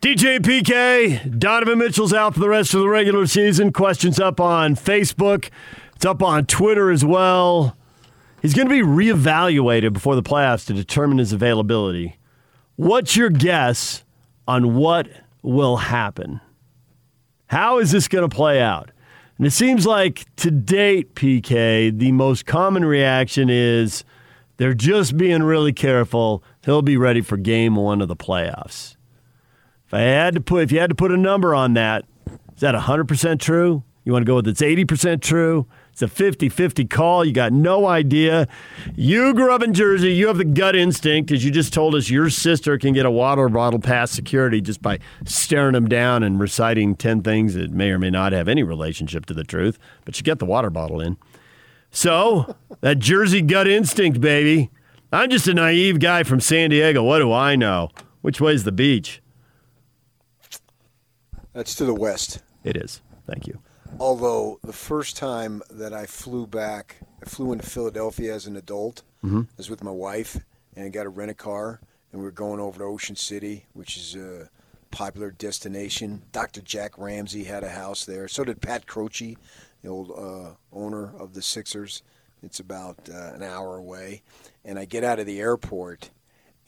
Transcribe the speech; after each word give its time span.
DJ 0.00 0.38
PK, 0.38 1.38
Donovan 1.38 1.78
Mitchell's 1.78 2.14
out 2.14 2.32
for 2.32 2.40
the 2.40 2.48
rest 2.48 2.72
of 2.72 2.80
the 2.80 2.88
regular 2.88 3.26
season. 3.26 3.70
Questions 3.70 4.18
up 4.18 4.40
on 4.40 4.74
Facebook. 4.74 5.50
It's 5.94 6.06
up 6.06 6.22
on 6.22 6.46
Twitter 6.46 6.90
as 6.90 7.04
well. 7.04 7.76
He's 8.40 8.54
going 8.54 8.66
to 8.66 8.74
be 8.74 8.80
reevaluated 8.80 9.92
before 9.92 10.14
the 10.14 10.22
playoffs 10.22 10.64
to 10.68 10.72
determine 10.72 11.18
his 11.18 11.34
availability. 11.34 12.16
What's 12.76 13.14
your 13.14 13.28
guess 13.28 14.02
on 14.48 14.74
what 14.74 15.06
will 15.42 15.76
happen? 15.76 16.40
How 17.48 17.78
is 17.78 17.90
this 17.90 18.08
going 18.08 18.26
to 18.26 18.34
play 18.34 18.58
out? 18.58 18.90
And 19.36 19.46
it 19.46 19.50
seems 19.50 19.84
like 19.84 20.24
to 20.36 20.50
date, 20.50 21.14
PK, 21.14 21.94
the 21.94 22.12
most 22.12 22.46
common 22.46 22.86
reaction 22.86 23.50
is 23.50 24.04
they're 24.56 24.72
just 24.72 25.18
being 25.18 25.42
really 25.42 25.74
careful. 25.74 26.42
He'll 26.64 26.80
be 26.80 26.96
ready 26.96 27.20
for 27.20 27.36
game 27.36 27.76
one 27.76 28.00
of 28.00 28.08
the 28.08 28.16
playoffs. 28.16 28.96
If 29.90 29.94
I 29.94 30.02
had 30.02 30.34
to 30.34 30.40
put, 30.40 30.62
if 30.62 30.70
you 30.70 30.78
had 30.78 30.90
to 30.90 30.94
put 30.94 31.10
a 31.10 31.16
number 31.16 31.52
on 31.52 31.74
that, 31.74 32.04
is 32.54 32.60
that 32.60 32.76
100% 32.76 33.40
true? 33.40 33.82
You 34.04 34.12
want 34.12 34.24
to 34.24 34.26
go 34.26 34.36
with 34.36 34.46
it's 34.46 34.60
80% 34.60 35.20
true? 35.20 35.66
It's 35.90 36.00
a 36.00 36.06
50 36.06 36.48
50 36.48 36.84
call. 36.84 37.24
You 37.24 37.32
got 37.32 37.52
no 37.52 37.88
idea. 37.88 38.46
You 38.94 39.34
grew 39.34 39.52
up 39.52 39.64
in 39.64 39.74
Jersey. 39.74 40.12
You 40.12 40.28
have 40.28 40.38
the 40.38 40.44
gut 40.44 40.76
instinct, 40.76 41.32
as 41.32 41.44
you 41.44 41.50
just 41.50 41.72
told 41.72 41.96
us 41.96 42.08
your 42.08 42.30
sister 42.30 42.78
can 42.78 42.92
get 42.92 43.04
a 43.04 43.10
water 43.10 43.48
bottle 43.48 43.80
past 43.80 44.14
security 44.14 44.60
just 44.60 44.80
by 44.80 45.00
staring 45.24 45.72
them 45.72 45.88
down 45.88 46.22
and 46.22 46.38
reciting 46.38 46.94
10 46.94 47.22
things 47.22 47.54
that 47.54 47.72
may 47.72 47.90
or 47.90 47.98
may 47.98 48.10
not 48.10 48.30
have 48.30 48.46
any 48.46 48.62
relationship 48.62 49.26
to 49.26 49.34
the 49.34 49.42
truth, 49.42 49.76
but 50.04 50.16
you 50.16 50.22
get 50.22 50.38
the 50.38 50.46
water 50.46 50.70
bottle 50.70 51.00
in. 51.00 51.16
So, 51.90 52.54
that 52.80 53.00
Jersey 53.00 53.42
gut 53.42 53.66
instinct, 53.66 54.20
baby. 54.20 54.70
I'm 55.12 55.30
just 55.30 55.48
a 55.48 55.54
naive 55.54 55.98
guy 55.98 56.22
from 56.22 56.38
San 56.38 56.70
Diego. 56.70 57.02
What 57.02 57.18
do 57.18 57.32
I 57.32 57.56
know? 57.56 57.90
Which 58.20 58.40
way's 58.40 58.62
the 58.62 58.70
beach? 58.70 59.20
That's 61.52 61.74
to 61.76 61.84
the 61.84 61.94
west. 61.94 62.42
It 62.64 62.76
is. 62.76 63.00
Thank 63.26 63.46
you. 63.46 63.60
Although 63.98 64.60
the 64.62 64.72
first 64.72 65.16
time 65.16 65.62
that 65.70 65.92
I 65.92 66.06
flew 66.06 66.46
back, 66.46 66.96
I 67.22 67.28
flew 67.28 67.52
into 67.52 67.66
Philadelphia 67.66 68.34
as 68.34 68.46
an 68.46 68.56
adult. 68.56 69.02
Mm-hmm. 69.24 69.40
I 69.40 69.54
was 69.56 69.68
with 69.68 69.82
my 69.82 69.90
wife 69.90 70.38
and 70.76 70.84
I 70.84 70.88
got 70.88 71.02
to 71.02 71.08
rent 71.08 71.30
a 71.30 71.34
car, 71.34 71.80
and 72.12 72.20
we 72.20 72.24
were 72.24 72.30
going 72.30 72.60
over 72.60 72.78
to 72.78 72.84
Ocean 72.84 73.16
City, 73.16 73.66
which 73.72 73.96
is 73.96 74.14
a 74.14 74.48
popular 74.90 75.30
destination. 75.30 76.22
Dr. 76.32 76.60
Jack 76.60 76.96
Ramsay 76.96 77.44
had 77.44 77.64
a 77.64 77.68
house 77.68 78.04
there. 78.04 78.28
So 78.28 78.44
did 78.44 78.60
Pat 78.60 78.86
Croce, 78.86 79.36
the 79.82 79.88
old 79.88 80.10
uh, 80.10 80.54
owner 80.72 81.12
of 81.18 81.34
the 81.34 81.42
Sixers. 81.42 82.02
It's 82.42 82.60
about 82.60 82.96
uh, 83.12 83.32
an 83.34 83.42
hour 83.42 83.76
away. 83.76 84.22
And 84.64 84.78
I 84.78 84.84
get 84.84 85.04
out 85.04 85.18
of 85.18 85.26
the 85.26 85.40
airport 85.40 86.10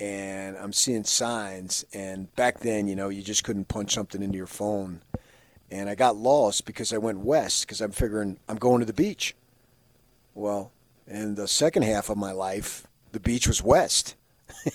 and 0.03 0.57
I'm 0.57 0.73
seeing 0.73 1.05
signs. 1.05 1.85
And 1.95 2.35
back 2.35 2.59
then, 2.59 2.89
you 2.89 2.97
know, 2.97 3.09
you 3.09 3.23
just 3.23 3.45
couldn't 3.45 3.69
punch 3.69 3.95
something 3.95 4.21
into 4.21 4.37
your 4.37 4.49
phone. 4.49 5.01
And 5.71 5.89
I 5.89 5.95
got 5.95 6.17
lost 6.17 6.67
because 6.67 6.93
I 6.93 6.99
went 6.99 7.21
west 7.21 7.65
because 7.65 7.81
I'm 7.81 7.93
figuring 7.93 8.39
I'm 8.49 8.57
going 8.57 8.81
to 8.81 8.85
the 8.85 8.93
beach. 8.93 9.37
Well, 10.35 10.73
in 11.07 11.37
the 11.37 11.47
second 11.47 11.85
half 11.85 12.11
of 12.11 12.19
my 12.19 12.33
life, 12.33 12.89
the 13.13 13.21
beach 13.21 13.47
was 13.47 13.63
west. 13.63 14.17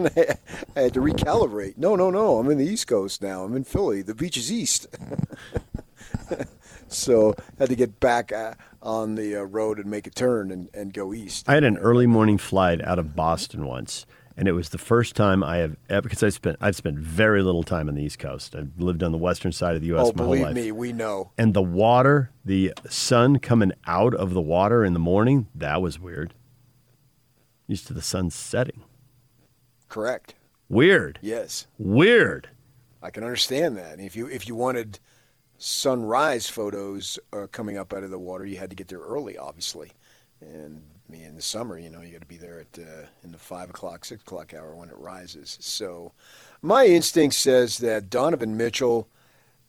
I, 0.00 0.36
I 0.74 0.80
had 0.80 0.94
to 0.94 1.00
recalibrate. 1.00 1.76
No, 1.76 1.94
no, 1.94 2.10
no. 2.10 2.38
I'm 2.38 2.50
in 2.50 2.56
the 2.56 2.66
East 2.66 2.86
Coast 2.86 3.20
now. 3.20 3.44
I'm 3.44 3.54
in 3.54 3.64
Philly. 3.64 4.00
The 4.00 4.14
beach 4.14 4.38
is 4.38 4.50
east. 4.50 4.86
so 6.88 7.34
I 7.38 7.62
had 7.64 7.68
to 7.70 7.76
get 7.76 8.00
back 8.00 8.32
uh, 8.32 8.54
on 8.82 9.14
the 9.14 9.36
uh, 9.36 9.42
road 9.42 9.78
and 9.78 9.86
make 9.90 10.06
a 10.06 10.10
turn 10.10 10.50
and, 10.50 10.68
and 10.74 10.92
go 10.92 11.12
east. 11.14 11.48
I 11.48 11.54
had 11.54 11.64
an 11.64 11.78
early 11.78 12.06
morning 12.06 12.38
flight 12.38 12.82
out 12.84 12.98
of 12.98 13.14
Boston 13.14 13.66
once, 13.66 14.06
and 14.36 14.48
it 14.48 14.52
was 14.52 14.70
the 14.70 14.78
first 14.78 15.16
time 15.16 15.42
I 15.42 15.58
have 15.58 15.76
ever 15.88 16.02
because 16.02 16.22
I 16.22 16.28
spent 16.28 16.56
I've 16.60 16.76
spent 16.76 16.98
very 16.98 17.42
little 17.42 17.62
time 17.62 17.88
on 17.88 17.94
the 17.94 18.02
East 18.02 18.18
Coast. 18.18 18.54
I've 18.54 18.70
lived 18.78 19.02
on 19.02 19.12
the 19.12 19.18
western 19.18 19.52
side 19.52 19.74
of 19.74 19.80
the 19.80 19.88
U.S. 19.88 20.08
Oh, 20.08 20.12
my 20.14 20.22
whole 20.22 20.32
believe 20.32 20.46
life. 20.46 20.54
me, 20.54 20.72
we 20.72 20.92
know. 20.92 21.30
And 21.36 21.54
the 21.54 21.62
water, 21.62 22.30
the 22.44 22.72
sun 22.88 23.38
coming 23.38 23.72
out 23.86 24.14
of 24.14 24.34
the 24.34 24.40
water 24.40 24.84
in 24.84 24.92
the 24.92 25.00
morning, 25.00 25.48
that 25.54 25.82
was 25.82 25.98
weird. 25.98 26.34
Used 27.66 27.86
to 27.88 27.92
the 27.92 28.02
sun 28.02 28.30
setting. 28.30 28.82
Correct. 29.88 30.34
Weird. 30.68 31.18
Yes, 31.22 31.66
Weird. 31.78 32.50
I 33.02 33.10
can 33.10 33.22
understand 33.22 33.76
that. 33.76 34.00
If 34.00 34.16
you 34.16 34.26
if 34.28 34.48
you 34.48 34.54
wanted 34.54 34.98
sunrise 35.58 36.48
photos 36.48 37.18
uh, 37.32 37.46
coming 37.50 37.76
up 37.76 37.92
out 37.92 38.04
of 38.04 38.10
the 38.10 38.18
water, 38.18 38.46
you 38.46 38.56
had 38.56 38.70
to 38.70 38.76
get 38.76 38.88
there 38.88 39.00
early, 39.00 39.36
obviously. 39.36 39.92
And 40.40 40.82
in 41.12 41.34
the 41.34 41.42
summer, 41.42 41.78
you 41.78 41.90
know, 41.90 42.00
you 42.00 42.12
got 42.12 42.20
to 42.20 42.26
be 42.26 42.36
there 42.36 42.60
at 42.60 42.78
uh, 42.78 43.06
in 43.24 43.32
the 43.32 43.38
five 43.38 43.70
o'clock, 43.70 44.04
six 44.04 44.22
o'clock 44.22 44.54
hour 44.54 44.74
when 44.74 44.88
it 44.88 44.96
rises. 44.96 45.58
So, 45.60 46.12
my 46.62 46.86
instinct 46.86 47.34
says 47.34 47.78
that 47.78 48.10
Donovan 48.10 48.56
Mitchell, 48.56 49.08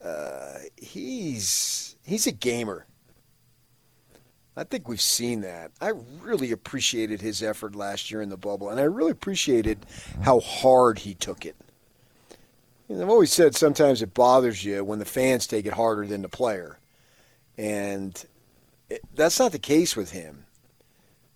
uh, 0.04 0.60
he's 0.78 1.96
he's 2.06 2.28
a 2.28 2.32
gamer. 2.32 2.86
I 4.56 4.66
think 4.66 4.90
we've 4.90 5.00
seen 5.00 5.42
that. 5.42 5.72
I 5.80 5.94
really 6.22 6.52
appreciated 6.52 7.22
his 7.22 7.42
effort 7.42 7.76
last 7.76 8.12
year 8.12 8.22
in 8.22 8.30
the 8.30 8.38
bubble, 8.38 8.70
and 8.70 8.80
I 8.80 8.84
really 8.84 9.12
appreciated 9.12 9.86
how 10.22 10.42
hard 10.42 11.00
he 11.00 11.14
took 11.16 11.46
it. 11.46 11.56
And 12.90 13.02
I've 13.02 13.10
always 13.10 13.32
said 13.32 13.56
sometimes 13.56 14.02
it 14.02 14.16
bothers 14.16 14.66
you 14.66 14.84
when 14.84 15.00
the 15.00 15.06
fans 15.06 15.46
take 15.46 15.68
it 15.68 15.74
harder 15.74 16.08
than 16.08 16.24
the 16.24 16.30
player. 16.30 16.80
And 17.58 18.22
it, 18.90 19.02
that's 19.14 19.40
not 19.40 19.52
the 19.52 19.60
case 19.60 19.96
with 19.96 20.12
him. 20.12 20.46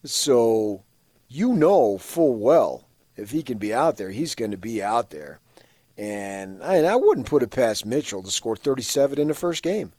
So 0.03 0.83
you 1.29 1.53
know 1.53 1.97
full 1.97 2.35
well 2.35 2.87
if 3.15 3.31
he 3.31 3.43
can 3.43 3.57
be 3.57 3.73
out 3.73 3.97
there, 3.97 4.09
he's 4.09 4.35
going 4.35 4.51
to 4.51 4.57
be 4.57 4.81
out 4.81 5.11
there. 5.11 5.39
And 5.97 6.63
I, 6.63 6.77
and 6.77 6.87
I 6.87 6.95
wouldn't 6.95 7.27
put 7.27 7.43
it 7.43 7.51
past 7.51 7.85
Mitchell 7.85 8.23
to 8.23 8.31
score 8.31 8.55
37 8.55 9.19
in 9.19 9.27
the 9.27 9.33
first 9.33 9.61
game. 9.61 9.93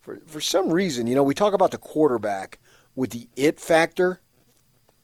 For, 0.00 0.18
for 0.26 0.40
some 0.40 0.72
reason, 0.72 1.06
you 1.06 1.14
know, 1.14 1.22
we 1.22 1.34
talk 1.34 1.54
about 1.54 1.70
the 1.70 1.78
quarterback 1.78 2.58
with 2.96 3.10
the 3.10 3.28
it 3.36 3.60
factor. 3.60 4.20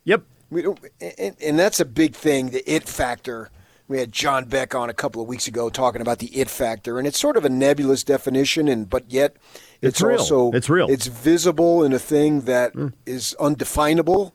Yep. 0.04 0.24
We 0.50 0.62
don't, 0.62 0.80
and, 1.00 1.36
and 1.41 1.58
that's 1.58 1.78
a 1.78 1.84
big 1.84 2.16
thing, 2.16 2.50
the 2.50 2.68
it 2.70 2.88
factor. 2.88 3.50
We 3.91 3.99
had 3.99 4.12
John 4.12 4.45
Beck 4.45 4.73
on 4.73 4.89
a 4.89 4.95
couple 4.95 5.21
of 5.21 5.27
weeks 5.27 5.49
ago 5.49 5.69
talking 5.69 6.01
about 6.01 6.21
the 6.21 6.28
it 6.28 6.49
factor, 6.49 7.01
and 7.01 7.09
it's 7.09 7.19
sort 7.19 7.37
of 7.37 7.45
a 7.45 7.49
nebulous 7.49 8.05
definition, 8.05 8.69
and 8.69 8.89
but 8.89 9.11
yet 9.11 9.34
it's, 9.83 9.95
It's 9.97 10.01
real. 10.01 10.19
also 10.21 10.53
It's 10.53 10.71
real. 10.71 10.89
It's 10.89 11.09
visible 11.09 11.83
in 11.83 11.93
a 11.93 11.99
thing 11.99 12.43
that 12.43 12.73
is 13.05 13.34
undefinable. 13.41 14.33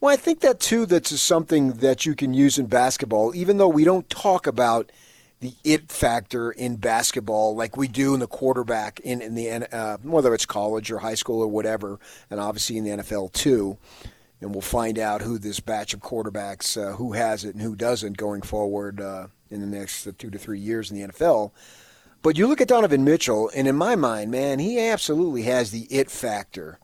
Well, 0.00 0.10
I 0.10 0.16
think 0.16 0.40
that 0.40 0.58
too. 0.58 0.86
That's 0.86 1.20
something 1.20 1.74
that 1.74 2.06
you 2.06 2.14
can 2.14 2.32
use 2.32 2.58
in 2.58 2.64
basketball, 2.64 3.34
even 3.34 3.58
though 3.58 3.68
we 3.68 3.84
don't 3.84 4.08
talk 4.08 4.46
about 4.46 4.90
the 5.40 5.52
it 5.64 5.92
factor 5.92 6.50
in 6.50 6.76
basketball 6.76 7.54
like 7.54 7.76
we 7.76 7.88
do 7.88 8.14
in 8.14 8.20
the 8.20 8.26
quarterback 8.26 9.00
in 9.00 9.20
in 9.20 9.34
the 9.34 9.50
uh, 9.50 9.98
whether 9.98 10.32
it's 10.32 10.46
college 10.46 10.90
or 10.90 11.00
high 11.00 11.14
school 11.14 11.42
or 11.42 11.48
whatever, 11.48 12.00
and 12.30 12.40
obviously 12.40 12.78
in 12.78 12.84
the 12.84 12.90
NFL 13.02 13.34
too 13.34 13.76
and 14.42 14.52
we'll 14.52 14.60
find 14.60 14.98
out 14.98 15.22
who 15.22 15.38
this 15.38 15.60
batch 15.60 15.94
of 15.94 16.00
quarterbacks 16.00 16.76
uh, 16.80 16.96
who 16.96 17.12
has 17.12 17.44
it 17.44 17.54
and 17.54 17.62
who 17.62 17.74
doesn't 17.76 18.16
going 18.16 18.42
forward 18.42 19.00
uh, 19.00 19.28
in 19.50 19.60
the 19.60 19.66
next 19.66 20.08
two 20.18 20.30
to 20.30 20.38
three 20.38 20.58
years 20.58 20.90
in 20.90 20.98
the 20.98 21.08
NFL. 21.08 21.52
But 22.22 22.38
you 22.38 22.46
look 22.46 22.60
at 22.60 22.68
Donovan 22.68 23.04
Mitchell, 23.04 23.50
and 23.54 23.66
in 23.66 23.74
my 23.76 23.96
mind, 23.96 24.30
man, 24.30 24.58
he 24.60 24.78
absolutely 24.78 25.42
has 25.42 25.70
the 25.70 25.82
it 25.90 26.10
factor. 26.10 26.78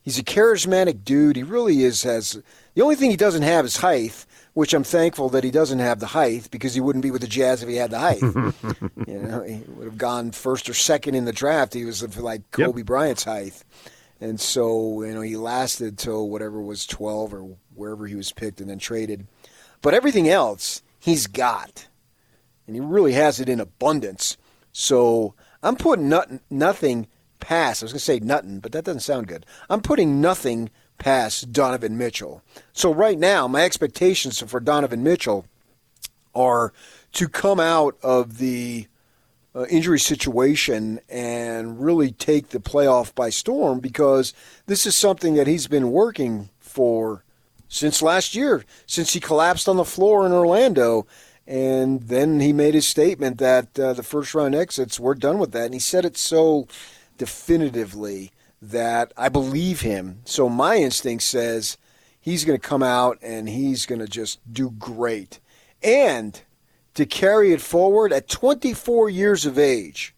He's 0.00 0.18
a 0.18 0.22
charismatic 0.24 1.04
dude. 1.04 1.36
He 1.36 1.42
really 1.42 1.82
is. 1.82 2.02
Has 2.04 2.42
the 2.74 2.82
only 2.82 2.94
thing 2.96 3.10
he 3.10 3.16
doesn't 3.16 3.42
have 3.42 3.66
is 3.66 3.76
height, 3.76 4.24
which 4.54 4.72
I'm 4.72 4.84
thankful 4.84 5.28
that 5.30 5.44
he 5.44 5.50
doesn't 5.50 5.80
have 5.80 6.00
the 6.00 6.06
height 6.06 6.48
because 6.50 6.72
he 6.72 6.80
wouldn't 6.80 7.02
be 7.02 7.10
with 7.10 7.20
the 7.20 7.26
Jazz 7.28 7.62
if 7.62 7.68
he 7.68 7.76
had 7.76 7.90
the 7.90 7.98
height. 7.98 8.22
you 9.06 9.18
know, 9.18 9.42
he 9.42 9.62
would 9.68 9.84
have 9.84 9.98
gone 9.98 10.30
first 10.30 10.70
or 10.70 10.74
second 10.74 11.14
in 11.14 11.26
the 11.26 11.32
draft. 11.32 11.74
He 11.74 11.84
was 11.84 12.02
of 12.02 12.16
like 12.16 12.40
Yep. 12.56 12.66
Kobe 12.68 12.82
Bryant's 12.82 13.24
height. 13.24 13.62
And 14.20 14.40
so, 14.40 15.02
you 15.02 15.14
know, 15.14 15.20
he 15.20 15.36
lasted 15.36 15.96
till 15.96 16.28
whatever 16.28 16.60
was 16.60 16.86
12 16.86 17.34
or 17.34 17.56
wherever 17.74 18.06
he 18.06 18.16
was 18.16 18.32
picked 18.32 18.60
and 18.60 18.68
then 18.68 18.78
traded. 18.78 19.26
But 19.80 19.94
everything 19.94 20.28
else, 20.28 20.82
he's 20.98 21.26
got. 21.26 21.86
And 22.66 22.74
he 22.74 22.80
really 22.80 23.12
has 23.12 23.38
it 23.40 23.48
in 23.48 23.60
abundance. 23.60 24.36
So 24.72 25.34
I'm 25.62 25.76
putting 25.76 26.08
not, 26.08 26.28
nothing 26.50 27.06
past. 27.40 27.82
I 27.82 27.84
was 27.84 27.92
going 27.92 27.98
to 27.98 28.04
say 28.04 28.18
nothing, 28.18 28.58
but 28.58 28.72
that 28.72 28.84
doesn't 28.84 29.00
sound 29.00 29.28
good. 29.28 29.46
I'm 29.70 29.80
putting 29.80 30.20
nothing 30.20 30.70
past 30.98 31.52
Donovan 31.52 31.96
Mitchell. 31.96 32.42
So 32.72 32.92
right 32.92 33.18
now, 33.18 33.46
my 33.46 33.64
expectations 33.64 34.40
for 34.42 34.58
Donovan 34.58 35.02
Mitchell 35.02 35.46
are 36.34 36.72
to 37.12 37.28
come 37.28 37.60
out 37.60 37.96
of 38.02 38.38
the 38.38 38.88
uh, 39.54 39.66
injury 39.70 39.98
situation 39.98 41.00
and 41.08 41.80
really 41.80 42.12
take 42.12 42.50
the 42.50 42.58
playoff 42.58 43.14
by 43.14 43.30
storm 43.30 43.80
because 43.80 44.34
this 44.66 44.86
is 44.86 44.94
something 44.94 45.34
that 45.34 45.46
he's 45.46 45.66
been 45.66 45.90
working 45.90 46.50
for 46.58 47.24
since 47.68 48.02
last 48.02 48.34
year, 48.34 48.64
since 48.86 49.12
he 49.12 49.20
collapsed 49.20 49.68
on 49.68 49.76
the 49.76 49.84
floor 49.84 50.24
in 50.24 50.32
Orlando. 50.32 51.06
And 51.46 52.02
then 52.02 52.40
he 52.40 52.52
made 52.52 52.74
his 52.74 52.86
statement 52.86 53.38
that 53.38 53.78
uh, 53.78 53.94
the 53.94 54.02
first 54.02 54.34
round 54.34 54.54
exits, 54.54 55.00
we're 55.00 55.14
done 55.14 55.38
with 55.38 55.52
that. 55.52 55.66
And 55.66 55.74
he 55.74 55.80
said 55.80 56.04
it 56.04 56.16
so 56.16 56.68
definitively 57.16 58.32
that 58.60 59.12
I 59.16 59.28
believe 59.28 59.80
him. 59.80 60.20
So 60.24 60.48
my 60.48 60.76
instinct 60.76 61.22
says 61.24 61.78
he's 62.20 62.44
going 62.44 62.58
to 62.58 62.66
come 62.66 62.82
out 62.82 63.18
and 63.22 63.48
he's 63.48 63.86
going 63.86 64.00
to 64.00 64.08
just 64.08 64.40
do 64.52 64.70
great. 64.70 65.40
And 65.82 66.40
to 66.98 67.06
carry 67.06 67.52
it 67.52 67.60
forward 67.60 68.12
at 68.12 68.26
24 68.26 69.08
years 69.08 69.46
of 69.46 69.56
age, 69.56 70.16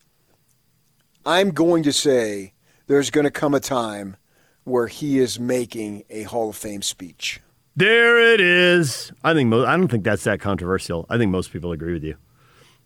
I'm 1.27 1.51
going 1.51 1.83
to 1.83 1.93
say 1.93 2.55
there's 2.87 3.11
going 3.11 3.25
to 3.25 3.31
come 3.31 3.53
a 3.53 3.61
time 3.61 4.17
where 4.65 4.87
he 4.87 5.19
is 5.19 5.39
making 5.39 6.05
a 6.09 6.23
Hall 6.23 6.49
of 6.49 6.57
Fame 6.57 6.81
speech. 6.81 7.43
There 7.77 8.33
it 8.33 8.41
is. 8.41 9.13
I 9.23 9.35
think 9.35 9.51
mo- 9.51 9.67
I 9.67 9.77
don't 9.77 9.89
think 9.89 10.05
that's 10.05 10.25
that 10.25 10.41
controversial. 10.41 11.05
I 11.11 11.19
think 11.19 11.31
most 11.31 11.53
people 11.53 11.71
agree 11.71 11.93
with 11.93 12.03
you. 12.03 12.17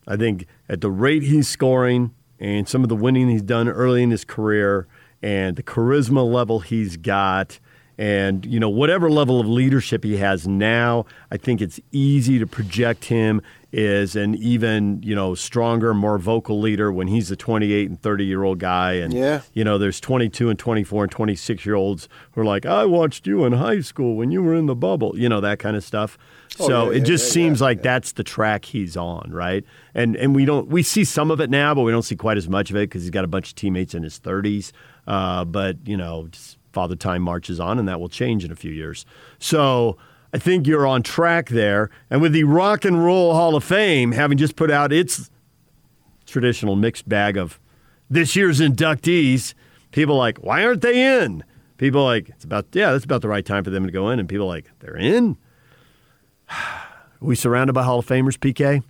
I 0.08 0.17
think 0.17 0.49
at 0.69 0.81
the 0.81 0.91
rate 0.91 1.23
he's 1.23 1.46
scoring 1.46 2.12
and 2.41 2.69
some 2.69 2.82
of 2.82 2.88
the 2.88 2.96
winning 2.96 3.29
he's 3.29 3.43
done 3.43 3.69
early 3.69 4.02
in 4.02 4.11
his 4.11 4.25
career 4.25 4.88
and 5.23 5.55
the 5.55 5.62
charisma 5.62 6.29
level 6.29 6.58
he's 6.58 6.96
got 6.96 7.61
and 7.99 8.44
you 8.46 8.58
know 8.58 8.69
whatever 8.69 9.11
level 9.11 9.41
of 9.41 9.46
leadership 9.46 10.05
he 10.05 10.17
has 10.17 10.46
now, 10.49 11.06
I 11.31 11.37
think 11.37 11.61
it's 11.61 11.79
easy 11.93 12.38
to 12.38 12.46
project 12.46 13.05
him 13.06 13.41
as 13.73 14.14
an 14.14 14.37
even 14.37 15.02
you 15.02 15.14
know 15.14 15.35
stronger, 15.35 15.93
more 15.94 16.19
vocal 16.19 16.61
leader 16.61 16.93
when 16.93 17.08
he's 17.08 17.31
a 17.31 17.37
28 17.37 17.88
and 17.91 18.00
30 18.00 18.25
year 18.25 18.43
old 18.44 18.58
guy, 18.58 18.93
and 18.94 19.12
Yeah. 19.12 19.41
you 19.52 19.64
know 19.64 19.79
there's 19.79 20.00
22 20.00 20.49
and 20.50 20.58
24 20.58 21.05
and 21.05 21.11
26 21.12 21.67
year 21.67 21.75
olds 21.75 22.08
who 22.32 22.41
are 22.41 22.44
like, 22.44 22.67
I 22.67 22.85
watched 22.85 23.26
you 23.26 23.44
in 23.44 23.52
high 23.55 23.81
school 23.81 24.17
when 24.17 24.31
you 24.31 24.43
were 24.43 24.55
in 24.55 24.67
the 24.67 24.76
bubble, 24.76 25.12
you 25.17 25.29
know 25.29 25.41
that 25.41 25.58
kind 25.58 25.76
of 25.76 25.82
stuff. 25.85 26.17
Oh, 26.61 26.69
so 26.69 26.85
yeah, 26.91 26.96
it 26.96 27.00
yeah, 27.00 27.05
just 27.05 27.26
yeah, 27.29 27.32
seems 27.32 27.61
like 27.61 27.82
that's 27.82 28.12
the 28.12 28.23
track 28.23 28.64
he's 28.64 28.96
on, 28.96 29.31
right? 29.32 29.64
And 29.93 30.14
and 30.14 30.35
we 30.37 30.44
don't 30.44 30.69
we 30.69 30.85
see 30.85 31.02
some 31.05 31.32
of 31.32 31.41
it 31.41 31.50
now, 31.50 31.75
but 31.75 31.82
we 31.82 31.91
don't 31.91 32.02
see 32.02 32.14
quite 32.17 32.37
as 32.37 32.49
much 32.49 32.70
of 32.70 32.76
it 32.76 32.88
because 32.91 33.02
he's 33.02 33.11
got 33.11 33.25
a 33.25 33.29
bunch 33.29 33.49
of 33.50 33.55
teammates 33.56 33.93
in 33.94 34.05
his 34.05 34.20
30s. 34.20 34.70
Uh, 35.06 35.44
but 35.44 35.79
you 35.85 35.96
know, 35.96 36.29
just 36.31 36.58
father 36.75 36.97
time 36.97 37.23
marches 37.23 37.59
on, 37.61 37.79
and 37.79 37.88
that 37.88 38.00
will 38.00 38.09
change 38.09 38.44
in 38.44 38.53
a 38.53 38.56
few 38.56 38.73
years. 38.73 39.06
So 39.38 39.97
I 40.32 40.38
think 40.38 40.67
you're 40.67 40.87
on 40.87 41.03
track 41.03 41.49
there. 41.49 41.91
And 42.11 42.21
with 42.21 42.32
the 42.32 42.44
Rock 42.44 42.85
and 42.85 43.03
Roll 43.03 43.32
Hall 43.32 43.55
of 43.55 43.65
Fame 43.65 44.12
having 44.12 44.37
just 44.37 44.56
put 44.56 44.71
out 44.71 44.93
its 44.93 45.31
traditional 46.26 46.76
mixed 46.76 47.09
bag 47.09 47.37
of 47.37 47.61
this 48.11 48.37
year's 48.37 48.61
inductees, 48.61 49.55
people 49.93 50.17
are 50.17 50.19
like, 50.19 50.38
why 50.38 50.65
aren't 50.65 50.82
they 50.82 51.23
in? 51.23 51.44
People 51.76 52.03
are 52.03 52.05
like, 52.05 52.29
it's 52.29 52.44
about 52.44 52.67
yeah, 52.73 52.93
that's 52.93 53.05
about 53.05 53.23
the 53.23 53.29
right 53.29 53.44
time 53.44 53.65
for 53.65 53.70
them 53.70 53.87
to 53.87 53.93
go 53.93 54.11
in, 54.11 54.19
and 54.19 54.29
people 54.29 54.47
are 54.47 54.55
like, 54.55 54.70
they're 54.81 54.97
in. 54.97 55.37
Are 56.50 56.87
we 57.20 57.35
surrounded 57.35 57.73
by 57.73 57.82
Hall 57.82 57.99
of 57.99 58.06
Famers, 58.06 58.38
PK? 58.38 58.82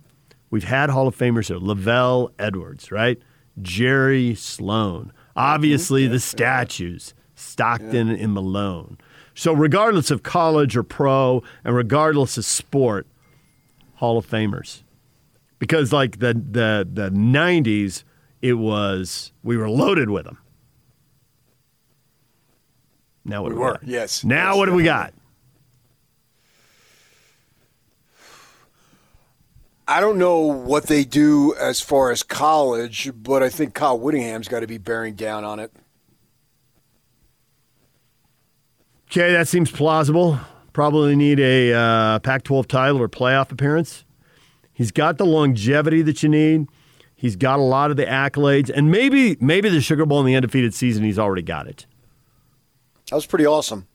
We've 0.49 0.63
had 0.63 0.89
Hall 0.89 1.07
of 1.07 1.17
Famers 1.17 1.47
here. 1.47 1.57
LaVell 1.57 2.31
Edwards, 2.37 2.91
right? 2.91 3.19
Jerry 3.61 4.35
Sloan. 4.35 5.11
Obviously, 5.35 6.07
the 6.07 6.19
statues, 6.19 7.13
Stockton 7.35 8.09
and 8.09 8.33
Malone. 8.33 8.97
So, 9.33 9.53
regardless 9.53 10.11
of 10.11 10.23
college 10.23 10.75
or 10.77 10.83
pro, 10.83 11.43
and 11.63 11.75
regardless 11.75 12.37
of 12.37 12.45
sport, 12.45 13.05
Hall 13.95 14.17
of 14.17 14.25
Famers. 14.27 14.81
Because, 15.59 15.91
like 15.93 16.19
the, 16.19 16.33
the, 16.33 16.87
the 16.91 17.09
90s, 17.09 18.03
it 18.41 18.53
was, 18.53 19.31
we 19.43 19.57
were 19.57 19.69
loaded 19.69 20.09
with 20.09 20.25
them. 20.25 20.37
Now 23.23 23.41
what 23.43 23.51
We 23.51 23.55
we 23.55 23.61
were, 23.61 23.71
got? 23.73 23.83
yes. 23.83 24.23
Now 24.23 24.49
Yes, 24.51 24.57
what 24.57 24.65
do 24.67 24.73
we 24.73 24.83
got? 24.83 25.13
I 29.87 29.99
don't 29.99 30.17
know 30.17 30.39
what 30.39 30.87
they 30.87 31.03
do 31.03 31.53
as 31.59 31.79
far 31.79 32.11
as 32.11 32.23
college, 32.23 33.11
but 33.15 33.43
I 33.43 33.49
think 33.49 33.73
Kyle 33.75 33.99
Whittingham's 33.99 34.47
got 34.47 34.61
to 34.61 34.67
be 34.67 34.77
bearing 34.79 35.13
down 35.13 35.43
on 35.43 35.59
it. 35.59 35.71
Okay, 39.17 39.31
that 39.31 39.47
seems 39.47 39.71
plausible. 39.71 40.37
Probably 40.73 41.15
need 41.15 41.39
a 41.39 41.71
uh, 41.71 42.19
Pac 42.19 42.43
12 42.43 42.67
title 42.67 43.01
or 43.01 43.07
playoff 43.07 43.49
appearance. 43.49 44.03
He's 44.73 44.91
got 44.91 45.17
the 45.17 45.25
longevity 45.25 46.01
that 46.01 46.21
you 46.21 46.27
need. 46.27 46.67
He's 47.15 47.37
got 47.37 47.59
a 47.59 47.61
lot 47.61 47.91
of 47.91 47.95
the 47.95 48.05
accolades, 48.05 48.69
and 48.69 48.91
maybe 48.91 49.37
maybe 49.39 49.69
the 49.69 49.79
Sugar 49.79 50.05
Bowl 50.05 50.19
in 50.19 50.25
the 50.25 50.35
undefeated 50.35 50.73
season, 50.73 51.05
he's 51.05 51.17
already 51.17 51.43
got 51.43 51.65
it. 51.65 51.85
That 53.09 53.15
was 53.15 53.25
pretty 53.25 53.45
awesome. 53.45 53.87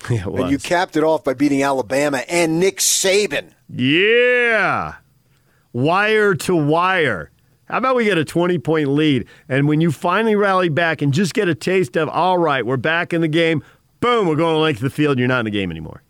Yeah, 0.08 0.26
it 0.26 0.40
And 0.40 0.50
you 0.50 0.58
capped 0.58 0.96
it 0.96 1.04
off 1.04 1.22
by 1.22 1.34
beating 1.34 1.62
Alabama 1.62 2.22
and 2.26 2.58
Nick 2.58 2.78
Saban. 2.78 3.52
Yeah. 3.68 4.94
Wire 5.74 6.34
to 6.36 6.56
wire. 6.56 7.30
How 7.66 7.76
about 7.76 7.94
we 7.94 8.06
get 8.06 8.16
a 8.16 8.24
20 8.24 8.58
point 8.58 8.88
lead? 8.88 9.26
And 9.50 9.68
when 9.68 9.82
you 9.82 9.92
finally 9.92 10.34
rally 10.34 10.70
back 10.70 11.02
and 11.02 11.12
just 11.12 11.34
get 11.34 11.48
a 11.48 11.54
taste 11.54 11.96
of, 11.96 12.08
all 12.08 12.38
right, 12.38 12.64
we're 12.64 12.78
back 12.78 13.12
in 13.12 13.20
the 13.20 13.28
game, 13.28 13.62
boom, 14.00 14.26
we're 14.26 14.36
going 14.36 14.54
to 14.54 14.60
length 14.60 14.78
of 14.78 14.84
the 14.84 14.90
field, 14.90 15.18
you're 15.18 15.28
not 15.28 15.40
in 15.40 15.44
the 15.44 15.50
game 15.50 15.70
anymore. 15.70 16.02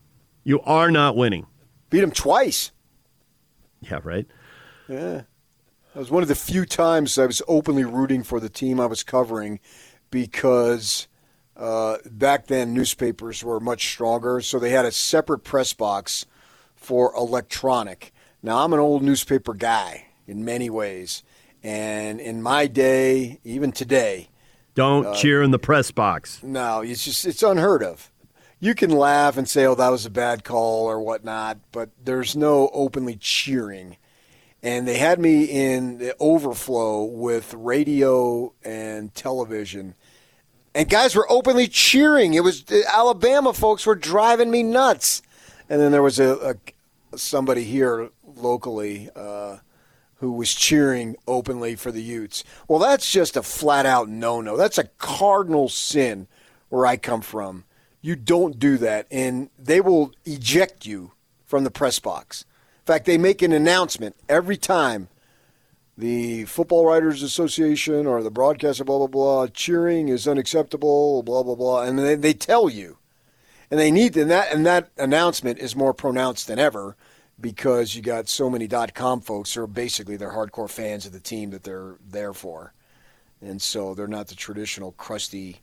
You 0.45 0.61
are 0.63 0.91
not 0.91 1.17
winning. 1.17 1.47
Beat 1.91 2.03
him 2.03 2.13
twice. 2.13 2.71
Yeah, 3.81 4.01
right? 4.03 4.27
Yeah. 4.89 5.23
That 5.93 5.99
was 5.99 6.11
one 6.11 6.23
of 6.23 6.29
the 6.29 6.35
few 6.35 6.65
times 6.65 7.19
I 7.19 7.27
was 7.27 7.43
openly 7.49 7.85
rooting 7.85 8.23
for 8.23 8.39
the 8.39 8.49
team 8.49 8.79
I 8.79 8.87
was 8.87 9.03
covering 9.03 9.59
because 10.11 11.09
uh, 11.57 11.99
back 12.11 12.47
then 12.47 12.73
newspapers 12.73 13.45
were 13.45 13.61
much 13.61 13.89
stronger, 13.89 14.41
so 14.41 14.59
they 14.59 14.71
had 14.71 14.87
a 14.87 14.93
separate 14.93 15.41
press 15.41 15.73
box 15.73 16.27
for 16.75 17.15
electronic. 17.15 18.13
Now, 18.43 18.65
I'm 18.65 18.73
an 18.73 18.79
old 18.79 19.03
newspaper 19.03 19.53
guy 19.53 20.07
in 20.27 20.45
many 20.45 20.71
ways, 20.71 21.23
and 21.63 22.21
in 22.21 22.41
my 22.41 22.67
day, 22.67 23.41
even 23.45 23.73
today, 23.73 24.30
Don't 24.75 25.14
cheer 25.17 25.43
in 25.43 25.50
the 25.50 25.58
press 25.58 25.90
box. 25.90 26.40
no, 26.43 26.81
it's 26.81 27.05
just 27.05 27.26
it's 27.26 27.43
unheard 27.43 27.82
of. 27.82 28.11
You 28.61 28.75
can 28.75 28.90
laugh 28.90 29.37
and 29.37 29.49
say, 29.49 29.64
"Oh, 29.67 29.75
that 29.75 29.88
was 29.88 30.05
a 30.06 30.11
bad 30.11 30.44
call" 30.44 30.87
or 30.87 31.00
whatnot, 31.00 31.58
but 31.72 31.90
there's 32.02 32.37
no 32.37 32.70
openly 32.72 33.17
cheering. 33.17 33.96
And 34.62 34.87
they 34.87 34.99
had 34.99 35.19
me 35.19 35.44
in 35.44 35.96
the 35.99 36.14
overflow 36.20 37.05
with 37.05 37.55
radio 37.55 38.52
and 38.62 39.14
television, 39.14 39.94
and 40.75 40.88
guys 40.88 41.14
were 41.17 41.26
openly 41.32 41.67
cheering. 41.67 42.34
It 42.34 42.44
was 42.44 42.64
the 42.64 42.84
Alabama 42.87 43.55
folks 43.55 43.87
were 43.87 43.94
driving 43.94 44.50
me 44.50 44.62
nuts. 44.62 45.22
And 45.70 45.81
then 45.81 45.93
there 45.93 46.02
was 46.02 46.19
a, 46.20 46.56
a 47.12 47.17
somebody 47.17 47.64
here 47.64 48.11
locally 48.37 49.08
uh, 49.17 49.58
who 50.20 50.32
was 50.32 50.55
cheering 50.55 51.17
openly 51.26 51.75
for 51.75 51.90
the 51.90 52.02
Utes. 52.02 52.44
Well, 52.69 52.78
that's 52.78 53.11
just 53.11 53.37
a 53.37 53.43
flat 53.43 53.87
out 53.87 54.08
no 54.08 54.40
no. 54.40 54.56
That's 54.56 54.78
a 54.78 54.88
cardinal 54.99 55.69
sin 55.69 56.28
where 56.69 56.87
I 56.87 56.96
come 56.96 57.22
from. 57.22 57.64
You 58.02 58.17
don't 58.17 58.58
do 58.58 58.78
that, 58.78 59.06
and 59.11 59.50
they 59.58 59.81
will 59.81 60.12
eject 60.25 60.87
you 60.87 61.12
from 61.44 61.64
the 61.64 61.70
press 61.70 61.99
box. 61.99 62.44
In 62.81 62.87
fact, 62.87 63.06
they 63.06 63.19
make 63.19 63.43
an 63.43 63.52
announcement 63.52 64.17
every 64.28 64.56
time 64.56 65.08
the 65.96 66.44
Football 66.44 66.86
Writers 66.86 67.22
Association 67.22 68.06
or 68.06 68.22
the 68.22 68.31
broadcaster, 68.31 68.84
blah, 68.84 68.98
blah, 68.98 69.06
blah, 69.06 69.46
cheering 69.48 70.08
is 70.08 70.27
unacceptable, 70.27 71.22
blah, 71.22 71.43
blah, 71.43 71.55
blah. 71.55 71.82
And 71.82 71.98
they, 71.98 72.15
they 72.15 72.32
tell 72.32 72.70
you. 72.70 72.98
And 73.70 73.79
they 73.79 73.91
need 73.91 74.17
and 74.17 74.31
that 74.31 74.53
and 74.53 74.67
that 74.67 74.91
announcement 74.96 75.60
is 75.60 75.77
more 75.77 75.94
pronounced 75.94 76.48
than 76.48 76.58
ever 76.58 76.96
because 77.41 77.94
you 77.94 78.03
got 78.03 78.29
so 78.29 78.51
many 78.51 78.67
dot 78.67 78.94
com 78.94 79.20
folks 79.20 79.55
who 79.55 79.63
are 79.63 79.67
basically 79.67 80.17
they're 80.17 80.32
hardcore 80.32 80.70
fans 80.70 81.06
of 81.06 81.13
the 81.13 81.20
team 81.20 81.51
that 81.51 81.63
they're 81.63 81.97
there 82.09 82.32
for. 82.32 82.73
And 83.41 83.61
so 83.61 83.94
they're 83.94 84.06
not 84.06 84.29
the 84.29 84.35
traditional 84.35 84.93
crusty 84.93 85.61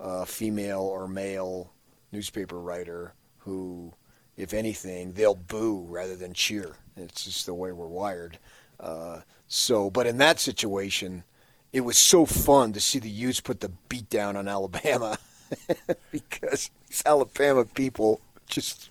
uh, 0.00 0.24
female 0.24 0.80
or 0.80 1.06
male 1.06 1.72
newspaper 2.12 2.58
writer 2.58 3.12
who, 3.38 3.92
if 4.36 4.54
anything, 4.54 5.12
they'll 5.12 5.34
boo 5.34 5.86
rather 5.88 6.16
than 6.16 6.32
cheer. 6.32 6.76
It's 6.96 7.24
just 7.24 7.46
the 7.46 7.54
way 7.54 7.72
we're 7.72 7.86
wired. 7.86 8.38
Uh, 8.80 9.20
so, 9.46 9.90
but 9.90 10.06
in 10.06 10.18
that 10.18 10.40
situation, 10.40 11.24
it 11.72 11.80
was 11.82 11.98
so 11.98 12.24
fun 12.24 12.72
to 12.72 12.80
see 12.80 12.98
the 12.98 13.10
Utes 13.10 13.40
put 13.40 13.60
the 13.60 13.70
beat 13.88 14.08
down 14.08 14.36
on 14.36 14.48
Alabama 14.48 15.18
because 16.10 16.70
these 16.88 17.02
Alabama 17.04 17.64
people 17.64 18.20
just 18.46 18.90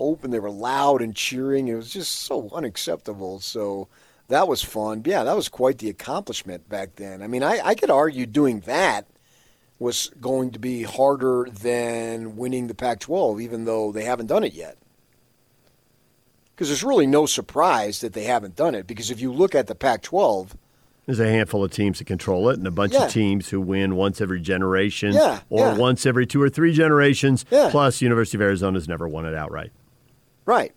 open. 0.00 0.30
They 0.30 0.38
were 0.40 0.50
loud 0.50 1.02
and 1.02 1.14
cheering. 1.14 1.68
It 1.68 1.74
was 1.74 1.90
just 1.90 2.12
so 2.22 2.50
unacceptable. 2.52 3.40
So 3.40 3.88
that 4.28 4.48
was 4.48 4.62
fun. 4.62 5.02
Yeah, 5.04 5.24
that 5.24 5.36
was 5.36 5.48
quite 5.48 5.78
the 5.78 5.88
accomplishment 5.90 6.68
back 6.68 6.96
then. 6.96 7.22
I 7.22 7.26
mean, 7.26 7.42
I, 7.42 7.60
I 7.64 7.74
could 7.74 7.90
argue 7.90 8.26
doing 8.26 8.60
that 8.60 9.06
was 9.78 10.10
going 10.20 10.50
to 10.52 10.58
be 10.58 10.82
harder 10.82 11.46
than 11.50 12.36
winning 12.36 12.66
the 12.66 12.74
Pac 12.74 12.98
12, 13.00 13.40
even 13.42 13.66
though 13.66 13.92
they 13.92 14.04
haven't 14.04 14.26
done 14.26 14.42
it 14.42 14.54
yet. 14.54 14.78
Because 16.54 16.68
there's 16.68 16.82
really 16.84 17.06
no 17.06 17.26
surprise 17.26 18.00
that 18.00 18.14
they 18.14 18.24
haven't 18.24 18.56
done 18.56 18.74
it. 18.74 18.86
Because 18.86 19.10
if 19.10 19.20
you 19.20 19.32
look 19.32 19.54
at 19.54 19.66
the 19.66 19.74
Pac 19.74 20.02
12, 20.02 20.56
There's 21.04 21.20
a 21.20 21.28
handful 21.28 21.62
of 21.62 21.70
teams 21.70 21.98
that 21.98 22.06
control 22.06 22.48
it, 22.48 22.58
and 22.58 22.66
a 22.66 22.70
bunch 22.70 22.94
Yeah. 22.94 23.04
of 23.04 23.12
teams 23.12 23.50
who 23.50 23.60
win 23.60 23.94
once 23.94 24.20
every 24.20 24.40
generation, 24.40 25.12
Yeah, 25.12 25.40
or 25.50 25.66
yeah. 25.66 25.76
once 25.76 26.04
every 26.06 26.26
two 26.26 26.40
or 26.42 26.48
three 26.48 26.72
generations. 26.72 27.44
Plus, 27.44 28.00
University 28.02 28.38
of 28.38 28.42
Arizona's 28.42 28.88
never 28.88 29.06
won 29.06 29.24
it 29.26 29.34
outright. 29.34 29.70
Right. 30.46 30.72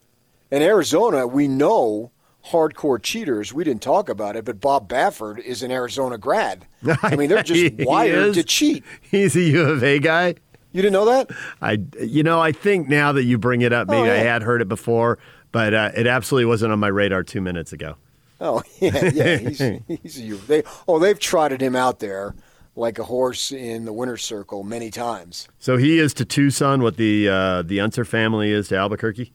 In 0.52 0.62
Arizona, 0.62 1.26
we 1.28 1.48
know 1.48 2.12
hardcore 2.48 3.02
cheaters. 3.02 3.54
We 3.54 3.64
didn't 3.64 3.82
talk 3.82 4.10
about 4.10 4.36
it, 4.36 4.44
but 4.46 4.60
Bob 4.60 4.90
Baffert 4.90 5.40
is 5.40 5.64
an 5.64 5.72
Arizona 5.72 6.18
grad. 6.18 6.66
I 7.04 7.16
mean, 7.16 7.30
they're 7.30 7.44
just 7.44 7.76
wired 7.76 8.34
to 8.34 8.44
cheat. 8.44 8.84
He's 9.02 9.36
a 9.36 9.42
U 9.42 9.62
of 9.62 9.84
A 9.84 10.00
guy. 10.00 10.36
You 10.72 10.82
didn't 10.82 10.94
know 10.94 11.06
that? 11.06 11.32
I, 11.62 11.80
you 12.00 12.24
know, 12.24 12.40
I 12.40 12.52
think 12.52 12.88
now 12.88 13.12
that 13.14 13.24
you 13.24 13.38
bring 13.38 13.62
it 13.62 13.74
up, 13.74 13.88
maybe 13.88 14.10
Oh, 14.10 14.14
I 14.14 14.18
had 14.18 14.44
heard 14.44 14.62
it 14.62 14.68
before, 14.68 15.18
but 15.52 15.74
uh, 15.74 15.92
it 15.96 16.06
absolutely 16.06 16.46
wasn't 16.46 16.72
on 16.72 16.80
my 16.80 16.88
radar 16.88 17.24
two 17.24 17.42
minutes 17.42 17.74
ago. 17.74 17.96
Oh 18.42 18.64
yeah, 18.80 19.10
yeah. 19.14 19.38
He's, 19.38 19.60
he's 19.88 20.20
a, 20.20 20.36
they, 20.48 20.64
oh, 20.88 21.00
they've 21.00 21.20
trotted 21.20 21.62
him 21.62 21.76
out 21.76 22.00
there 22.00 22.36
like 22.76 23.00
a 23.00 23.04
horse 23.04 23.52
in 23.52 23.86
the 23.86 23.92
winner's 23.92 24.24
circle 24.24 24.64
many 24.64 24.90
times. 24.90 25.50
So 25.60 25.76
he 25.78 26.00
is 26.00 26.14
to 26.16 26.26
Tucson 26.26 26.82
what 26.82 26.98
the 26.98 27.28
uh, 27.28 27.62
the 27.64 27.80
Unser 27.80 28.06
family 28.06 28.52
is 28.52 28.70
to 28.70 28.78
Albuquerque. 28.78 29.34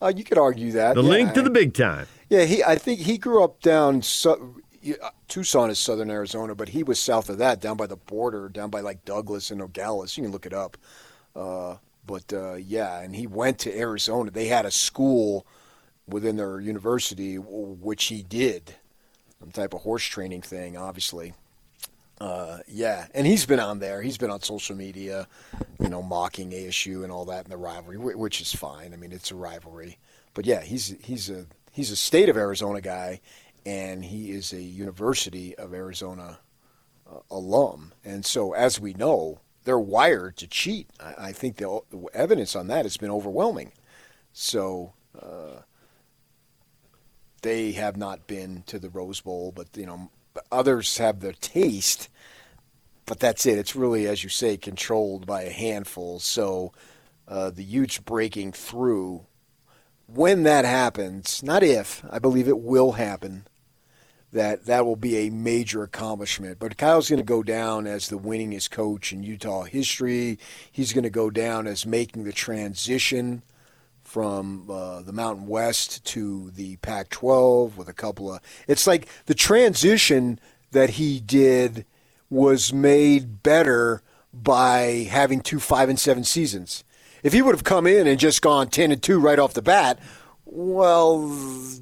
Uh, 0.00 0.12
you 0.14 0.24
could 0.24 0.38
argue 0.38 0.72
that 0.72 0.94
The 0.94 1.02
yeah. 1.02 1.08
link 1.08 1.32
to 1.34 1.42
the 1.42 1.50
big 1.50 1.74
time. 1.74 2.06
Yeah, 2.28 2.44
he. 2.44 2.62
I 2.62 2.76
think 2.76 3.00
he 3.00 3.18
grew 3.18 3.42
up 3.42 3.60
down. 3.62 4.02
Su- 4.02 4.62
uh, 5.02 5.10
Tucson 5.28 5.70
is 5.70 5.78
southern 5.78 6.10
Arizona, 6.10 6.54
but 6.54 6.68
he 6.68 6.82
was 6.82 6.98
south 6.98 7.28
of 7.28 7.38
that, 7.38 7.60
down 7.60 7.76
by 7.76 7.86
the 7.86 7.96
border, 7.96 8.48
down 8.48 8.70
by 8.70 8.80
like 8.80 9.04
Douglas 9.04 9.50
and 9.50 9.60
Nogales. 9.60 10.16
You 10.16 10.24
can 10.24 10.32
look 10.32 10.46
it 10.46 10.52
up. 10.52 10.76
Uh, 11.34 11.76
but 12.06 12.32
uh, 12.32 12.54
yeah, 12.54 13.00
and 13.00 13.14
he 13.14 13.26
went 13.26 13.58
to 13.60 13.76
Arizona. 13.76 14.30
They 14.30 14.46
had 14.46 14.64
a 14.64 14.70
school 14.70 15.46
within 16.06 16.36
their 16.36 16.60
university, 16.60 17.36
which 17.36 18.04
he 18.04 18.22
did, 18.22 18.74
some 19.40 19.50
type 19.50 19.74
of 19.74 19.82
horse 19.82 20.04
training 20.04 20.42
thing, 20.42 20.76
obviously. 20.76 21.34
Uh, 22.18 22.58
yeah, 22.66 23.06
and 23.14 23.26
he's 23.26 23.44
been 23.44 23.60
on 23.60 23.78
there. 23.78 24.00
He's 24.00 24.16
been 24.16 24.30
on 24.30 24.40
social 24.40 24.74
media, 24.74 25.28
you 25.78 25.88
know, 25.88 26.02
mocking 26.02 26.50
ASU 26.50 27.02
and 27.02 27.12
all 27.12 27.26
that 27.26 27.44
in 27.44 27.50
the 27.50 27.58
rivalry, 27.58 27.98
which 27.98 28.40
is 28.40 28.54
fine. 28.54 28.94
I 28.94 28.96
mean, 28.96 29.12
it's 29.12 29.30
a 29.30 29.34
rivalry. 29.34 29.98
But 30.32 30.46
yeah, 30.46 30.62
he's 30.62 30.94
he's 31.02 31.28
a 31.28 31.46
he's 31.72 31.90
a 31.90 31.96
state 31.96 32.28
of 32.28 32.36
Arizona 32.36 32.80
guy, 32.80 33.20
and 33.66 34.04
he 34.04 34.30
is 34.30 34.52
a 34.52 34.62
University 34.62 35.54
of 35.56 35.74
Arizona 35.74 36.38
uh, 37.10 37.18
alum. 37.30 37.92
And 38.02 38.24
so, 38.24 38.54
as 38.54 38.80
we 38.80 38.94
know, 38.94 39.40
they're 39.64 39.78
wired 39.78 40.38
to 40.38 40.46
cheat. 40.46 40.88
I, 40.98 41.14
I 41.18 41.32
think 41.32 41.56
the, 41.56 41.80
the 41.90 42.06
evidence 42.14 42.56
on 42.56 42.68
that 42.68 42.84
has 42.84 42.96
been 42.96 43.10
overwhelming. 43.10 43.72
So. 44.32 44.92
Uh, 45.18 45.62
they 47.42 47.72
have 47.72 47.96
not 47.96 48.26
been 48.26 48.64
to 48.66 48.78
the 48.78 48.90
Rose 48.90 49.20
Bowl, 49.20 49.52
but 49.54 49.68
you 49.76 49.86
know 49.86 50.10
others 50.50 50.98
have 50.98 51.20
the 51.20 51.32
taste. 51.32 52.08
But 53.04 53.20
that's 53.20 53.46
it. 53.46 53.58
It's 53.58 53.76
really, 53.76 54.06
as 54.06 54.24
you 54.24 54.28
say, 54.28 54.56
controlled 54.56 55.26
by 55.26 55.42
a 55.42 55.50
handful. 55.50 56.18
So 56.18 56.72
uh, 57.28 57.50
the 57.50 57.62
Utes 57.62 57.98
breaking 57.98 58.52
through, 58.52 59.26
when 60.06 60.42
that 60.42 60.64
happens, 60.64 61.42
not 61.42 61.62
if, 61.62 62.04
I 62.10 62.18
believe 62.18 62.48
it 62.48 62.58
will 62.58 62.92
happen. 62.92 63.46
That 64.32 64.66
that 64.66 64.84
will 64.84 64.96
be 64.96 65.16
a 65.18 65.30
major 65.30 65.84
accomplishment. 65.84 66.58
But 66.58 66.76
Kyle's 66.76 67.08
going 67.08 67.20
to 67.20 67.24
go 67.24 67.44
down 67.44 67.86
as 67.86 68.08
the 68.08 68.18
winningest 68.18 68.70
coach 68.70 69.12
in 69.12 69.22
Utah 69.22 69.62
history. 69.62 70.38
He's 70.70 70.92
going 70.92 71.04
to 71.04 71.10
go 71.10 71.30
down 71.30 71.66
as 71.66 71.86
making 71.86 72.24
the 72.24 72.32
transition 72.32 73.42
from 74.16 74.64
uh, 74.70 75.02
the 75.02 75.12
Mountain 75.12 75.46
West 75.46 76.02
to 76.06 76.50
the 76.52 76.76
Pac 76.76 77.10
12 77.10 77.76
with 77.76 77.86
a 77.86 77.92
couple 77.92 78.32
of. 78.32 78.40
It's 78.66 78.86
like 78.86 79.08
the 79.26 79.34
transition 79.34 80.40
that 80.70 80.88
he 80.88 81.20
did 81.20 81.84
was 82.30 82.72
made 82.72 83.42
better 83.42 84.00
by 84.32 85.06
having 85.10 85.42
two 85.42 85.60
five 85.60 85.90
and 85.90 86.00
seven 86.00 86.24
seasons. 86.24 86.82
If 87.22 87.34
he 87.34 87.42
would 87.42 87.54
have 87.54 87.64
come 87.64 87.86
in 87.86 88.06
and 88.06 88.18
just 88.18 88.40
gone 88.40 88.68
10 88.68 88.90
and 88.90 89.02
2 89.02 89.20
right 89.20 89.38
off 89.38 89.52
the 89.52 89.60
bat, 89.60 89.98
well, 90.46 91.18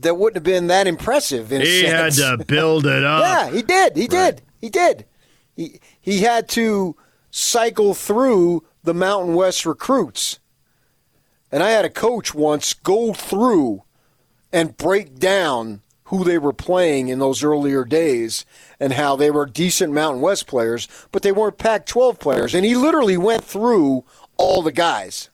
that 0.01 0.17
wouldn't 0.17 0.35
have 0.35 0.43
been 0.43 0.67
that 0.67 0.89
impressive. 0.89 1.53
In 1.53 1.61
He 1.61 1.85
had 1.85 2.15
to 2.15 2.39
build 2.45 2.85
it 2.85 3.05
up. 3.05 3.21
Yeah, 3.23 3.57
he 3.57 3.63
did. 3.63 3.97
He 3.97 4.09
did. 4.09 4.43
He 4.61 4.71
did. 4.71 5.05
He 5.55 5.79
he 6.01 6.23
had 6.23 6.49
to 6.49 6.97
cycle 7.31 7.95
through 7.95 8.65
the 8.83 8.93
Mountain 8.93 9.37
West 9.37 9.65
recruits. 9.65 10.41
And 11.55 11.63
I 11.63 11.71
had 11.71 11.85
a 11.85 11.89
coach 11.89 12.35
once 12.35 12.75
go 12.75 13.13
through 13.13 13.85
and 14.53 14.77
break 14.77 15.21
down 15.21 15.83
who 16.07 16.25
they 16.25 16.37
were 16.37 16.53
playing 16.53 17.07
in 17.07 17.21
those 17.21 17.45
earlier 17.45 17.85
days 17.85 18.45
and 18.81 18.95
how 18.95 19.15
they 19.15 19.31
were 19.31 19.47
decent 19.47 19.93
Mountain 19.93 20.21
West 20.21 20.49
players, 20.49 20.89
but 21.13 21.23
they 21.23 21.31
weren't 21.31 21.57
Pac 21.57 21.87
12 21.87 22.19
players. 22.19 22.57
And 22.57 22.65
he 22.65 22.75
literally 22.75 23.17
went 23.17 23.45
through 23.45 24.03
all 24.37 24.63
the 24.63 24.73
guys. 24.73 25.31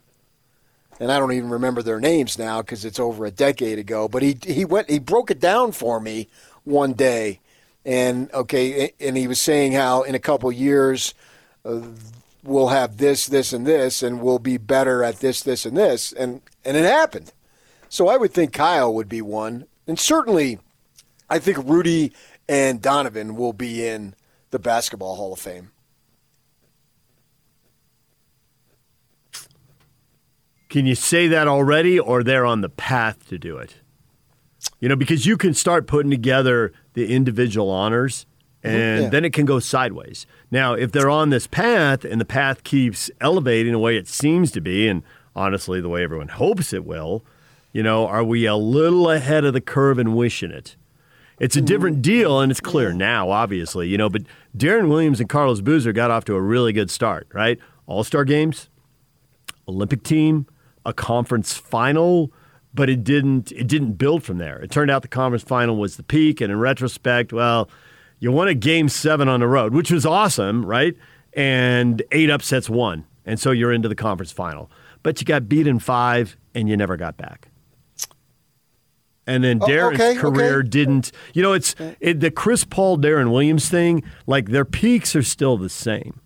And 1.00 1.10
I 1.10 1.18
don't 1.18 1.32
even 1.32 1.48
remember 1.48 1.80
their 1.80 2.00
names 2.00 2.38
now 2.38 2.60
because 2.60 2.84
it's 2.84 3.00
over 3.00 3.24
a 3.24 3.30
decade 3.30 3.78
ago. 3.78 4.06
But 4.06 4.20
he 4.22 4.36
he 4.42 4.66
went 4.66 4.90
he 4.90 4.98
broke 4.98 5.30
it 5.30 5.40
down 5.40 5.72
for 5.72 6.00
me 6.00 6.28
one 6.64 6.92
day, 6.92 7.40
and 7.86 8.30
okay, 8.34 8.92
and 9.00 9.16
he 9.16 9.26
was 9.26 9.40
saying 9.40 9.72
how 9.72 10.02
in 10.02 10.14
a 10.14 10.18
couple 10.18 10.52
years 10.52 11.14
uh, 11.64 11.80
we'll 12.42 12.68
have 12.68 12.96
this, 12.96 13.26
this, 13.26 13.52
and 13.52 13.66
this, 13.66 14.02
and 14.02 14.20
we'll 14.20 14.38
be 14.38 14.56
better 14.56 15.02
at 15.02 15.20
this, 15.20 15.42
this, 15.42 15.66
and 15.66 15.76
this, 15.76 16.12
and 16.12 16.42
and 16.64 16.76
it 16.76 16.84
happened. 16.84 17.32
So 17.88 18.08
I 18.08 18.16
would 18.16 18.32
think 18.32 18.52
Kyle 18.52 18.94
would 18.94 19.08
be 19.08 19.22
one, 19.22 19.66
and 19.86 19.98
certainly, 19.98 20.58
I 21.28 21.38
think 21.38 21.58
Rudy 21.58 22.12
and 22.48 22.80
Donovan 22.80 23.36
will 23.36 23.52
be 23.52 23.86
in 23.86 24.14
the 24.50 24.58
Basketball 24.58 25.16
Hall 25.16 25.32
of 25.32 25.38
Fame. 25.38 25.70
Can 30.68 30.86
you 30.86 30.94
say 30.94 31.26
that 31.26 31.48
already, 31.48 31.98
or 31.98 32.22
they're 32.22 32.46
on 32.46 32.60
the 32.60 32.68
path 32.68 33.28
to 33.28 33.38
do 33.38 33.56
it? 33.58 33.74
You 34.78 34.88
know, 34.88 34.96
because 34.96 35.26
you 35.26 35.36
can 35.36 35.52
start 35.52 35.86
putting 35.88 36.10
together 36.10 36.72
the 36.94 37.12
individual 37.12 37.70
honors, 37.70 38.24
Mm-hmm. 38.62 38.76
and 38.76 39.02
yeah. 39.04 39.08
then 39.08 39.24
it 39.24 39.32
can 39.32 39.46
go 39.46 39.58
sideways. 39.58 40.26
Now, 40.50 40.74
if 40.74 40.92
they're 40.92 41.10
on 41.10 41.30
this 41.30 41.46
path 41.46 42.04
and 42.04 42.20
the 42.20 42.26
path 42.26 42.62
keeps 42.62 43.10
elevating 43.20 43.72
the 43.72 43.78
way 43.78 43.96
it 43.96 44.06
seems 44.06 44.52
to 44.52 44.60
be, 44.60 44.86
and 44.86 45.02
honestly, 45.34 45.80
the 45.80 45.88
way 45.88 46.02
everyone 46.02 46.28
hopes 46.28 46.72
it 46.72 46.84
will, 46.84 47.24
you 47.72 47.82
know, 47.82 48.06
are 48.06 48.24
we 48.24 48.46
a 48.46 48.56
little 48.56 49.10
ahead 49.10 49.44
of 49.44 49.54
the 49.54 49.60
curve 49.60 49.98
and 49.98 50.14
wishing 50.14 50.50
it? 50.50 50.76
It's 51.38 51.56
a 51.56 51.62
different 51.62 51.96
mm-hmm. 51.96 52.02
deal, 52.02 52.40
and 52.40 52.50
it's 52.50 52.60
clear 52.60 52.92
now, 52.92 53.30
obviously, 53.30 53.88
you 53.88 53.96
know. 53.96 54.10
But 54.10 54.24
Deron 54.54 54.90
Williams 54.90 55.20
and 55.20 55.28
Carlos 55.28 55.62
Boozer 55.62 55.92
got 55.92 56.10
off 56.10 56.26
to 56.26 56.34
a 56.34 56.40
really 56.40 56.74
good 56.74 56.90
start, 56.90 57.28
right? 57.32 57.58
All 57.86 58.04
star 58.04 58.24
games, 58.24 58.68
Olympic 59.66 60.02
team, 60.02 60.46
a 60.84 60.92
conference 60.92 61.54
final, 61.54 62.30
but 62.74 62.90
it 62.90 63.02
didn't 63.04 63.52
it 63.52 63.68
didn't 63.68 63.92
build 63.92 64.22
from 64.22 64.36
there. 64.36 64.58
It 64.58 64.70
turned 64.70 64.90
out 64.90 65.00
the 65.00 65.08
conference 65.08 65.42
final 65.42 65.76
was 65.76 65.96
the 65.96 66.02
peak, 66.02 66.42
and 66.42 66.52
in 66.52 66.58
retrospect, 66.58 67.32
well, 67.32 67.70
you 68.20 68.30
won 68.30 68.46
a 68.48 68.54
game 68.54 68.88
seven 68.88 69.28
on 69.28 69.40
the 69.40 69.48
road, 69.48 69.74
which 69.74 69.90
was 69.90 70.06
awesome, 70.06 70.64
right? 70.64 70.94
And 71.32 72.02
eight 72.12 72.30
upsets 72.30 72.70
won, 72.70 73.04
and 73.26 73.40
so 73.40 73.50
you're 73.50 73.72
into 73.72 73.88
the 73.88 73.94
conference 73.96 74.30
final. 74.32 74.70
But 75.02 75.20
you 75.20 75.24
got 75.24 75.48
beat 75.48 75.66
in 75.66 75.78
five, 75.80 76.36
and 76.54 76.68
you 76.68 76.76
never 76.76 76.96
got 76.96 77.16
back. 77.16 77.48
And 79.26 79.44
then 79.44 79.58
Oh, 79.62 79.66
Deron's 79.66 80.00
okay, 80.00 80.16
career 80.16 80.60
okay. 80.60 80.68
didn't. 80.68 81.12
You 81.34 81.42
know, 81.42 81.52
it's 81.52 81.74
it, 82.00 82.20
the 82.20 82.30
Chris 82.30 82.64
Paul, 82.64 82.98
Deron 82.98 83.30
Williams 83.30 83.68
thing. 83.68 84.02
Like 84.26 84.48
their 84.48 84.64
peaks 84.64 85.14
are 85.14 85.22
still 85.22 85.56
the 85.56 85.68
same, 85.68 86.20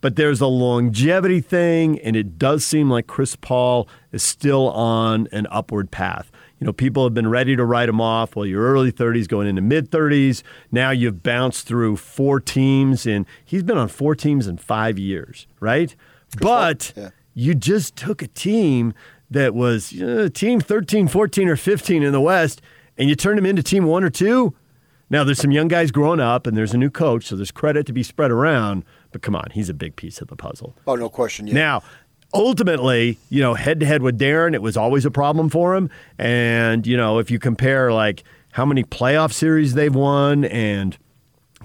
but 0.00 0.16
there's 0.16 0.40
a 0.40 0.46
longevity 0.48 1.40
thing, 1.40 1.98
and 2.00 2.16
it 2.16 2.38
does 2.38 2.64
seem 2.66 2.90
like 2.90 3.06
Chris 3.06 3.36
Paul 3.36 3.88
is 4.10 4.22
still 4.22 4.68
on 4.70 5.28
an 5.32 5.46
upward 5.50 5.90
path. 5.90 6.30
You 6.62 6.66
know, 6.66 6.72
people 6.72 7.02
have 7.02 7.12
been 7.12 7.28
ready 7.28 7.56
to 7.56 7.64
write 7.64 7.88
him 7.88 8.00
off. 8.00 8.36
Well, 8.36 8.46
your 8.46 8.62
early 8.62 8.92
30s 8.92 9.26
going 9.26 9.48
into 9.48 9.60
mid 9.60 9.90
30s. 9.90 10.44
Now 10.70 10.92
you've 10.92 11.20
bounced 11.20 11.66
through 11.66 11.96
four 11.96 12.38
teams, 12.38 13.04
and 13.04 13.26
he's 13.44 13.64
been 13.64 13.76
on 13.76 13.88
four 13.88 14.14
teams 14.14 14.46
in 14.46 14.58
five 14.58 14.96
years, 14.96 15.48
right? 15.58 15.96
But 16.38 16.92
yeah. 16.96 17.10
you 17.34 17.56
just 17.56 17.96
took 17.96 18.22
a 18.22 18.28
team 18.28 18.94
that 19.28 19.56
was 19.56 20.00
uh, 20.00 20.28
team 20.32 20.60
13, 20.60 21.08
14, 21.08 21.48
or 21.48 21.56
15 21.56 22.00
in 22.00 22.12
the 22.12 22.20
West, 22.20 22.62
and 22.96 23.08
you 23.08 23.16
turned 23.16 23.38
them 23.38 23.46
into 23.46 23.64
team 23.64 23.86
one 23.86 24.04
or 24.04 24.10
two. 24.10 24.54
Now, 25.10 25.24
there's 25.24 25.40
some 25.40 25.50
young 25.50 25.66
guys 25.66 25.90
growing 25.90 26.20
up, 26.20 26.46
and 26.46 26.56
there's 26.56 26.72
a 26.72 26.78
new 26.78 26.90
coach, 26.90 27.26
so 27.26 27.34
there's 27.34 27.50
credit 27.50 27.86
to 27.86 27.92
be 27.92 28.04
spread 28.04 28.30
around. 28.30 28.84
But 29.10 29.20
come 29.20 29.34
on, 29.34 29.48
he's 29.52 29.68
a 29.68 29.74
big 29.74 29.96
piece 29.96 30.22
of 30.22 30.28
the 30.28 30.36
puzzle. 30.36 30.74
Oh, 30.86 30.94
no 30.94 31.08
question. 31.08 31.48
Yeah. 31.48 31.54
Now, 31.54 31.82
ultimately, 32.34 33.18
you 33.30 33.40
know, 33.40 33.54
head 33.54 33.80
to 33.80 33.86
head 33.86 34.02
with 34.02 34.18
Deron, 34.18 34.54
it 34.54 34.62
was 34.62 34.76
always 34.76 35.04
a 35.04 35.10
problem 35.10 35.48
for 35.48 35.74
him. 35.74 35.90
And, 36.18 36.86
you 36.86 36.96
know, 36.96 37.18
if 37.18 37.30
you 37.30 37.38
compare 37.38 37.92
like 37.92 38.24
how 38.52 38.64
many 38.64 38.84
playoff 38.84 39.32
series 39.32 39.74
they've 39.74 39.94
won 39.94 40.44
and 40.44 40.96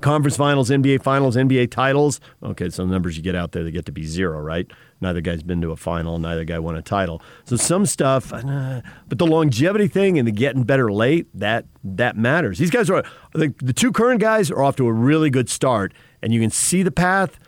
conference 0.01 0.37
finals, 0.37 0.69
NBA 0.69 1.01
finals, 1.01 1.35
NBA 1.35 1.71
titles, 1.71 2.19
okay, 2.43 2.69
so 2.69 2.85
the 2.85 2.91
numbers 2.91 3.17
you 3.17 3.23
get 3.23 3.35
out 3.35 3.51
there, 3.51 3.63
they 3.63 3.71
get 3.71 3.85
to 3.85 3.91
be 3.91 4.05
zero, 4.05 4.39
right? 4.39 4.69
Neither 4.99 5.21
guy's 5.21 5.43
been 5.43 5.61
to 5.61 5.71
a 5.71 5.75
final, 5.75 6.17
neither 6.17 6.43
guy 6.43 6.59
won 6.59 6.75
a 6.75 6.81
title. 6.81 7.21
So 7.45 7.55
some 7.55 7.85
stuff, 7.85 8.33
uh, 8.33 8.81
but 9.07 9.17
the 9.17 9.27
longevity 9.27 9.87
thing 9.87 10.17
and 10.17 10.27
the 10.27 10.31
getting 10.31 10.63
better 10.63 10.91
late, 10.91 11.27
that 11.35 11.65
that 11.83 12.17
matters. 12.17 12.57
These 12.57 12.71
guys 12.71 12.89
are 12.89 13.03
the, 13.33 13.53
the 13.61 13.73
two 13.73 13.91
current 13.91 14.19
guys 14.21 14.49
are 14.49 14.63
off 14.63 14.75
to 14.77 14.87
a 14.87 14.93
really 14.93 15.29
good 15.29 15.49
start, 15.49 15.93
and 16.21 16.33
you 16.33 16.41
can 16.41 16.49
see 16.49 16.83
the 16.83 16.91
path, 16.91 17.39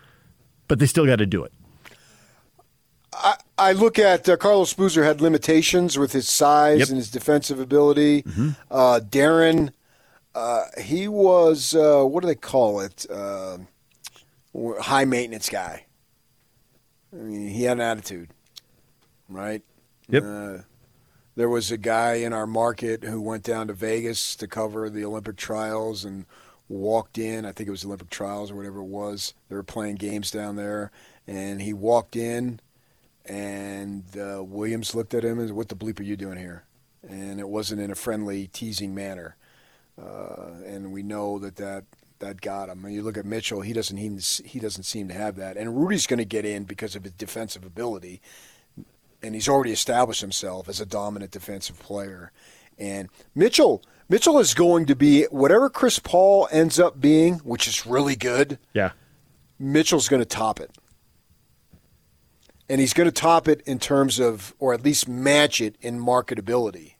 but 0.67 0.79
they 0.79 0.85
still 0.85 1.05
got 1.05 1.17
to 1.17 1.25
do 1.25 1.43
it. 1.43 1.51
I 3.57 3.73
look 3.73 3.99
at 3.99 4.27
uh, 4.29 4.37
Carlos 4.37 4.73
Boozer 4.73 5.03
had 5.03 5.19
limitations 5.21 5.97
with 5.97 6.13
his 6.13 6.27
size 6.29 6.79
Yep. 6.79 6.85
Mm-hmm. 6.85 6.93
and 6.93 6.97
his 6.97 7.11
defensive 7.11 7.59
ability. 7.59 8.23
Uh, 8.71 9.01
Deron, 9.03 9.71
uh, 10.33 10.63
he 10.81 11.07
was 11.07 11.75
uh, 11.75 12.03
what 12.03 12.21
do 12.21 12.27
they 12.27 12.35
call 12.35 12.79
it? 12.79 13.05
Uh, 13.09 13.57
high 14.79 15.05
maintenance 15.05 15.49
guy. 15.49 15.85
I 17.13 17.15
mean, 17.17 17.49
he 17.49 17.63
had 17.63 17.77
an 17.77 17.81
attitude, 17.81 18.29
right? 19.27 19.61
Yep. 20.09 20.23
Uh, 20.23 20.57
There 21.35 21.49
was 21.49 21.71
a 21.71 21.77
guy 21.77 22.15
in 22.15 22.33
our 22.33 22.47
market 22.47 23.03
who 23.03 23.19
went 23.21 23.43
down 23.43 23.67
to 23.67 23.73
Vegas 23.73 24.35
to 24.37 24.47
cover 24.47 24.89
the 24.89 25.03
Olympic 25.05 25.35
trials 25.37 26.05
and 26.05 26.25
walked 26.67 27.17
in. 27.17 27.45
I 27.45 27.51
think 27.51 27.67
it 27.67 27.71
was 27.71 27.83
Olympic 27.85 28.09
trials 28.09 28.51
or 28.51 28.55
whatever 28.55 28.79
it 28.79 28.85
was. 28.85 29.33
They 29.49 29.55
were 29.55 29.63
playing 29.63 29.95
games 29.95 30.29
down 30.31 30.55
there, 30.55 30.91
and 31.27 31.61
he 31.61 31.73
walked 31.73 32.15
in, 32.15 32.59
and 33.29 34.03
uh, 34.17 34.43
Williams 34.43 34.95
looked 34.95 35.13
at 35.13 35.23
him 35.23 35.39
and 35.39 35.49
said, 35.49 35.55
"What 35.55 35.69
the 35.69 35.75
bleep 35.75 35.99
are 35.99 36.03
you 36.03 36.17
doing 36.17 36.37
here?" 36.37 36.63
And 37.07 37.39
it 37.39 37.47
wasn't 37.47 37.79
in 37.79 37.91
a 37.91 37.95
friendly, 37.95 38.47
teasing 38.47 38.93
manner. 38.93 39.37
Uh, 40.01 40.63
and 40.65 40.91
we 40.91 41.03
know 41.03 41.37
that 41.39 41.55
that 41.57 41.85
that 42.17 42.41
got 42.41 42.69
him. 42.69 42.83
And 42.83 42.93
you 42.93 43.03
look 43.03 43.17
at 43.17 43.25
Mitchell; 43.25 43.61
he 43.61 43.71
doesn't 43.71 43.97
he, 43.97 44.09
he 44.45 44.59
doesn't 44.59 44.83
seem 44.83 45.07
to 45.09 45.13
have 45.13 45.35
that. 45.35 45.57
And 45.57 45.79
Rudy's 45.79 46.07
going 46.07 46.17
to 46.17 46.25
get 46.25 46.43
in 46.43 46.63
because 46.63 46.95
of 46.95 47.03
his 47.03 47.13
defensive 47.13 47.63
ability, 47.63 48.19
and 49.21 49.35
he's 49.35 49.47
already 49.47 49.71
established 49.71 50.21
himself 50.21 50.67
as 50.67 50.81
a 50.81 50.85
dominant 50.85 51.31
defensive 51.31 51.79
player. 51.79 52.31
And 52.79 53.09
Mitchell 53.35 53.83
Mitchell 54.09 54.39
is 54.39 54.55
going 54.55 54.87
to 54.87 54.95
be 54.95 55.25
whatever 55.25 55.69
Chris 55.69 55.99
Paul 55.99 56.47
ends 56.51 56.79
up 56.79 56.99
being, 56.99 57.35
which 57.39 57.67
is 57.67 57.85
really 57.85 58.15
good. 58.15 58.57
Yeah, 58.73 58.91
Mitchell's 59.59 60.09
going 60.09 60.21
to 60.21 60.25
top 60.25 60.59
it. 60.59 60.71
And 62.69 62.79
he's 62.79 62.93
going 62.93 63.07
to 63.07 63.11
top 63.11 63.47
it 63.47 63.61
in 63.65 63.79
terms 63.79 64.19
of, 64.19 64.53
or 64.59 64.73
at 64.75 64.83
least 64.83 65.07
match 65.07 65.59
it 65.59 65.75
in 65.81 65.99
marketability. 65.99 66.93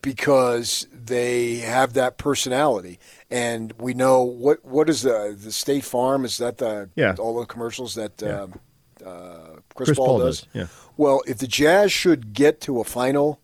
because 0.00 0.88
they 0.92 1.58
have 1.58 1.92
that 1.92 2.18
personality. 2.18 2.98
And 3.30 3.72
we 3.78 3.94
know 3.94 4.22
what 4.24 4.64
what 4.64 4.88
is 4.90 5.02
the 5.02 5.36
the 5.40 5.52
State 5.52 5.84
Farm? 5.84 6.24
Is 6.24 6.38
that 6.38 6.58
the 6.58 6.90
Yeah. 6.96 7.14
all 7.20 7.38
the 7.38 7.46
commercials 7.46 7.94
that 7.94 8.20
Yeah. 8.20 8.40
um, 8.42 8.60
uh, 9.06 9.36
Chris, 9.76 9.86
Chris 9.90 9.98
Paul, 9.98 10.06
Paul 10.06 10.18
does? 10.18 10.40
does, 10.40 10.48
yeah. 10.52 10.66
Well, 10.96 11.22
if 11.26 11.38
the 11.38 11.46
Jazz 11.46 11.92
should 11.92 12.32
get 12.34 12.60
to 12.62 12.80
a 12.80 12.84
final, 12.84 13.38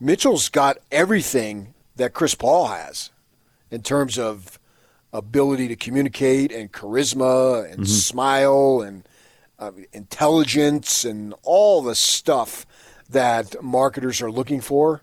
Mitchell's 0.00 0.48
got 0.48 0.78
everything 0.90 1.74
that 1.96 2.14
Chris 2.14 2.34
Paul 2.34 2.68
has 2.68 3.10
in 3.70 3.82
terms 3.82 4.18
of 4.18 4.58
ability 5.12 5.68
to 5.68 5.76
communicate 5.76 6.52
and 6.52 6.72
charisma 6.72 7.70
and 7.70 7.88
smile 7.88 8.80
and 8.80 9.06
uh, 9.58 9.72
intelligence 9.92 11.04
and 11.04 11.34
all 11.42 11.82
the 11.82 11.94
stuff 11.94 12.66
that 13.08 13.62
marketers 13.62 14.22
are 14.22 14.30
looking 14.30 14.60
for. 14.60 15.02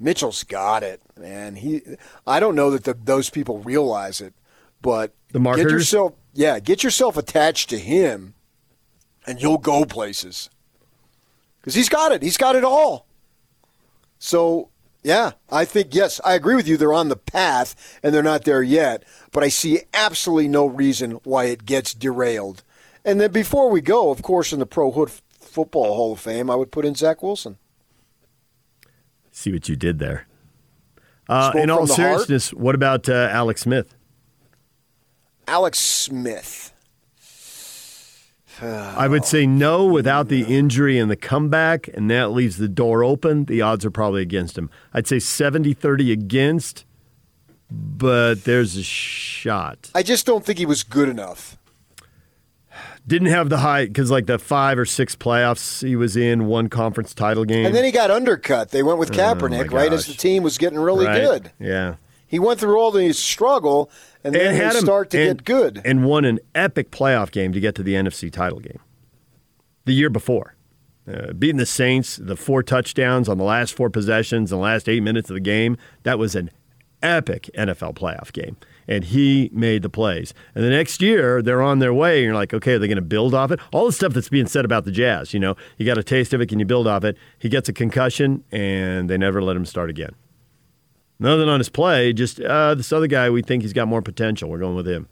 Mitchell's 0.00 0.42
got 0.42 0.82
it, 0.82 1.00
man. 1.16 1.54
He, 1.56 1.82
I 2.26 2.40
don't 2.40 2.56
know 2.56 2.70
that 2.70 2.84
the, 2.84 2.94
those 2.94 3.30
people 3.30 3.58
realize 3.60 4.20
it, 4.20 4.34
but 4.80 5.14
The 5.30 5.38
marketers? 5.38 5.70
get 5.70 5.78
yourself, 5.78 6.12
yeah, 6.32 6.58
get 6.58 6.82
yourself 6.82 7.16
attached 7.16 7.70
to 7.70 7.78
him, 7.78 8.34
and 9.26 9.40
you'll 9.40 9.58
go 9.58 9.84
places. 9.84 10.50
Because 11.60 11.74
he's 11.74 11.88
got 11.88 12.10
it. 12.10 12.22
He's 12.22 12.36
got 12.36 12.56
it 12.56 12.64
all. 12.64 13.06
So, 14.18 14.70
yeah, 15.02 15.32
I 15.50 15.64
think, 15.64 15.94
yes, 15.94 16.20
I 16.24 16.34
agree 16.34 16.54
with 16.54 16.68
you. 16.68 16.76
They're 16.76 16.92
on 16.92 17.08
the 17.08 17.16
path 17.16 17.98
and 18.02 18.14
they're 18.14 18.22
not 18.22 18.44
there 18.44 18.62
yet. 18.62 19.04
But 19.32 19.42
I 19.42 19.48
see 19.48 19.80
absolutely 19.92 20.48
no 20.48 20.66
reason 20.66 21.12
why 21.24 21.46
it 21.46 21.64
gets 21.66 21.92
derailed. 21.92 22.62
And 23.04 23.20
then 23.20 23.32
before 23.32 23.68
we 23.68 23.80
go, 23.80 24.10
of 24.10 24.22
course, 24.22 24.52
in 24.52 24.60
the 24.60 24.66
Pro 24.66 24.92
Hood 24.92 25.10
Football 25.10 25.94
Hall 25.94 26.12
of 26.12 26.20
Fame, 26.20 26.48
I 26.50 26.54
would 26.54 26.70
put 26.70 26.84
in 26.84 26.94
Zach 26.94 27.22
Wilson. 27.22 27.58
see 29.32 29.52
what 29.52 29.68
you 29.68 29.74
did 29.74 29.98
there. 29.98 30.26
Uh, 31.28 31.52
in 31.56 31.70
all 31.70 31.86
the 31.86 31.94
heart. 31.94 32.26
seriousness, 32.26 32.52
what 32.52 32.74
about 32.74 33.08
uh, 33.08 33.28
Alex 33.30 33.62
Smith? 33.62 33.94
Alex 35.48 35.78
Smith. 35.78 36.71
I 38.62 39.08
would 39.08 39.24
say 39.24 39.46
no 39.46 39.84
without 39.86 40.28
the 40.28 40.42
injury 40.42 40.98
and 40.98 41.10
the 41.10 41.16
comeback, 41.16 41.88
and 41.88 42.10
that 42.10 42.30
leaves 42.30 42.58
the 42.58 42.68
door 42.68 43.02
open. 43.02 43.46
The 43.46 43.60
odds 43.62 43.84
are 43.84 43.90
probably 43.90 44.22
against 44.22 44.56
him. 44.56 44.70
I'd 44.94 45.06
say 45.06 45.18
70 45.18 45.74
30 45.74 46.12
against, 46.12 46.84
but 47.70 48.44
there's 48.44 48.76
a 48.76 48.82
shot. 48.82 49.90
I 49.94 50.02
just 50.02 50.26
don't 50.26 50.44
think 50.44 50.58
he 50.58 50.66
was 50.66 50.82
good 50.82 51.08
enough. 51.08 51.58
Didn't 53.04 53.28
have 53.28 53.48
the 53.48 53.58
height 53.58 53.88
because 53.88 54.12
like 54.12 54.26
the 54.26 54.38
five 54.38 54.78
or 54.78 54.84
six 54.84 55.16
playoffs 55.16 55.84
he 55.84 55.96
was 55.96 56.16
in, 56.16 56.46
one 56.46 56.68
conference 56.68 57.12
title 57.14 57.44
game. 57.44 57.66
And 57.66 57.74
then 57.74 57.84
he 57.84 57.90
got 57.90 58.12
undercut. 58.12 58.70
They 58.70 58.84
went 58.84 58.98
with 59.00 59.10
oh 59.10 59.14
Kaepernick, 59.14 59.72
right, 59.72 59.92
as 59.92 60.06
the 60.06 60.14
team 60.14 60.44
was 60.44 60.56
getting 60.56 60.78
really 60.78 61.06
Right? 61.06 61.20
good. 61.20 61.50
Yeah. 61.58 61.96
He 62.28 62.38
went 62.38 62.60
through 62.60 62.78
all 62.78 62.92
the 62.92 63.12
struggle, 63.12 63.90
and 64.24 64.34
then 64.34 64.54
and 64.54 64.74
they 64.74 64.80
start 64.80 65.10
to 65.10 65.20
and, 65.20 65.38
get 65.38 65.44
good. 65.44 65.80
and 65.84 66.04
won 66.04 66.24
an 66.24 66.40
epic 66.54 66.90
playoff 66.90 67.30
game 67.30 67.52
to 67.52 67.60
get 67.60 67.74
to 67.76 67.82
the 67.82 67.94
NFC 67.94 68.32
title 68.32 68.60
game 68.60 68.80
the 69.84 69.92
year 69.92 70.10
before. 70.10 70.54
Uh, 71.10 71.32
beating 71.32 71.56
the 71.56 71.66
Saints, 71.66 72.16
the 72.16 72.36
four 72.36 72.62
touchdowns 72.62 73.28
on 73.28 73.36
the 73.36 73.44
last 73.44 73.74
four 73.74 73.90
possessions, 73.90 74.52
in 74.52 74.58
the 74.58 74.62
last 74.62 74.88
eight 74.88 75.02
minutes 75.02 75.30
of 75.30 75.34
the 75.34 75.40
game. 75.40 75.76
That 76.04 76.18
was 76.18 76.36
an 76.36 76.50
epic 77.02 77.50
NFL 77.56 77.94
playoff 77.94 78.32
game. 78.32 78.56
And 78.86 79.04
he 79.04 79.50
made 79.52 79.82
the 79.82 79.88
plays. 79.88 80.32
And 80.54 80.64
the 80.64 80.70
next 80.70 81.02
year, 81.02 81.42
they're 81.42 81.62
on 81.62 81.80
their 81.80 81.92
way. 81.92 82.18
And 82.18 82.26
you're 82.26 82.34
like, 82.34 82.54
okay, 82.54 82.74
are 82.74 82.78
they 82.78 82.86
going 82.86 82.96
to 82.96 83.02
build 83.02 83.34
off 83.34 83.50
it? 83.50 83.58
All 83.72 83.86
the 83.86 83.92
stuff 83.92 84.12
that's 84.12 84.28
being 84.28 84.46
said 84.46 84.64
about 84.64 84.84
the 84.84 84.92
Jazz, 84.92 85.34
you 85.34 85.40
know, 85.40 85.56
you 85.76 85.86
got 85.86 85.98
a 85.98 86.04
taste 86.04 86.32
of 86.32 86.40
it. 86.40 86.46
Can 86.46 86.60
you 86.60 86.66
build 86.66 86.86
off 86.86 87.02
it? 87.02 87.16
He 87.38 87.48
gets 87.48 87.68
a 87.68 87.72
concussion, 87.72 88.44
and 88.52 89.10
they 89.10 89.18
never 89.18 89.42
let 89.42 89.56
him 89.56 89.64
start 89.64 89.90
again. 89.90 90.14
Nothing 91.18 91.48
on 91.48 91.60
his 91.60 91.68
play, 91.68 92.12
just 92.12 92.40
uh, 92.40 92.74
this 92.74 92.92
other 92.92 93.06
guy, 93.06 93.30
we 93.30 93.42
think 93.42 93.62
he's 93.62 93.72
got 93.72 93.86
more 93.86 94.02
potential. 94.02 94.50
We're 94.50 94.58
going 94.58 94.74
with 94.74 94.88
him. 94.88 95.08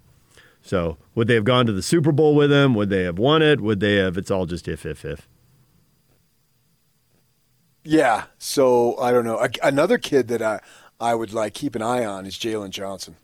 So, 0.62 0.98
would 1.14 1.28
they 1.28 1.34
have 1.34 1.44
gone 1.44 1.66
to 1.66 1.72
the 1.72 1.82
Super 1.82 2.12
Bowl 2.12 2.34
with 2.34 2.52
him? 2.52 2.74
Would 2.74 2.90
they 2.90 3.04
have 3.04 3.18
won 3.18 3.42
it? 3.42 3.60
Would 3.60 3.80
they 3.80 3.96
have? 3.96 4.18
It's 4.18 4.30
all 4.30 4.46
just 4.46 4.66
if, 4.66 4.84
if, 4.84 5.04
if. 5.04 5.28
Yeah. 7.84 8.24
So 8.38 8.98
I 8.98 9.12
don't 9.12 9.24
know. 9.24 9.46
Another 9.62 9.98
kid 9.98 10.28
that 10.28 10.42
I 10.42 10.60
I 11.00 11.14
would 11.14 11.32
like 11.32 11.54
keep 11.54 11.74
an 11.74 11.82
eye 11.82 12.04
on 12.04 12.26
is 12.26 12.36
Jaylon 12.36 12.70
Johnson. 12.70 13.16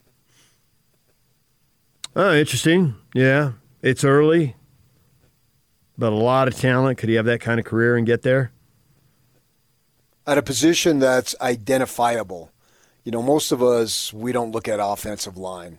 Oh, 2.14 2.32
interesting. 2.34 2.94
Yeah, 3.14 3.52
it's 3.82 4.02
early, 4.02 4.56
but 5.98 6.12
a 6.12 6.16
lot 6.16 6.48
of 6.48 6.54
talent. 6.56 6.96
Could 6.96 7.10
he 7.10 7.16
have 7.16 7.26
that 7.26 7.42
kind 7.42 7.60
of 7.60 7.66
career 7.66 7.96
and 7.96 8.06
get 8.06 8.22
there? 8.22 8.52
At 10.26 10.38
a 10.38 10.42
position 10.42 10.98
that's 10.98 11.34
identifiable. 11.40 12.50
You 13.06 13.12
know, 13.12 13.22
most 13.22 13.52
of 13.52 13.62
us 13.62 14.12
we 14.12 14.32
don't 14.32 14.50
look 14.50 14.66
at 14.66 14.80
offensive 14.82 15.36
line. 15.36 15.78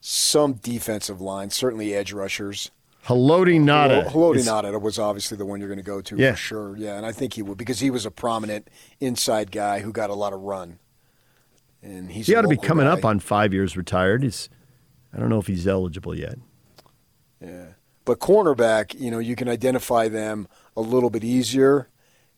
Some 0.00 0.54
defensive 0.54 1.20
line, 1.20 1.50
certainly 1.50 1.94
edge 1.94 2.14
rushers. 2.14 2.70
Haloti 3.06 3.60
Ngata. 3.60 4.06
Haloti 4.08 4.36
is- 4.36 4.48
Ngata 4.48 4.80
was 4.80 4.98
obviously 4.98 5.36
the 5.36 5.44
one 5.44 5.60
you're 5.60 5.68
going 5.68 5.76
to 5.76 5.82
go 5.84 6.00
to 6.00 6.16
Yeah. 6.16 6.30
for 6.30 6.36
sure. 6.38 6.76
Yeah, 6.78 6.96
and 6.96 7.04
I 7.04 7.12
think 7.12 7.34
he 7.34 7.42
would 7.42 7.58
because 7.58 7.80
he 7.80 7.90
was 7.90 8.06
a 8.06 8.10
prominent 8.10 8.68
inside 9.00 9.50
guy 9.52 9.80
who 9.80 9.92
got 9.92 10.08
a 10.08 10.14
lot 10.14 10.32
of 10.32 10.40
run. 10.40 10.78
And 11.82 12.10
he's 12.10 12.26
He 12.26 12.34
ought 12.34 12.42
to 12.42 12.48
be 12.48 12.56
coming 12.56 12.86
guy. 12.86 12.92
up 12.92 13.04
on 13.04 13.20
five 13.20 13.52
years 13.52 13.76
retired. 13.76 14.22
He's, 14.22 14.48
I 15.12 15.18
don't 15.18 15.28
know 15.28 15.40
if 15.40 15.48
he's 15.48 15.66
eligible 15.68 16.16
yet. 16.16 16.38
Yeah. 17.38 17.66
But 18.06 18.18
cornerback, 18.18 18.98
you 18.98 19.10
know, 19.10 19.18
you 19.18 19.36
can 19.36 19.48
identify 19.48 20.08
them 20.08 20.48
a 20.74 20.80
little 20.80 21.10
bit 21.10 21.22
easier. 21.22 21.88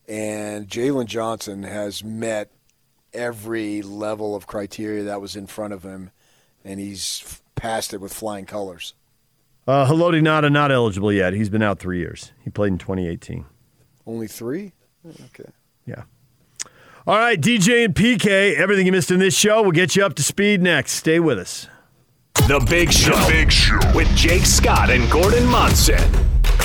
And 0.08 0.66
Jaylon 0.66 1.06
Johnson 1.06 1.62
has 1.62 2.02
met 2.02 2.50
every 3.14 3.82
level 3.82 4.34
of 4.34 4.46
criteria 4.46 5.04
that 5.04 5.20
was 5.20 5.36
in 5.36 5.46
front 5.46 5.72
of 5.72 5.82
him, 5.82 6.10
and 6.64 6.80
he's 6.80 7.40
passed 7.54 7.94
it 7.94 8.00
with 8.00 8.12
flying 8.12 8.46
colors. 8.46 8.94
Uh, 9.66 9.86
Haloti 9.86 10.20
Ngata 10.20 10.52
not 10.52 10.70
eligible 10.70 11.12
yet. 11.12 11.32
He's 11.32 11.48
been 11.48 11.62
out 11.62 11.78
three 11.78 11.98
years. 11.98 12.32
He 12.42 12.50
played 12.50 12.72
in 12.72 12.78
2018. 12.78 13.46
Only 14.06 14.26
three? 14.26 14.72
Okay. 15.06 15.50
Yeah. 15.86 16.02
All 17.06 17.18
right, 17.18 17.40
DJ 17.40 17.84
and 17.84 17.94
PK. 17.94 18.54
Everything 18.56 18.86
you 18.86 18.92
missed 18.92 19.10
in 19.10 19.18
this 19.18 19.36
show, 19.36 19.62
we'll 19.62 19.72
get 19.72 19.96
you 19.96 20.04
up 20.04 20.14
to 20.14 20.22
speed 20.22 20.62
next. 20.62 20.92
Stay 20.92 21.20
with 21.20 21.38
us. 21.38 21.68
The 22.34 22.64
Big 22.68 22.92
Show. 22.92 23.28
Big 23.28 23.50
Show 23.50 23.78
with 23.94 24.08
Jake 24.14 24.44
Scott 24.44 24.90
and 24.90 25.10
Gordon 25.10 25.46
Monson. 25.46 25.98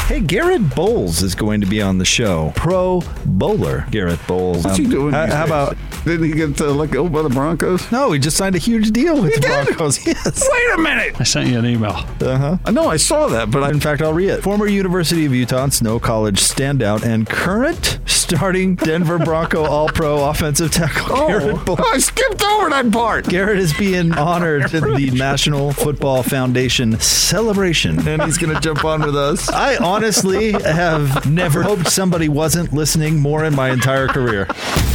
Hey, 0.10 0.22
Garett 0.22 0.68
Bolles 0.76 1.22
is 1.22 1.36
going 1.36 1.62
to 1.62 1.68
be 1.68 1.84
on 1.84 2.00
the 2.00 2.04
show. 2.06 2.52
Pro 2.56 3.04
bowler, 3.28 3.86
Garett 3.92 4.20
Bolles. 4.28 4.64
What's 4.66 4.78
he 4.78 4.86
Um, 4.86 4.90
doing? 4.90 5.14
How, 5.14 5.28
how 5.28 5.46
about? 5.46 5.78
Didn't 6.04 6.24
he 6.26 6.32
get 6.34 6.60
uh, 6.60 6.72
let 6.72 6.90
go 6.90 7.08
by 7.08 7.22
the 7.22 7.30
Broncos? 7.30 7.92
No, 7.92 8.12
he 8.12 8.18
just 8.18 8.36
signed 8.36 8.56
a 8.56 8.58
huge 8.58 8.90
deal 8.90 9.22
with 9.22 9.36
the 9.36 9.42
did? 9.42 9.66
Broncos. 9.68 10.00
Yes. 10.08 10.50
Wait 10.52 10.74
a 10.74 10.78
minute! 10.82 11.22
I 11.22 11.24
sent 11.26 11.50
you 11.50 11.60
an 11.60 11.66
email. 11.68 12.04
Uh 12.22 12.38
huh. 12.38 12.58
I 12.66 12.72
know 12.72 12.88
I 12.90 12.98
saw 12.98 13.28
that, 13.28 13.52
but 13.52 13.62
I 13.64 13.70
In 13.70 13.80
fact, 13.80 14.02
I'll 14.02 14.14
read 14.14 14.30
it. 14.32 14.42
Former 14.42 14.66
University 14.66 15.26
of 15.28 15.36
Utah 15.36 15.64
and 15.66 15.74
Snow 15.74 16.00
College 16.00 16.40
standout 16.40 17.04
and 17.04 17.28
current 17.30 18.00
starting 18.08 18.76
Denver 18.76 19.20
Bronco 19.20 19.64
All 19.70 19.90
Pro 19.90 20.28
offensive 20.28 20.72
tackle 20.72 21.28
Garett 21.28 21.64
Bolles. 21.66 21.80
I 21.84 22.00
skipped 22.00 22.44
over 22.44 22.70
that 22.72 22.92
part. 22.92 23.28
Garett 23.28 23.60
is 23.60 23.74
being 23.74 24.12
honored 24.18 24.64
at 24.74 24.82
the 24.82 25.12
National 25.14 25.72
Football 25.72 26.24
Foundation 26.24 27.00
celebration. 27.00 28.08
And 28.08 28.24
he's 28.24 28.38
going 28.40 28.56
to 28.56 28.60
jump 28.62 28.84
on 28.86 29.02
with 29.02 29.16
us. 29.16 29.50
I 29.50 29.76
honestly 30.00 30.54
have 30.54 31.30
never 31.30 31.62
hoped 31.62 31.86
somebody 31.90 32.30
wasn't 32.30 32.72
listening 32.72 33.20
more 33.20 33.44
in 33.44 33.54
my 33.54 33.70
entire 33.70 34.08
career. 34.08 34.46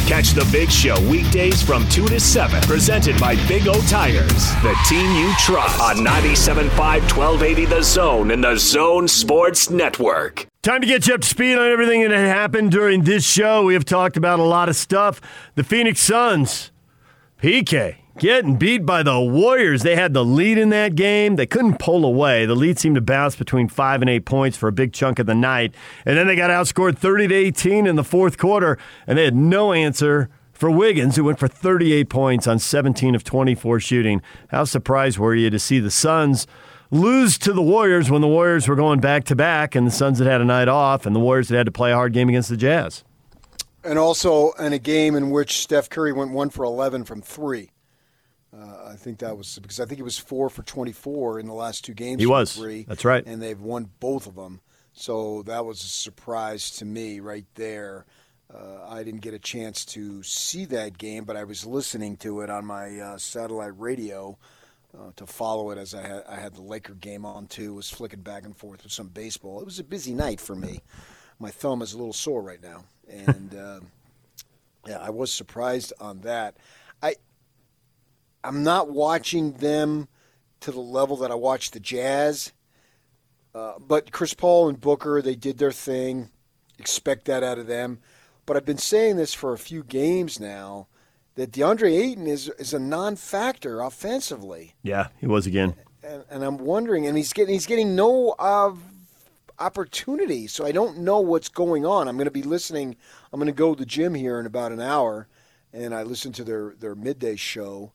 Catch 0.07 0.31
the 0.31 0.47
Big 0.51 0.71
Show 0.71 0.99
weekdays 1.07 1.61
from 1.61 1.87
2 1.89 2.07
to 2.07 2.19
7. 2.19 2.59
Presented 2.63 3.19
by 3.19 3.35
Big 3.47 3.67
O 3.67 3.79
Tires, 3.81 4.51
the 4.63 4.75
team 4.89 5.05
you 5.15 5.31
trust. 5.37 5.79
On 5.79 5.97
97.5 5.97 6.69
1280 6.75 7.65
The 7.65 7.83
Zone 7.83 8.31
and 8.31 8.43
The 8.43 8.55
Zone 8.55 9.07
Sports 9.07 9.69
Network. 9.69 10.47
Time 10.63 10.81
to 10.81 10.87
get 10.87 11.05
you 11.05 11.13
up 11.13 11.21
to 11.21 11.27
speed 11.27 11.55
on 11.55 11.67
everything 11.67 12.01
that 12.01 12.11
happened 12.11 12.71
during 12.71 13.03
this 13.03 13.23
show. 13.23 13.63
We 13.63 13.75
have 13.75 13.85
talked 13.85 14.17
about 14.17 14.39
a 14.39 14.43
lot 14.43 14.69
of 14.69 14.75
stuff. 14.75 15.21
The 15.53 15.63
Phoenix 15.63 15.99
Suns, 15.99 16.71
PK, 17.39 17.97
getting 18.17 18.55
beat 18.55 18.85
by 18.85 19.03
the 19.03 19.19
Warriors. 19.19 19.83
They 19.83 19.95
had 19.95 20.13
the 20.13 20.23
lead 20.23 20.57
in 20.57 20.69
that 20.69 20.95
game. 20.95 21.35
They 21.35 21.45
couldn't 21.45 21.79
pull 21.79 22.05
away. 22.05 22.45
The 22.45 22.55
lead 22.55 22.79
seemed 22.79 22.95
to 22.95 23.01
bounce 23.01 23.35
between 23.35 23.67
five 23.67 24.01
and 24.01 24.09
eight 24.09 24.25
points 24.25 24.57
for 24.57 24.67
a 24.67 24.71
big 24.71 24.93
chunk 24.93 25.19
of 25.19 25.25
the 25.25 25.35
night. 25.35 25.75
And 26.05 26.17
then 26.17 26.27
they 26.27 26.35
got 26.35 26.49
outscored 26.49 26.97
30 26.97 27.27
to 27.27 27.35
18 27.35 27.87
in 27.87 27.95
the 27.95 28.03
fourth 28.03 28.37
quarter, 28.37 28.77
and 29.07 29.17
they 29.17 29.25
had 29.25 29.35
no 29.35 29.73
answer 29.73 30.29
for 30.53 30.71
Wiggins, 30.71 31.15
who 31.15 31.25
went 31.25 31.39
for 31.39 31.47
38 31.47 32.09
points 32.09 32.47
on 32.47 32.59
17 32.59 33.13
of 33.15 33.23
24 33.23 33.79
shooting. 33.79 34.21
How 34.49 34.63
surprised 34.63 35.17
were 35.17 35.35
you 35.35 35.49
to 35.49 35.59
see 35.59 35.79
the 35.79 35.91
Suns? 35.91 36.47
lose 36.91 37.37
to 37.39 37.51
the 37.51 37.61
Warriors 37.61 38.09
when 38.09 38.21
the 38.21 38.27
Warriors 38.27 38.67
were 38.67 38.75
going 38.75 38.99
back 38.99 39.25
to 39.25 39.35
back 39.35 39.75
and 39.75 39.87
the 39.87 39.91
Suns 39.91 40.19
had 40.19 40.27
had 40.27 40.39
a 40.39 40.45
night 40.45 40.67
off 40.67 41.05
and 41.05 41.15
the 41.15 41.19
Warriors 41.19 41.49
had 41.49 41.57
had 41.57 41.65
to 41.65 41.71
play 41.71 41.91
a 41.91 41.95
hard 41.95 42.13
game 42.13 42.29
against 42.29 42.47
the 42.47 42.55
Jazz. 42.55 43.03
And 43.83 43.99
also 43.99 44.51
in 44.53 44.71
a 44.71 44.79
game 44.79 45.15
in 45.15 45.29
which 45.29 45.59
Steph 45.59 45.89
Curry 45.89 46.13
went 46.13 46.31
one 46.31 46.49
for 46.49 46.63
11 46.63 47.03
from 47.03 47.21
three. 47.21 47.71
Uh, 48.57 48.91
I 48.91 48.95
think 48.95 49.19
that 49.19 49.37
was 49.37 49.59
because 49.59 49.79
I 49.79 49.85
think 49.85 49.97
he 49.97 50.03
was 50.03 50.17
four 50.17 50.49
for 50.49 50.63
24 50.63 51.39
in 51.39 51.47
the 51.47 51.53
last 51.53 51.83
two 51.83 51.93
games. 51.93 52.21
He 52.21 52.25
was. 52.25 52.55
Three, 52.55 52.83
That's 52.83 53.03
right. 53.03 53.25
And 53.25 53.41
they've 53.41 53.59
won 53.59 53.89
both 53.99 54.27
of 54.27 54.35
them. 54.35 54.61
So 54.93 55.43
that 55.43 55.65
was 55.65 55.81
a 55.81 55.87
surprise 55.87 56.71
to 56.77 56.85
me 56.85 57.19
right 57.19 57.45
there. 57.55 58.05
Uh, 58.53 58.87
I 58.87 59.03
didn't 59.03 59.21
get 59.21 59.33
a 59.33 59.39
chance 59.39 59.83
to 59.85 60.23
see 60.23 60.65
that 60.65 60.97
game, 60.97 61.25
but 61.25 61.35
I 61.35 61.43
was 61.43 61.65
listening 61.65 62.15
to 62.17 62.41
it 62.41 62.49
on 62.49 62.65
my 62.65 62.99
uh, 62.99 63.17
satellite 63.17 63.77
radio 63.77 64.37
uh, 64.97 65.11
to 65.17 65.25
follow 65.25 65.71
it 65.71 65.77
as 65.77 65.93
I 65.93 66.01
had, 66.01 66.23
I 66.29 66.35
had 66.35 66.53
the 66.53 66.61
Laker 66.61 66.93
game 66.93 67.25
on 67.25 67.47
too. 67.47 67.73
Was 67.73 67.89
flicking 67.89 68.21
back 68.21 68.45
and 68.45 68.55
forth 68.55 68.83
with 68.83 68.93
some 68.93 69.07
baseball. 69.07 69.59
It 69.59 69.65
was 69.65 69.79
a 69.79 69.83
busy 69.83 70.13
night 70.13 70.39
for 70.39 70.55
me. 70.55 70.81
My 71.39 71.49
thumb 71.49 71.81
is 71.81 71.93
a 71.93 71.97
little 71.97 72.13
sore 72.13 72.41
right 72.41 72.61
now, 72.61 72.85
and 73.09 73.53
uh, 73.55 73.79
yeah, 74.87 74.99
I 74.99 75.09
was 75.09 75.33
surprised 75.33 75.91
on 75.99 76.21
that. 76.21 76.55
I 77.03 77.15
I'm 78.45 78.63
not 78.63 78.89
watching 78.89 79.53
them 79.53 80.07
to 80.61 80.71
the 80.71 80.79
level 80.79 81.17
that 81.17 81.31
I 81.31 81.35
watched 81.35 81.73
the 81.73 81.79
Jazz, 81.79 82.53
uh, 83.53 83.73
but 83.79 84.11
Chris 84.11 84.33
Paul 84.33 84.69
and 84.69 84.79
Booker 84.79 85.21
they 85.21 85.35
did 85.35 85.57
their 85.57 85.71
thing. 85.71 86.29
Expect 86.77 87.25
that 87.25 87.43
out 87.43 87.57
of 87.57 87.67
them. 87.67 87.99
But 88.45 88.57
I've 88.57 88.65
been 88.65 88.77
saying 88.77 89.15
this 89.17 89.33
for 89.33 89.53
a 89.53 89.57
few 89.57 89.83
games 89.83 90.39
now 90.39 90.87
that 91.35 91.51
DeAndre 91.51 91.91
Ayton 91.91 92.27
is 92.27 92.49
is 92.59 92.73
a 92.73 92.79
non-factor 92.79 93.81
offensively. 93.81 94.75
Yeah, 94.83 95.07
he 95.19 95.27
was 95.27 95.45
again. 95.45 95.75
And, 96.03 96.23
and 96.29 96.43
I'm 96.43 96.57
wondering, 96.57 97.07
and 97.07 97.17
he's 97.17 97.33
getting 97.33 97.53
he's 97.53 97.65
getting 97.65 97.95
no 97.95 98.35
uh, 98.37 98.73
opportunity, 99.59 100.47
so 100.47 100.65
I 100.65 100.71
don't 100.71 100.99
know 100.99 101.19
what's 101.19 101.49
going 101.49 101.85
on. 101.85 102.07
I'm 102.07 102.17
going 102.17 102.25
to 102.25 102.31
be 102.31 102.43
listening. 102.43 102.95
I'm 103.31 103.39
going 103.39 103.51
to 103.51 103.57
go 103.57 103.73
to 103.73 103.79
the 103.79 103.85
gym 103.85 104.13
here 104.13 104.39
in 104.39 104.45
about 104.45 104.71
an 104.71 104.81
hour, 104.81 105.27
and 105.73 105.93
I 105.93 106.03
listen 106.03 106.31
to 106.33 106.43
their 106.43 106.75
their 106.79 106.95
midday 106.95 107.35
show, 107.35 107.91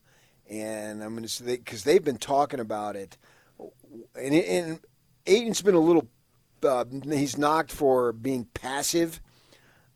and 0.51 1.01
I'm 1.01 1.11
going 1.11 1.23
to 1.23 1.29
say 1.29 1.55
because 1.55 1.83
they, 1.83 1.93
have 1.93 2.03
been 2.03 2.17
talking 2.17 2.59
about 2.59 2.95
it, 2.95 3.17
and, 4.15 4.35
and 4.35 4.79
Ayton's 5.25 5.61
been 5.61 5.75
a 5.75 5.79
little. 5.79 6.07
Uh, 6.61 6.85
he's 7.09 7.37
knocked 7.37 7.71
for 7.71 8.11
being 8.11 8.45
passive, 8.53 9.19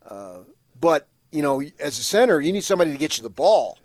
uh, 0.09 0.39
but 0.79 1.07
you 1.31 1.41
know, 1.41 1.61
as 1.79 1.99
a 1.99 2.03
center, 2.03 2.39
you 2.39 2.53
need 2.53 2.63
somebody 2.63 2.91
to 2.91 2.97
get 2.97 3.17
you 3.17 3.23
the 3.23 3.29
ball. 3.29 3.77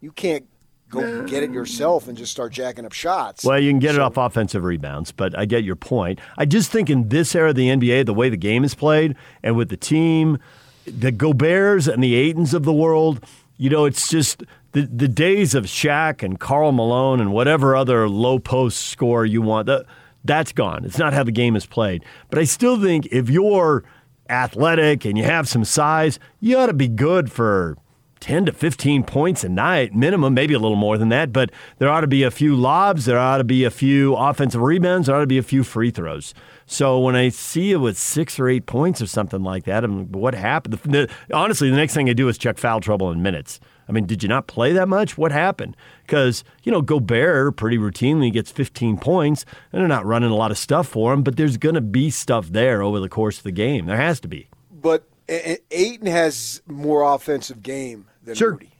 You 0.00 0.10
can't 0.10 0.46
go 0.88 1.24
get 1.24 1.42
it 1.42 1.50
yourself 1.50 2.08
and 2.08 2.16
just 2.16 2.32
start 2.32 2.52
jacking 2.52 2.84
up 2.84 2.92
shots. 2.92 3.44
Well, 3.44 3.60
you 3.60 3.70
can 3.70 3.78
get 3.78 3.94
so, 3.94 3.96
it 3.96 4.02
off 4.02 4.16
offensive 4.16 4.64
rebounds, 4.64 5.12
but 5.12 5.36
I 5.38 5.44
get 5.44 5.64
your 5.64 5.76
point. 5.76 6.20
I 6.38 6.44
just 6.44 6.70
think 6.70 6.90
in 6.90 7.08
this 7.08 7.34
era 7.34 7.50
of 7.50 7.56
the 7.56 7.68
NBA, 7.68 8.06
the 8.06 8.14
way 8.14 8.28
the 8.28 8.36
game 8.36 8.64
is 8.64 8.74
played, 8.74 9.16
and 9.42 9.56
with 9.56 9.68
the 9.68 9.76
team, 9.76 10.38
the 10.86 11.12
Goberts 11.12 11.92
and 11.92 12.02
the 12.02 12.14
Aytons 12.14 12.54
of 12.54 12.64
the 12.64 12.72
world, 12.72 13.24
you 13.56 13.70
know, 13.70 13.84
it's 13.84 14.08
just 14.08 14.42
the 14.74 14.82
the 14.82 15.08
days 15.08 15.54
of 15.54 15.64
Shaq 15.64 16.22
and 16.22 16.38
Karl 16.38 16.72
Malone 16.72 17.20
and 17.20 17.32
whatever 17.32 17.74
other 17.74 18.08
low 18.08 18.38
post 18.38 18.88
score 18.88 19.24
you 19.24 19.40
want. 19.40 19.66
That 19.66 19.86
that's 20.24 20.52
gone. 20.52 20.84
It's 20.84 20.98
not 20.98 21.14
how 21.14 21.22
the 21.22 21.32
game 21.32 21.56
is 21.56 21.64
played. 21.64 22.04
But 22.28 22.38
I 22.38 22.44
still 22.44 22.80
think 22.80 23.06
if 23.06 23.30
you're 23.30 23.84
athletic 24.28 25.04
and 25.04 25.16
you 25.16 25.24
have 25.24 25.48
some 25.48 25.64
size, 25.64 26.18
you 26.40 26.58
ought 26.58 26.66
to 26.66 26.74
be 26.74 26.88
good 26.88 27.30
for 27.30 27.76
10 28.20 28.46
to 28.46 28.52
15 28.52 29.02
points 29.04 29.44
a 29.44 29.50
night, 29.50 29.94
minimum, 29.94 30.32
maybe 30.32 30.54
a 30.54 30.58
little 30.58 30.78
more 30.78 30.96
than 30.96 31.10
that. 31.10 31.30
But 31.30 31.50
there 31.76 31.90
ought 31.90 32.00
to 32.00 32.06
be 32.06 32.22
a 32.22 32.30
few 32.30 32.56
lobs, 32.56 33.04
there 33.04 33.18
ought 33.18 33.36
to 33.38 33.44
be 33.44 33.64
a 33.64 33.70
few 33.70 34.16
offensive 34.16 34.62
rebounds, 34.62 35.06
there 35.06 35.16
ought 35.16 35.20
to 35.20 35.26
be 35.26 35.36
a 35.36 35.42
few 35.42 35.62
free 35.62 35.90
throws. 35.90 36.32
So 36.64 36.98
when 36.98 37.14
I 37.14 37.28
see 37.28 37.72
it 37.72 37.76
with 37.76 37.98
six 37.98 38.40
or 38.40 38.48
eight 38.48 38.64
points 38.64 39.02
or 39.02 39.06
something 39.06 39.42
like 39.42 39.64
that, 39.64 39.84
I'm, 39.84 40.10
what 40.10 40.34
happened? 40.34 40.78
The, 40.84 41.10
honestly, 41.34 41.68
the 41.68 41.76
next 41.76 41.92
thing 41.92 42.08
I 42.08 42.14
do 42.14 42.26
is 42.28 42.38
check 42.38 42.56
foul 42.56 42.80
trouble 42.80 43.12
in 43.12 43.22
minutes. 43.22 43.60
I 43.88 43.92
mean, 43.92 44.06
did 44.06 44.22
you 44.22 44.28
not 44.28 44.46
play 44.46 44.72
that 44.72 44.88
much? 44.88 45.18
What 45.18 45.32
happened? 45.32 45.76
Because, 46.02 46.44
you 46.62 46.72
know, 46.72 46.80
Gobert 46.80 47.56
pretty 47.56 47.78
routinely 47.78 48.32
gets 48.32 48.50
15 48.50 48.98
points, 48.98 49.44
and 49.72 49.80
they're 49.80 49.88
not 49.88 50.06
running 50.06 50.30
a 50.30 50.36
lot 50.36 50.50
of 50.50 50.58
stuff 50.58 50.88
for 50.88 51.12
him, 51.12 51.22
but 51.22 51.36
there's 51.36 51.56
going 51.56 51.74
to 51.74 51.80
be 51.80 52.10
stuff 52.10 52.48
there 52.48 52.82
over 52.82 53.00
the 53.00 53.08
course 53.08 53.38
of 53.38 53.44
the 53.44 53.52
game. 53.52 53.86
There 53.86 53.96
has 53.96 54.20
to 54.20 54.28
be. 54.28 54.48
But 54.72 55.04
Ayton 55.28 56.06
has 56.06 56.62
more 56.66 57.02
offensive 57.14 57.62
game 57.62 58.06
than 58.22 58.34
sure. 58.34 58.52
Rudy. 58.52 58.70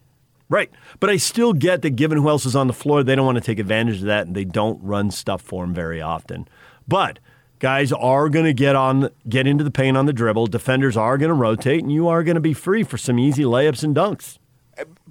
Right. 0.48 0.70
But 1.00 1.10
I 1.10 1.16
still 1.16 1.52
get 1.52 1.82
that 1.82 1.90
given 1.90 2.18
who 2.18 2.28
else 2.28 2.44
is 2.44 2.54
on 2.54 2.66
the 2.66 2.74
floor, 2.74 3.02
they 3.02 3.14
don't 3.14 3.26
want 3.26 3.36
to 3.36 3.44
take 3.44 3.58
advantage 3.58 3.96
of 3.96 4.06
that, 4.06 4.26
and 4.26 4.36
they 4.36 4.44
don't 4.44 4.82
run 4.82 5.10
stuff 5.10 5.42
for 5.42 5.64
him 5.64 5.74
very 5.74 6.00
often. 6.00 6.46
But 6.86 7.18
guys 7.58 7.92
are 7.92 8.28
going 8.28 8.44
to 8.44 8.52
get 8.52 8.76
on 8.76 9.08
get 9.28 9.46
into 9.46 9.64
the 9.64 9.70
paint 9.70 9.96
on 9.96 10.04
the 10.06 10.12
dribble 10.12 10.48
defenders 10.48 10.96
are 10.96 11.16
going 11.16 11.30
to 11.30 11.34
rotate 11.34 11.82
and 11.82 11.90
you 11.90 12.08
are 12.08 12.22
going 12.22 12.34
to 12.34 12.40
be 12.40 12.52
free 12.52 12.82
for 12.82 12.98
some 12.98 13.18
easy 13.18 13.44
layups 13.44 13.82
and 13.82 13.96
dunks 13.96 14.38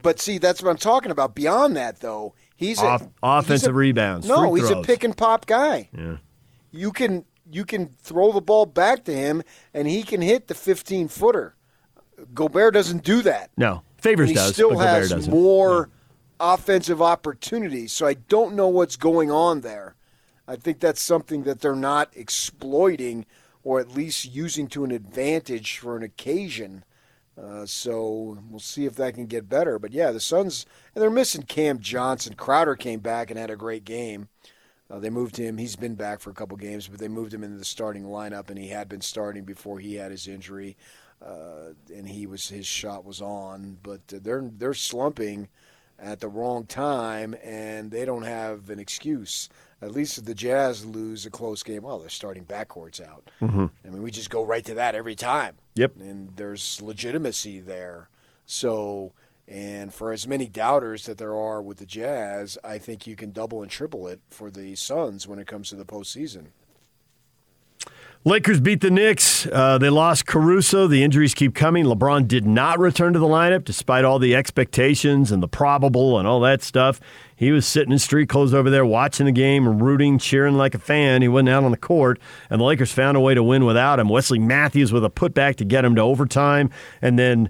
but 0.04 0.20
see, 0.20 0.38
that's 0.38 0.62
what 0.62 0.70
I'm 0.70 0.78
talking 0.78 1.12
about. 1.12 1.34
Beyond 1.34 1.76
that, 1.78 2.02
though, 2.02 2.36
he's 2.56 2.80
Off, 2.80 3.02
a, 3.02 3.10
offensive 3.24 3.62
he's 3.62 3.68
a, 3.68 3.74
rebounds. 3.74 4.28
No, 4.28 4.54
he's 4.54 4.68
throws. 4.68 4.84
a 4.84 4.88
pick 4.88 5.04
and 5.04 5.18
pop 5.18 5.48
guy. 5.48 5.90
Yeah. 5.98 6.18
You 6.72 6.92
can 6.92 7.26
you 7.50 7.66
can 7.66 7.88
throw 7.88 8.32
the 8.32 8.42
ball 8.42 8.66
back 8.66 9.06
to 9.06 9.14
him, 9.14 9.42
and 9.74 9.88
he 9.88 10.04
can 10.04 10.22
hit 10.22 10.48
the 10.48 10.54
15 10.54 11.08
footer. 11.08 11.56
Gobert 12.34 12.74
doesn't 12.74 13.04
do 13.04 13.22
that. 13.24 13.50
No, 13.58 13.82
Favors 13.98 14.30
he 14.30 14.36
does. 14.36 14.54
Still 14.54 14.76
but 14.76 14.86
has 14.86 15.10
doesn't. 15.10 15.32
more 15.34 15.90
yeah. 16.40 16.54
offensive 16.54 17.02
opportunities. 17.02 17.92
So 17.92 18.06
I 18.06 18.16
don't 18.16 18.56
know 18.56 18.68
what's 18.68 18.96
going 18.96 19.32
on 19.32 19.62
there. 19.62 19.96
I 20.48 20.58
think 20.58 20.80
that's 20.80 21.02
something 21.02 21.44
that 21.44 21.62
they're 21.62 21.76
not 21.76 22.10
exploiting, 22.16 23.26
or 23.64 23.80
at 23.80 23.92
least 23.92 24.34
using 24.34 24.68
to 24.70 24.84
an 24.84 24.92
advantage 24.92 25.78
for 25.78 25.96
an 25.96 26.04
occasion. 26.04 26.84
Uh, 27.42 27.66
so 27.66 28.38
we'll 28.50 28.60
see 28.60 28.86
if 28.86 28.96
that 28.96 29.16
can 29.16 29.26
get 29.26 29.50
better. 29.50 29.80
But 29.80 29.92
yeah, 29.92 30.12
the 30.12 30.20
Suns 30.20 30.66
and 30.94 31.02
they're 31.02 31.10
missing 31.10 31.44
Cam 31.44 31.80
Johnson. 31.80 32.36
Crowder 32.36 32.76
came 32.76 33.00
back 33.00 33.30
and 33.30 33.40
had 33.40 33.50
a 33.50 33.56
great 33.56 33.86
game. 33.86 34.30
Uh, 34.90 35.00
they 35.00 35.10
moved 35.10 35.38
him. 35.38 35.58
He's 35.58 35.76
been 35.76 35.96
back 35.96 36.20
for 36.20 36.30
a 36.30 36.34
couple 36.34 36.56
games, 36.58 36.88
but 36.88 37.00
they 37.00 37.08
moved 37.08 37.34
him 37.34 37.44
into 37.44 37.58
the 37.58 37.66
starting 37.66 38.04
lineup, 38.04 38.50
and 38.50 38.60
he 38.60 38.68
had 38.68 38.88
been 38.88 39.02
starting 39.02 39.44
before 39.44 39.80
he 39.80 39.96
had 39.96 40.12
his 40.12 40.28
injury, 40.28 40.78
uh, 41.26 41.70
and 41.92 42.08
he 42.08 42.28
was 42.28 42.50
his 42.50 42.68
shot 42.68 43.04
was 43.04 43.22
on. 43.22 43.78
But 43.82 44.08
they're 44.08 44.50
they're 44.56 44.76
slumping 44.76 45.48
at 45.98 46.20
the 46.20 46.28
wrong 46.28 46.66
time, 46.66 47.36
and 47.44 47.90
they 47.90 48.06
don't 48.06 48.24
have 48.24 48.70
an 48.70 48.78
excuse. 48.78 49.50
At 49.82 49.92
least 49.92 50.18
if 50.18 50.26
the 50.26 50.36
Jazz 50.36 50.86
lose 50.86 51.26
a 51.26 51.32
close 51.32 51.64
game, 51.64 51.84
well, 51.84 52.00
they're 52.00 52.10
starting 52.10 52.46
backcourts 52.46 53.02
out. 53.02 53.30
Mm-hmm. 53.42 53.66
I 53.86 53.90
mean, 53.90 54.04
we 54.04 54.12
just 54.12 54.30
go 54.30 54.44
right 54.44 54.64
to 54.66 54.76
that 54.76 54.96
every 54.96 55.16
time. 55.16 55.56
Yep. 55.76 55.98
And 56.00 56.36
there's 56.36 56.82
legitimacy 56.82 57.60
there. 57.60 58.10
So, 58.46 59.14
and 59.48 59.94
for 59.94 60.12
as 60.12 60.28
many 60.28 60.48
doubters 60.48 61.06
that 61.06 61.18
there 61.18 61.36
are 61.36 61.62
with 61.62 61.78
the 61.78 61.86
Jazz, 61.86 62.58
I 62.64 62.78
think 62.78 63.08
you 63.08 63.16
can 63.16 63.32
double 63.32 63.62
and 63.62 63.72
triple 63.72 64.08
it 64.08 64.22
for 64.30 64.52
the 64.52 64.76
Suns 64.76 65.28
when 65.28 65.40
it 65.40 65.48
comes 65.48 65.70
to 65.70 65.76
the 65.76 65.86
postseason. 65.86 66.48
Lakers 68.26 68.62
beat 68.62 68.80
the 68.80 68.90
Knicks. 68.90 69.48
Uh, 69.48 69.78
they 69.78 69.90
lost 69.90 70.26
Caruso. 70.26 70.88
The 70.88 71.04
injuries 71.04 71.34
keep 71.34 71.54
coming. 71.54 71.84
LeBron 71.84 72.26
did 72.26 72.46
not 72.46 72.80
return 72.80 73.12
to 73.12 73.20
the 73.20 73.28
lineup 73.28 73.66
despite 73.66 74.06
all 74.06 74.18
the 74.18 74.34
expectations 74.34 75.30
and 75.30 75.44
the 75.44 75.48
probable 75.50 76.18
and 76.18 76.26
all 76.26 76.40
that 76.40 76.64
stuff. 76.64 77.02
He 77.36 77.52
was 77.52 77.68
sitting 77.68 77.92
in 77.92 78.00
street 78.00 78.30
clothes 78.30 78.54
over 78.54 78.70
there 78.70 78.86
watching 78.86 79.26
the 79.26 79.34
game, 79.34 79.84
rooting, 79.84 80.20
cheering 80.20 80.56
like 80.56 80.74
a 80.74 80.80
fan. 80.80 81.22
He 81.22 81.28
wasn't 81.28 81.50
out 81.50 81.66
on 81.66 81.72
the 81.72 81.78
court, 81.78 82.18
and 82.50 82.62
the 82.62 82.66
Lakers 82.66 82.94
found 82.94 83.18
a 83.18 83.20
way 83.20 83.34
to 83.34 83.44
win 83.44 83.66
without 83.66 84.00
him. 84.00 84.08
Wesley 84.08 84.40
Matthews 84.40 84.94
with 84.94 85.04
a 85.04 85.10
putback 85.10 85.58
to 85.58 85.66
get 85.66 85.84
him 85.84 85.96
to 85.96 86.02
overtime, 86.02 86.70
and 87.02 87.20
then 87.20 87.50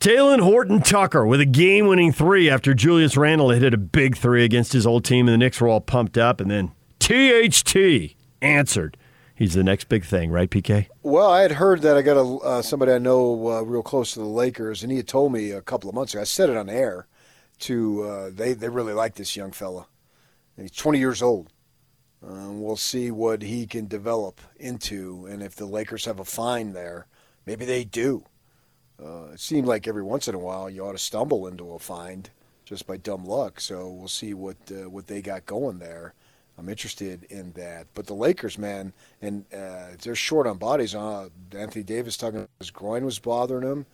Talen 0.00 0.40
Horton 0.40 0.80
Tucker 0.80 1.26
with 1.26 1.42
a 1.42 1.46
game 1.46 1.86
winning 1.88 2.10
three 2.10 2.48
after 2.48 2.72
Julius 2.72 3.18
Randle 3.18 3.50
hit 3.50 3.74
a 3.74 3.78
big 3.78 4.16
three 4.16 4.44
against 4.44 4.72
his 4.72 4.86
old 4.86 5.04
team, 5.04 5.28
and 5.28 5.34
the 5.34 5.38
Knicks 5.38 5.60
were 5.60 5.68
all 5.68 5.82
pumped 5.82 6.16
up, 6.16 6.40
and 6.40 6.50
then 6.50 6.72
THT 7.00 8.16
answered 8.40 8.96
he's 9.34 9.54
the 9.54 9.64
next 9.64 9.88
big 9.88 10.04
thing, 10.04 10.30
right, 10.30 10.50
PK? 10.50 10.88
Well, 11.02 11.30
I 11.30 11.42
had 11.42 11.52
heard 11.52 11.82
that 11.82 11.96
I 11.96 12.02
got 12.02 12.16
a 12.16 12.36
uh, 12.44 12.62
somebody 12.62 12.92
I 12.92 12.98
know 12.98 13.50
uh, 13.50 13.62
real 13.62 13.82
close 13.82 14.12
to 14.14 14.20
the 14.20 14.24
Lakers, 14.24 14.82
and 14.82 14.90
he 14.90 14.98
had 14.98 15.08
told 15.08 15.32
me 15.32 15.50
a 15.50 15.62
couple 15.62 15.88
of 15.88 15.94
months 15.94 16.14
ago. 16.14 16.20
I 16.20 16.24
said 16.24 16.50
it 16.50 16.56
on 16.56 16.68
air. 16.68 17.06
To 17.60 18.02
uh, 18.02 18.30
they 18.34 18.52
they 18.52 18.68
really 18.68 18.92
like 18.92 19.14
this 19.14 19.36
young 19.36 19.52
fella. 19.52 19.86
He's 20.56 20.72
20 20.72 20.98
years 20.98 21.22
old. 21.22 21.52
Uh, 22.22 22.50
we'll 22.50 22.76
see 22.76 23.10
what 23.10 23.42
he 23.42 23.66
can 23.66 23.86
develop 23.86 24.40
into, 24.56 25.26
and 25.26 25.42
if 25.42 25.54
the 25.54 25.66
Lakers 25.66 26.04
have 26.06 26.18
a 26.18 26.24
find 26.24 26.74
there, 26.74 27.06
maybe 27.46 27.64
they 27.64 27.84
do. 27.84 28.24
Uh, 29.02 29.26
it 29.32 29.40
seemed 29.40 29.66
like 29.66 29.86
every 29.86 30.02
once 30.02 30.28
in 30.28 30.34
a 30.34 30.38
while 30.38 30.70
you 30.70 30.84
ought 30.84 30.92
to 30.92 30.98
stumble 30.98 31.46
into 31.46 31.72
a 31.72 31.78
find 31.78 32.30
just 32.64 32.86
by 32.86 32.96
dumb 32.96 33.24
luck. 33.24 33.60
So 33.60 33.90
we'll 33.90 34.08
see 34.08 34.34
what 34.34 34.56
uh, 34.70 34.88
what 34.88 35.06
they 35.06 35.20
got 35.20 35.46
going 35.46 35.78
there. 35.78 36.14
I'm 36.56 36.68
interested 36.68 37.24
in 37.24 37.52
that. 37.52 37.86
But 37.94 38.06
the 38.06 38.14
Lakers, 38.14 38.58
man, 38.58 38.92
and 39.20 39.44
uh, 39.52 39.96
they're 40.02 40.14
short 40.14 40.46
on 40.46 40.58
bodies. 40.58 40.94
Uh, 40.94 41.28
Anthony 41.56 41.82
Davis 41.82 42.16
talking 42.16 42.40
about 42.40 42.50
his 42.58 42.70
groin 42.70 43.04
was 43.04 43.18
bothering 43.18 43.66
him, 43.66 43.86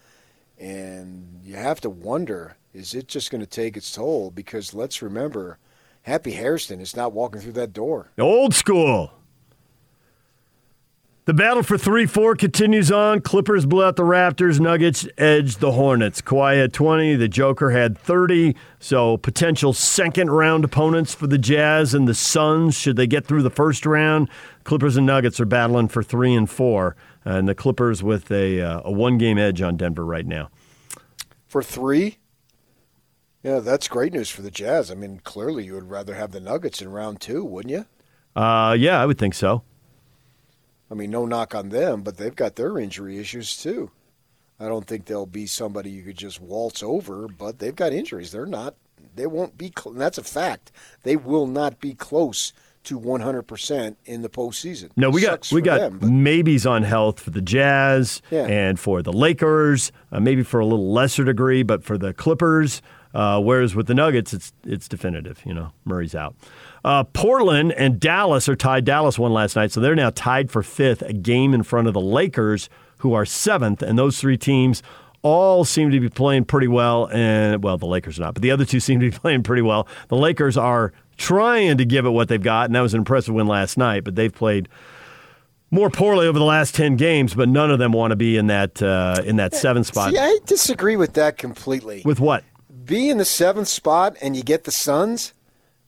and 0.59 1.40
you 1.42 1.57
have 1.57 1.81
to 1.83 1.90
wonder: 1.90 2.57
is 2.75 2.94
it 2.94 3.09
just 3.09 3.31
going 3.31 3.40
to 3.40 3.46
take 3.46 3.77
its 3.77 3.92
toll? 3.92 4.31
Because 4.31 4.75
let's 4.75 5.03
remember, 5.03 5.59
Happy 6.03 6.33
Hairston 6.33 6.81
is 6.81 6.94
not 6.94 7.12
walking 7.12 7.40
through 7.40 7.53
that 7.53 7.73
door. 7.73 8.11
Old 8.18 8.55
school. 8.55 9.12
The 11.31 11.35
battle 11.35 11.62
for 11.62 11.79
3 11.79 12.07
4 12.07 12.35
continues 12.35 12.90
on. 12.90 13.21
Clippers 13.21 13.64
blew 13.64 13.85
out 13.85 13.95
the 13.95 14.03
Raptors. 14.03 14.59
Nuggets 14.59 15.07
edged 15.16 15.61
the 15.61 15.71
Hornets. 15.71 16.21
Kawhi 16.21 16.57
had 16.57 16.73
20. 16.73 17.14
The 17.14 17.29
Joker 17.29 17.71
had 17.71 17.97
30. 17.97 18.57
So, 18.81 19.16
potential 19.16 19.73
second 19.73 20.33
round 20.33 20.64
opponents 20.64 21.14
for 21.14 21.29
the 21.29 21.38
Jazz 21.38 21.95
and 21.95 22.09
the 22.09 22.16
Suns 22.16 22.77
should 22.77 22.97
they 22.97 23.07
get 23.07 23.27
through 23.27 23.45
the 23.45 23.49
first 23.51 23.87
round. 23.87 24.29
Clippers 24.64 24.97
and 24.97 25.07
Nuggets 25.07 25.38
are 25.38 25.45
battling 25.45 25.87
for 25.87 26.03
3 26.03 26.35
and 26.35 26.51
4. 26.51 26.97
And 27.25 27.49
the 27.49 27.55
Clippers 27.55 28.03
with 28.03 28.29
a, 28.33 28.61
uh, 28.61 28.81
a 28.87 28.90
one 28.90 29.16
game 29.16 29.38
edge 29.38 29.62
on 29.62 29.77
Denver 29.77 30.05
right 30.05 30.27
now. 30.27 30.51
For 31.47 31.62
three? 31.62 32.19
Yeah, 33.45 33.61
that's 33.61 33.87
great 33.87 34.12
news 34.12 34.31
for 34.31 34.43
the 34.43 34.51
Jazz. 34.51 34.90
I 34.90 34.97
mean, 34.97 35.21
clearly 35.23 35.64
you 35.64 35.75
would 35.75 35.90
rather 35.90 36.16
have 36.16 36.33
the 36.33 36.40
Nuggets 36.40 36.83
in 36.83 36.90
round 36.90 37.21
two, 37.21 37.45
wouldn't 37.45 37.71
you? 37.71 37.87
Uh, 38.35 38.77
yeah, 38.77 39.01
I 39.01 39.07
would 39.07 39.19
think 39.19 39.35
so. 39.35 39.62
I 40.90 40.94
mean, 40.94 41.11
no 41.11 41.24
knock 41.26 41.55
on 41.55 41.68
them, 41.68 42.03
but 42.03 42.16
they've 42.16 42.35
got 42.35 42.57
their 42.57 42.79
injury 42.79 43.18
issues 43.18 43.57
too. 43.57 43.90
I 44.59 44.66
don't 44.68 44.87
think 44.87 45.07
they'll 45.07 45.24
be 45.26 45.46
somebody 45.46 45.90
you 45.90 46.03
could 46.03 46.18
just 46.18 46.40
waltz 46.40 46.83
over, 46.83 47.29
but 47.29 47.59
they've 47.59 47.74
got 47.76 47.92
injuries. 47.92 48.33
They're 48.33 48.44
not. 48.46 48.74
They 49.16 49.26
won't 49.26 49.57
be. 49.57 49.72
Cl- 49.76 49.94
that's 49.94 50.18
a 50.18 50.22
fact. 50.24 50.70
They 51.03 51.16
will 51.16 51.46
not 51.46 51.81
be 51.81 51.94
close 51.94 52.53
to 52.85 52.98
100% 52.98 53.96
in 54.07 54.22
the 54.22 54.29
postseason. 54.29 54.90
No, 54.96 55.11
we 55.11 55.22
Sucks 55.22 55.50
got 55.50 55.55
we 55.55 55.62
got 55.62 55.79
them, 55.81 55.98
but- 55.98 56.09
maybes 56.11 56.66
on 56.66 56.83
health 56.83 57.20
for 57.20 57.31
the 57.31 57.42
Jazz 57.42 58.22
Yeah. 58.31 58.46
and 58.46 58.79
for 58.81 59.03
the 59.03 59.12
Lakers, 59.12 59.92
uh, 60.12 60.20
maybe 60.20 60.42
for 60.42 60.61
a 60.61 60.64
little 60.66 60.90
lesser 60.92 61.24
degree, 61.24 61.62
but 61.62 61.85
for 61.85 61.96
the 61.98 62.12
Clippers. 62.12 62.81
Uh, 63.12 63.40
whereas 63.40 63.74
with 63.74 63.87
the 63.88 63.94
Nuggets, 63.94 64.33
it's 64.33 64.53
it's 64.64 64.87
definitive. 64.88 65.40
You 65.44 65.53
know, 65.55 65.72
Murray's 65.85 66.14
out. 66.14 66.35
Uh, 66.85 67.05
Portland 67.05 67.73
and 67.73 68.01
Dallas 68.01 68.49
are 68.49 68.57
tied. 68.57 68.85
Dallas 68.85 69.19
won 69.19 69.33
last 69.33 69.57
night, 69.57 69.73
so 69.73 69.81
they're 69.81 69.95
now 69.95 70.11
tied 70.11 70.51
for 70.51 70.62
fifth, 70.62 71.03
a 71.03 71.12
game 71.12 71.55
in 71.55 71.62
front 71.62 71.88
of 71.88 71.95
the 71.95 72.01
Lakers, 72.01 72.69
who 72.99 73.12
are 73.12 73.27
seventh. 73.27 73.83
And 73.83 73.99
those 73.99 74.19
three 74.19 74.37
teams 74.37 74.83
all 75.23 75.64
seem 75.64 75.90
to 75.90 76.01
be 76.01 76.09
playing 76.09 76.45
pretty 76.45 76.69
well. 76.69 77.09
And 77.12 77.62
well, 77.62 77.77
the 77.77 77.87
Lakers 77.87 78.19
are 78.19 78.23
not, 78.23 78.35
but 78.35 78.43
the 78.43 78.51
other 78.51 78.64
two 78.64 78.81
seem 78.81 79.01
to 79.01 79.11
be 79.11 79.16
playing 79.16 79.43
pretty 79.43 79.62
well. 79.62 79.87
The 80.09 80.16
Lakers 80.16 80.57
are 80.57 80.93
trying 81.16 81.77
to 81.79 81.85
give 81.85 82.07
it 82.07 82.11
what 82.11 82.29
they've 82.29 82.43
got, 82.43 82.66
and 82.66 82.75
that 82.75 82.81
was 82.81 82.95
an 82.95 82.99
impressive 82.99 83.35
win 83.35 83.47
last 83.47 83.77
night. 83.77 84.05
But 84.05 84.16
they've 84.16 84.33
played 84.33 84.69
more 85.71 85.90
poorly 85.90 86.27
over 86.27 86.38
the 86.38 86.45
last 86.45 86.75
ten 86.75 86.97
games. 86.97 87.35
But 87.35 87.49
none 87.49 87.71
of 87.71 87.79
them 87.79 87.93
want 87.93 88.12
to 88.12 88.16
be 88.16 88.37
in 88.37 88.47
that 88.49 88.83
uh, 88.83 89.23
in 89.25 89.37
that 89.37 89.55
seventh 89.55 89.87
spot. 89.87 90.12
See, 90.12 90.19
I 90.19 90.38
disagree 90.47 90.97
with 90.97 91.14
that 91.14 91.37
completely. 91.38 92.03
With 92.05 92.21
what? 92.21 92.45
Be 92.85 93.09
in 93.11 93.19
the 93.19 93.25
seventh 93.25 93.69
spot 93.69 94.16
and 94.21 94.35
you 94.35 94.43
get 94.43 94.64
the 94.64 94.73
Suns, 94.73 95.33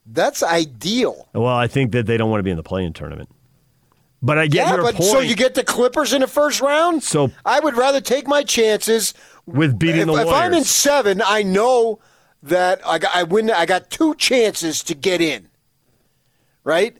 that's 0.06 0.42
ideal. 0.42 1.28
Well, 1.32 1.46
I 1.46 1.66
think 1.66 1.92
that 1.92 2.06
they 2.06 2.16
don't 2.16 2.30
want 2.30 2.40
to 2.40 2.44
be 2.44 2.50
in 2.50 2.56
the 2.56 2.62
play-in 2.62 2.92
tournament. 2.92 3.28
But 4.24 4.38
I 4.38 4.46
get 4.46 4.66
yeah, 4.66 4.74
your 4.74 4.82
but 4.82 4.94
point. 4.94 5.10
so 5.10 5.20
you 5.20 5.34
get 5.34 5.54
the 5.54 5.64
Clippers 5.64 6.12
in 6.12 6.20
the 6.20 6.28
first 6.28 6.60
round. 6.60 7.02
So- 7.02 7.32
I 7.44 7.58
would 7.58 7.76
rather 7.76 8.00
take 8.00 8.28
my 8.28 8.44
chances 8.44 9.14
with 9.46 9.78
beating 9.78 10.02
if, 10.02 10.06
the 10.06 10.14
if 10.14 10.28
I'm 10.28 10.54
in 10.54 10.64
seven, 10.64 11.20
I 11.24 11.42
know 11.42 11.98
that 12.42 12.80
I 12.86 12.98
got, 12.98 13.14
I 13.14 13.24
win. 13.24 13.50
I 13.50 13.66
got 13.66 13.90
two 13.90 14.14
chances 14.14 14.82
to 14.84 14.94
get 14.94 15.20
in, 15.20 15.48
right? 16.64 16.96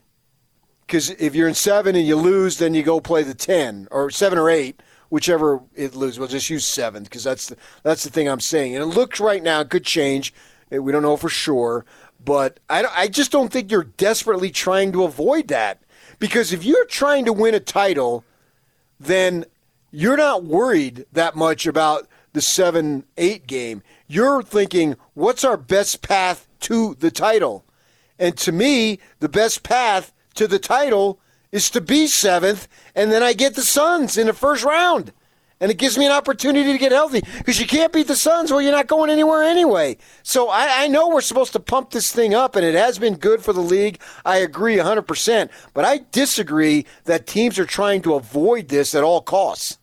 Because 0.87 1.11
if 1.11 1.35
you're 1.35 1.49
in 1.49 1.55
seven 1.55 1.95
and 1.95 2.07
you 2.07 2.17
lose, 2.17 2.59
then 2.59 2.75
you 2.75 2.83
go 2.83 3.01
play 3.01 3.23
the 3.23 3.35
ten 3.35 3.87
or 3.91 4.11
seven 4.11 4.39
or 4.39 4.51
eight, 4.51 4.83
whichever 5.11 5.61
it 5.75 5.95
loses. 5.95 6.19
We'll 6.19 6.29
just 6.29 6.51
use 6.51 6.67
seven 6.67 7.05
because 7.05 7.23
that's 7.25 7.49
the, 7.49 7.57
that's 7.83 8.03
the 8.03 8.11
thing 8.11 8.29
I'm 8.29 8.41
saying. 8.41 8.75
And 8.75 8.83
it 8.83 8.87
looks 8.87 9.21
right 9.21 9.43
now 9.43 9.61
it 9.61 9.71
could 9.71 9.85
change. 9.85 10.35
We 10.71 10.91
don't 10.91 11.03
know 11.03 11.17
for 11.17 11.29
sure, 11.29 11.85
but 12.25 12.61
I, 12.69 12.85
I 12.85 13.09
just 13.09 13.33
don't 13.33 13.53
think 13.53 13.71
you're 13.71 13.85
desperately 13.85 14.51
trying 14.51 14.93
to 14.93 15.05
avoid 15.05 15.49
that. 15.49 15.83
Because 16.19 16.53
if 16.53 16.65
you're 16.65 16.85
trying 16.87 17.25
to 17.25 17.33
win 17.33 17.55
a 17.55 17.61
title, 17.61 18.25
then 19.01 19.45
you're 19.91 20.17
not 20.17 20.45
worried 20.45 21.07
that 21.13 21.35
much 21.35 21.67
about 21.67 22.09
the 22.33 22.41
7 22.41 23.05
8 23.17 23.47
game. 23.47 23.83
You're 24.07 24.43
thinking, 24.43 24.97
what's 25.15 25.45
our 25.45 25.57
best 25.57 26.03
path 26.03 26.49
to 26.61 26.95
the 26.95 27.11
title? 27.11 27.65
And 28.19 28.37
to 28.39 28.53
me, 28.53 29.01
the 29.19 29.29
best 29.29 29.63
path 29.63 30.13
to 30.35 30.47
the 30.47 30.59
title 30.59 31.19
is 31.51 31.69
to 31.71 31.81
be 31.81 32.07
seventh, 32.07 32.67
and 32.95 33.13
then 33.13 33.23
I 33.23 33.35
get 33.35 33.55
the 33.55 33.63
Suns 33.63 34.17
in 34.17 34.27
the 34.27 34.33
first 34.33 34.65
round. 34.65 35.13
And 35.63 35.71
it 35.71 35.79
gives 35.79 35.97
me 35.97 36.07
an 36.07 36.13
opportunity 36.13 36.73
to 36.73 36.79
get 36.79 36.91
healthy 36.91 37.23
because 37.39 37.61
you 37.61 37.69
can't 37.69 37.93
beat 37.93 38.09
the 38.09 38.17
Suns. 38.17 38.51
Well, 38.51 38.61
you're 38.61 38.73
not 38.73 38.89
going 38.89 39.11
anywhere 39.11 39.45
anyway. 39.45 39.97
So 40.25 40.49
I, 40.49 40.83
I 40.83 40.89
know 40.89 41.09
we're 41.09 41.21
supposed 41.21 41.53
to 41.53 41.61
pump 41.61 41.91
this 41.91 42.11
thing 42.11 42.35
up, 42.35 42.57
and 42.57 42.67
it 42.67 42.75
has 42.75 42.99
been 42.99 43.15
good 43.15 43.45
for 43.45 43.53
the 43.53 43.61
league. 43.61 44.01
I 44.25 44.39
agree 44.39 44.77
100%. 44.77 45.51
But 45.73 45.85
I 45.85 46.01
disagree 46.11 46.85
that 47.05 47.29
teams 47.29 47.61
are 47.61 47.65
trying 47.65 48.03
to 48.03 48.15
avoid 48.15 48.69
this 48.69 48.93
at 48.93 49.05
all 49.05 49.21
costs. 49.23 49.79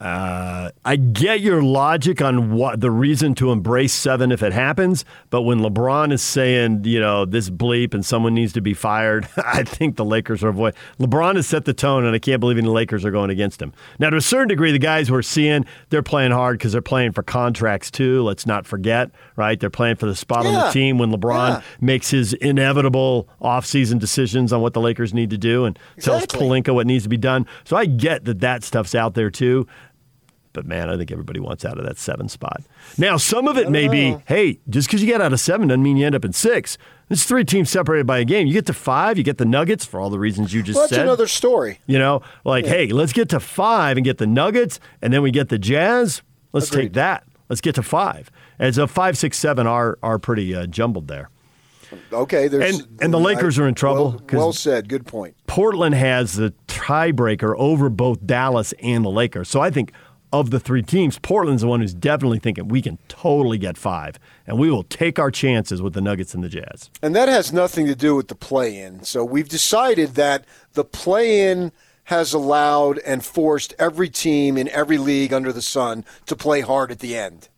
Uh, 0.00 0.70
I 0.84 0.96
get 0.96 1.40
your 1.40 1.62
logic 1.62 2.20
on 2.20 2.52
what 2.52 2.80
the 2.80 2.90
reason 2.90 3.34
to 3.36 3.52
embrace 3.52 3.92
seven 3.92 4.32
if 4.32 4.42
it 4.42 4.52
happens, 4.52 5.04
but 5.30 5.42
when 5.42 5.60
LeBron 5.60 6.12
is 6.12 6.20
saying, 6.20 6.84
you 6.84 7.00
know, 7.00 7.24
this 7.24 7.48
bleep 7.48 7.94
and 7.94 8.04
someone 8.04 8.34
needs 8.34 8.52
to 8.54 8.60
be 8.60 8.74
fired, 8.74 9.26
I 9.36 9.62
think 9.62 9.96
the 9.96 10.04
Lakers 10.04 10.42
are 10.42 10.48
avoid. 10.48 10.74
LeBron 10.98 11.36
has 11.36 11.46
set 11.46 11.64
the 11.64 11.72
tone, 11.72 12.04
and 12.04 12.14
I 12.14 12.18
can't 12.18 12.40
believe 12.40 12.58
any 12.58 12.68
Lakers 12.68 13.04
are 13.04 13.12
going 13.12 13.30
against 13.30 13.62
him. 13.62 13.72
Now, 13.98 14.10
to 14.10 14.16
a 14.16 14.20
certain 14.20 14.48
degree, 14.48 14.72
the 14.72 14.78
guys 14.80 15.10
we're 15.10 15.22
seeing, 15.22 15.64
they're 15.90 16.02
playing 16.02 16.32
hard 16.32 16.58
because 16.58 16.72
they're 16.72 16.82
playing 16.82 17.12
for 17.12 17.22
contracts 17.22 17.90
too. 17.90 18.22
Let's 18.24 18.46
not 18.46 18.66
forget, 18.66 19.10
right? 19.36 19.58
They're 19.58 19.70
playing 19.70 19.96
for 19.96 20.06
the 20.06 20.16
spot 20.16 20.44
on 20.44 20.52
the 20.54 20.70
team 20.70 20.98
when 20.98 21.12
LeBron 21.12 21.48
Yeah. 21.48 21.62
makes 21.80 22.10
his 22.10 22.32
inevitable 22.34 23.28
offseason 23.40 24.00
decisions 24.00 24.52
on 24.52 24.60
what 24.60 24.74
the 24.74 24.80
Lakers 24.80 25.14
need 25.14 25.30
to 25.30 25.38
do 25.38 25.64
and 25.64 25.78
tells 26.00 26.24
Exactly. 26.24 26.48
Pelinka 26.48 26.74
what 26.74 26.86
needs 26.86 27.04
to 27.04 27.08
be 27.08 27.16
done. 27.16 27.46
So 27.64 27.76
I 27.76 27.86
get 27.86 28.24
that 28.24 28.40
that 28.40 28.64
stuff's 28.64 28.94
out 28.94 29.14
there 29.14 29.30
too. 29.30 29.66
But 30.54 30.64
man, 30.66 30.88
I 30.88 30.96
think 30.96 31.10
everybody 31.12 31.40
wants 31.40 31.64
out 31.66 31.78
of 31.78 31.84
that 31.84 31.98
seven 31.98 32.28
spot. 32.30 32.62
Now, 32.96 33.18
some 33.18 33.46
of 33.48 33.58
it 33.58 33.70
may 33.70 33.88
be, 33.88 34.16
hey, 34.26 34.60
just 34.70 34.88
because 34.88 35.02
you 35.02 35.06
get 35.08 35.20
out 35.20 35.32
of 35.34 35.40
seven 35.40 35.68
doesn't 35.68 35.82
mean 35.82 35.96
you 35.98 36.06
end 36.06 36.14
up 36.14 36.24
in 36.24 36.32
six. 36.32 36.78
It's 37.10 37.24
three 37.24 37.44
teams 37.44 37.68
separated 37.68 38.06
by 38.06 38.20
a 38.20 38.24
game. 38.24 38.46
You 38.46 38.52
get 38.54 38.64
to 38.66 38.72
five, 38.72 39.18
you 39.18 39.24
get 39.24 39.36
the 39.36 39.44
Nuggets 39.44 39.84
for 39.84 40.00
all 40.00 40.08
the 40.10 40.18
reasons 40.18 40.54
you 40.54 40.62
just 40.62 40.76
Well, 40.76 40.84
that's 40.84 40.94
said. 40.94 41.02
another 41.02 41.26
story. 41.26 41.80
you 41.86 41.98
know, 41.98 42.22
like, 42.44 42.64
hey, 42.66 42.86
let's 42.86 43.12
get 43.12 43.28
to 43.30 43.40
five 43.40 43.98
and 43.98 44.04
get 44.04 44.16
the 44.18 44.26
Nuggets, 44.26 44.80
and 45.02 45.12
then 45.12 45.20
we 45.20 45.30
get 45.30 45.50
the 45.50 45.58
Jazz. 45.58 46.22
Let's 46.52 46.70
take 46.70 46.94
that. 46.94 47.24
Let's 47.50 47.60
get 47.60 47.74
to 47.74 47.82
five. 47.82 48.30
As 48.58 48.78
a 48.78 48.86
five, 48.86 49.18
six, 49.18 49.36
seven 49.36 49.66
are 49.66 49.98
are 50.02 50.18
pretty 50.18 50.54
uh, 50.54 50.66
jumbled 50.66 51.08
there. 51.08 51.28
Okay, 52.12 52.48
there's 52.48 52.78
And- 52.78 52.88
and 53.02 53.12
the 53.14 53.20
Lakers 53.20 53.58
are 53.58 53.68
in 53.68 53.74
trouble, 53.74 54.12
Well, 54.32 54.38
well 54.40 54.52
said. 54.52 54.88
Good 54.88 55.06
point. 55.06 55.34
Portland 55.46 55.94
has 55.94 56.34
the 56.34 56.52
tiebreaker 56.66 57.54
over 57.56 57.88
both 57.88 58.24
Dallas 58.26 58.72
and 58.82 59.04
the 59.04 59.10
Lakers. 59.10 59.48
So 59.48 59.60
I 59.60 59.70
think 59.70 59.92
of 60.40 60.50
the 60.50 60.58
three 60.58 60.82
teams, 60.82 61.18
Portland's 61.18 61.62
the 61.62 61.68
one 61.68 61.80
who's 61.80 61.94
definitely 61.94 62.40
thinking 62.40 62.68
we 62.68 62.82
can 62.82 62.98
totally 63.08 63.56
get 63.56 63.78
five, 63.78 64.18
and 64.46 64.58
we 64.58 64.70
will 64.70 64.82
take 64.82 65.18
our 65.18 65.30
chances 65.30 65.80
with 65.80 65.92
the 65.92 66.00
Nuggets 66.00 66.34
and 66.34 66.42
the 66.42 66.48
Jazz. 66.48 66.90
And 67.02 67.14
that 67.14 67.28
has 67.28 67.52
nothing 67.52 67.86
to 67.86 67.94
do 67.94 68.16
with 68.16 68.28
the 68.28 68.34
play 68.34 68.78
in. 68.78 69.04
So 69.04 69.24
we've 69.24 69.48
decided 69.48 70.16
that 70.16 70.44
the 70.72 70.84
play 70.84 71.50
in 71.50 71.70
has 72.04 72.32
allowed 72.32 72.98
and 72.98 73.24
forced 73.24 73.74
every 73.78 74.10
team 74.10 74.58
in 74.58 74.68
every 74.68 74.98
league 74.98 75.32
under 75.32 75.52
the 75.52 75.62
sun 75.62 76.04
to 76.26 76.36
play 76.36 76.60
hard 76.60 76.90
at 76.90 76.98
the 76.98 77.16
end. 77.16 77.48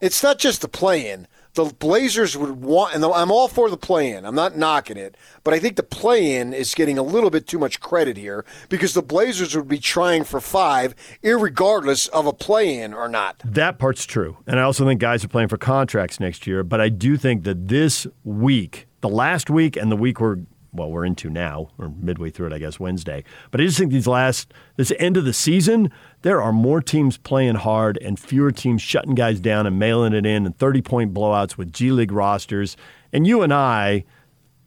It's 0.00 0.22
not 0.22 0.38
just 0.38 0.60
the 0.60 0.68
play 0.68 1.10
in. 1.10 1.26
The 1.54 1.66
Blazers 1.66 2.36
would 2.36 2.62
want, 2.62 2.94
and 2.94 3.04
I'm 3.04 3.30
all 3.30 3.46
for 3.46 3.70
the 3.70 3.76
play 3.76 4.10
in. 4.10 4.24
I'm 4.24 4.34
not 4.34 4.56
knocking 4.56 4.96
it, 4.96 5.16
but 5.44 5.54
I 5.54 5.60
think 5.60 5.76
the 5.76 5.84
play 5.84 6.34
in 6.34 6.52
is 6.52 6.74
getting 6.74 6.98
a 6.98 7.02
little 7.02 7.30
bit 7.30 7.46
too 7.46 7.58
much 7.58 7.80
credit 7.80 8.16
here 8.16 8.44
because 8.68 8.92
the 8.92 9.02
Blazers 9.02 9.56
would 9.56 9.68
be 9.68 9.78
trying 9.78 10.24
for 10.24 10.40
five, 10.40 10.96
irregardless 11.22 12.08
of 12.08 12.26
a 12.26 12.32
play 12.32 12.78
in 12.80 12.92
or 12.92 13.08
not. 13.08 13.40
That 13.44 13.78
part's 13.78 14.04
true. 14.04 14.36
And 14.48 14.58
I 14.58 14.64
also 14.64 14.84
think 14.84 15.00
guys 15.00 15.24
are 15.24 15.28
playing 15.28 15.48
for 15.48 15.56
contracts 15.56 16.18
next 16.18 16.46
year, 16.46 16.64
but 16.64 16.80
I 16.80 16.88
do 16.88 17.16
think 17.16 17.44
that 17.44 17.68
this 17.68 18.06
week, 18.24 18.88
the 19.00 19.08
last 19.08 19.48
week 19.48 19.76
and 19.76 19.92
the 19.92 19.96
week 19.96 20.20
we're 20.20 20.38
well, 20.74 20.90
we're 20.90 21.04
into 21.04 21.30
now, 21.30 21.68
or 21.78 21.88
midway 21.88 22.30
through 22.30 22.48
it, 22.48 22.52
I 22.52 22.58
guess, 22.58 22.80
Wednesday. 22.80 23.22
But 23.52 23.60
I 23.60 23.64
just 23.64 23.78
think 23.78 23.92
these 23.92 24.08
last, 24.08 24.52
this 24.76 24.92
end 24.98 25.16
of 25.16 25.24
the 25.24 25.32
season, 25.32 25.92
there 26.24 26.40
are 26.40 26.54
more 26.54 26.80
teams 26.80 27.18
playing 27.18 27.56
hard 27.56 27.98
and 27.98 28.18
fewer 28.18 28.50
teams 28.50 28.80
shutting 28.80 29.14
guys 29.14 29.40
down 29.40 29.66
and 29.66 29.78
mailing 29.78 30.14
it 30.14 30.24
in 30.24 30.46
and 30.46 30.56
30 30.56 30.80
point 30.80 31.12
blowouts 31.14 31.58
with 31.58 31.70
G 31.70 31.92
League 31.92 32.12
rosters. 32.12 32.78
And 33.12 33.26
you 33.26 33.42
and 33.42 33.52
I 33.52 34.04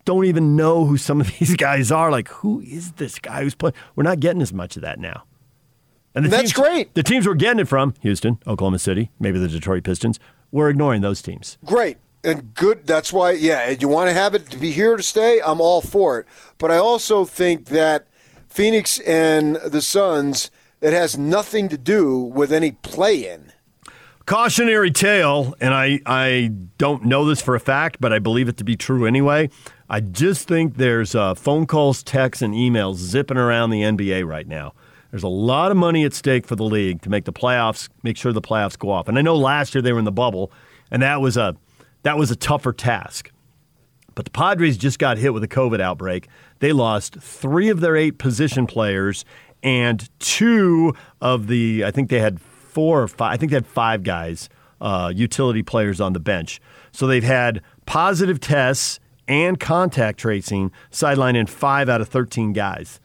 don't 0.05 0.25
even 0.25 0.55
know 0.55 0.85
who 0.85 0.97
some 0.97 1.19
of 1.19 1.27
these 1.39 1.55
guys 1.55 1.91
are. 1.91 2.11
Like, 2.11 2.27
who 2.27 2.61
is 2.61 2.91
this 2.93 3.17
guy 3.17 3.41
who's 3.41 3.55
playing? 3.55 3.73
We're 3.95 4.03
not 4.03 4.19
getting 4.19 4.41
as 4.43 4.53
much 4.53 4.75
of 4.75 4.83
that 4.83 4.99
now. 4.99 5.23
And 6.13 6.25
the 6.25 6.29
That's 6.29 6.43
teams, 6.43 6.53
great. 6.53 6.93
The 6.93 7.01
teams 7.01 7.27
we're 7.27 7.33
getting 7.33 7.59
it 7.59 7.67
from, 7.67 7.95
Houston, 8.01 8.37
Oklahoma 8.45 8.77
City, 8.77 9.09
maybe 9.19 9.39
the 9.39 9.47
Detroit 9.47 9.83
Pistons, 9.83 10.19
we're 10.51 10.69
ignoring 10.69 11.01
those 11.01 11.23
teams. 11.23 11.57
Great 11.65 11.97
and 12.23 12.53
good. 12.53 12.85
That's 12.85 13.11
why, 13.11 13.31
yeah, 13.31 13.71
you 13.71 13.87
want 13.87 14.09
to 14.09 14.13
have 14.13 14.35
it 14.35 14.47
to 14.51 14.57
be 14.57 14.71
here 14.71 14.95
to 14.95 15.01
stay. 15.01 15.41
I'm 15.43 15.59
all 15.59 15.81
for 15.81 16.19
it. 16.19 16.27
But 16.59 16.69
I 16.69 16.77
also 16.77 17.25
think 17.25 17.65
that 17.65 18.05
Phoenix 18.47 18.99
and 18.99 19.55
the 19.55 19.81
Suns, 19.81 20.51
it 20.87 20.93
has 20.93 21.17
nothing 21.17 21.67
to 21.67 21.77
do 21.77 22.17
with 22.17 22.53
any 22.53 22.71
play-in. 22.71 23.51
Cautionary 24.25 24.89
tale, 24.89 25.53
and 25.59 25.73
I, 25.73 25.99
I 26.05 26.51
don't 26.77 27.03
know 27.03 27.25
this 27.25 27.41
for 27.41 27.55
a 27.55 27.59
fact, 27.59 27.97
but 27.99 28.13
I 28.13 28.19
believe 28.19 28.47
it 28.47 28.55
to 28.57 28.63
be 28.63 28.77
true 28.77 29.05
anyway. 29.05 29.49
I 29.89 29.99
just 29.99 30.47
think 30.47 30.77
there's 30.77 31.13
uh, 31.13 31.35
phone 31.35 31.65
calls, 31.65 32.03
texts, 32.03 32.41
and 32.41 32.53
emails 32.53 32.95
zipping 32.95 33.35
around 33.35 33.71
the 33.71 33.81
NBA 33.81 34.25
right 34.25 34.47
now. 34.47 34.73
There's 35.11 35.23
a 35.23 35.29
lot 35.29 35.71
of 35.71 35.77
money 35.77 36.05
at 36.05 36.13
stake 36.13 36.47
for 36.47 36.55
the 36.55 36.63
league 36.63 37.01
to 37.01 37.09
make 37.09 37.25
the 37.25 37.33
playoffs, 37.33 37.89
make 38.03 38.15
sure 38.15 38.31
the 38.31 38.41
playoffs 38.41 38.79
go 38.79 38.89
off. 38.89 39.09
And 39.09 39.17
I 39.17 39.21
know 39.21 39.35
last 39.35 39.75
year 39.75 39.81
they 39.81 39.91
were 39.91 39.99
in 39.99 40.05
the 40.05 40.11
bubble, 40.11 40.53
and 40.89 41.01
that 41.01 41.19
was 41.19 41.35
a 41.35 41.57
that 42.03 42.17
was 42.17 42.31
a 42.31 42.35
tougher 42.37 42.71
task. 42.71 43.31
But 44.17 44.25
the 44.25 44.31
Padres 44.31 44.77
just 44.77 44.99
got 44.99 45.17
hit 45.17 45.31
with 45.31 45.43
a 45.43 45.47
COVID 45.47 45.79
outbreak. 45.79 46.27
They 46.57 46.73
lost 46.73 47.17
three 47.19 47.69
of 47.69 47.81
their 47.81 47.95
eight 47.95 48.17
position 48.17 48.65
players 48.65 49.25
and 49.63 50.09
two 50.19 50.93
of 51.21 51.47
the, 51.47 51.83
I 51.85 51.91
think 51.91 52.09
they 52.09 52.19
had 52.19 52.39
four 52.39 53.01
or 53.01 53.07
five, 53.07 53.33
I 53.33 53.37
think 53.37 53.51
they 53.51 53.57
had 53.57 53.67
five 53.67 54.03
guys, 54.03 54.49
uh, 54.79 55.11
utility 55.15 55.63
players 55.63 55.99
on 55.99 56.13
the 56.13 56.19
bench. 56.19 56.61
So 56.91 57.07
they've 57.07 57.23
had 57.23 57.61
positive 57.85 58.39
tests 58.39 58.99
and 59.27 59.59
contact 59.59 60.19
tracing 60.19 60.71
sidelining 60.91 61.49
five 61.49 61.89
out 61.89 62.01
of 62.01 62.07
13 62.07 62.53
guys. 62.53 62.99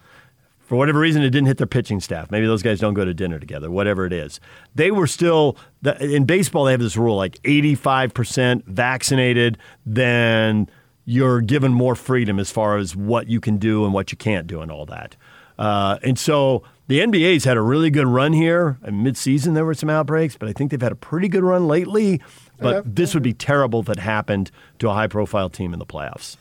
For 0.61 0.77
whatever 0.77 1.01
reason, 1.01 1.23
it 1.23 1.31
didn't 1.31 1.49
hit 1.49 1.59
their 1.59 1.67
pitching 1.67 2.01
staff. 2.01 2.31
Maybe 2.31 2.47
those 2.47 2.62
guys 2.62 2.81
don't 2.81 2.95
go 2.95 3.05
to 3.05 3.12
dinner 3.12 3.38
together, 3.38 3.71
whatever 3.71 4.07
it 4.07 4.12
is. 4.12 4.41
They 4.75 4.91
were 4.91 5.07
still, 5.07 5.59
in 6.01 6.25
baseball, 6.25 6.65
they 6.65 6.71
have 6.71 6.81
this 6.81 6.97
rule 6.97 7.17
like 7.17 7.35
85% 7.43 8.65
vaccinated, 8.67 9.59
then 9.85 10.71
you're 11.05 11.41
given 11.41 11.75
more 11.75 11.95
freedom 11.95 12.38
as 12.38 12.51
far 12.51 12.79
as 12.79 12.97
what 12.97 13.29
you 13.29 13.41
can 13.41 13.59
do 13.59 13.85
and 13.85 13.93
what 13.93 14.12
you 14.12 14.17
can't 14.17 14.47
do 14.47 14.61
and 14.61 14.71
all 14.71 14.87
that. 14.87 15.17
Uh, 15.59 15.99
and 16.03 16.19
so 16.19 16.62
the 16.88 17.01
NBA's 17.01 17.45
had 17.45 17.57
a 17.57 17.61
really 17.61 17.91
good 17.91 18.07
run 18.07 18.33
here. 18.33 18.79
In 18.87 19.03
midseason, 19.03 19.55
there 19.55 19.65
were 19.65 19.75
some 19.75 19.91
outbreaks, 19.91 20.37
but 20.37 20.49
I 20.49 20.53
think 20.53 20.71
they've 20.71 20.83
had 20.83 20.93
a 20.93 20.97
pretty 20.97 21.29
good 21.29 21.45
run 21.45 21.67
lately. 21.67 22.21
But 22.59 22.95
this 22.95 23.12
would 23.15 23.23
be 23.23 23.33
terrible 23.33 23.81
if 23.81 23.88
it 23.88 23.99
happened 23.99 24.51
to 24.79 24.88
a 24.88 24.95
high 24.95 25.09
profile 25.09 25.51
team 25.51 25.73
in 25.73 25.79
the 25.79 25.87
playoffs. 25.87 26.37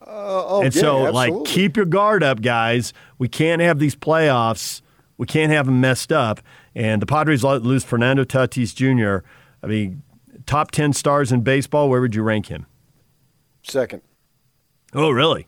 Uh, 0.00 0.06
oh, 0.46 0.62
and 0.62 0.74
yeah, 0.74 0.80
so, 0.80 1.06
absolutely. 1.06 1.40
like, 1.40 1.44
keep 1.44 1.76
your 1.76 1.86
guard 1.86 2.22
up, 2.22 2.40
guys. 2.40 2.92
We 3.18 3.28
can't 3.28 3.60
have 3.60 3.78
these 3.78 3.96
playoffs. 3.96 4.80
We 5.18 5.26
can't 5.26 5.52
have 5.52 5.66
them 5.66 5.80
messed 5.80 6.12
up. 6.12 6.40
And 6.74 7.02
the 7.02 7.06
Padres 7.06 7.42
lose 7.42 7.84
Fernando 7.84 8.24
Tatis 8.24 8.74
Jr. 8.74 9.26
I 9.62 9.66
mean, 9.66 10.02
top 10.46 10.70
10 10.70 10.92
stars 10.92 11.32
in 11.32 11.42
baseball, 11.42 11.88
where 11.88 12.00
would 12.00 12.14
you 12.14 12.22
rank 12.22 12.46
him? 12.46 12.66
second. 13.62 14.02
Oh, 14.94 15.10
really? 15.10 15.46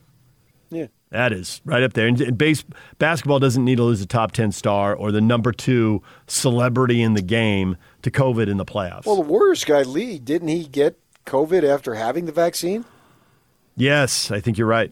Yeah. 0.69 0.87
That 1.13 1.31
is 1.31 1.61
right 1.63 1.83
up 1.83 1.93
there. 1.93 2.07
And, 2.07 2.35
base, 2.35 2.65
basketball 2.97 3.37
doesn't 3.37 3.63
need 3.63 3.75
to 3.75 3.83
lose 3.83 4.01
a 4.01 4.07
top 4.07 4.31
10 4.31 4.51
star 4.51 4.95
or 4.95 5.11
the 5.11 5.21
number 5.21 5.51
two 5.51 6.01
celebrity 6.25 7.03
in 7.03 7.13
the 7.13 7.21
game 7.21 7.77
to 8.01 8.09
COVID 8.09 8.47
in 8.47 8.57
the 8.57 8.65
playoffs. 8.65 9.05
Well, 9.05 9.17
the 9.17 9.21
Warriors 9.21 9.63
guy 9.63 9.83
Lee 9.83 10.17
didn't 10.17 10.47
he 10.47 10.65
get 10.65 10.97
COVID 11.27 11.63
after 11.63 11.93
having 11.93 12.25
the 12.25 12.31
vaccine? 12.31 12.83
Yes, 13.75 14.31
I 14.31 14.39
think 14.39 14.57
you're 14.57 14.65
right. 14.65 14.91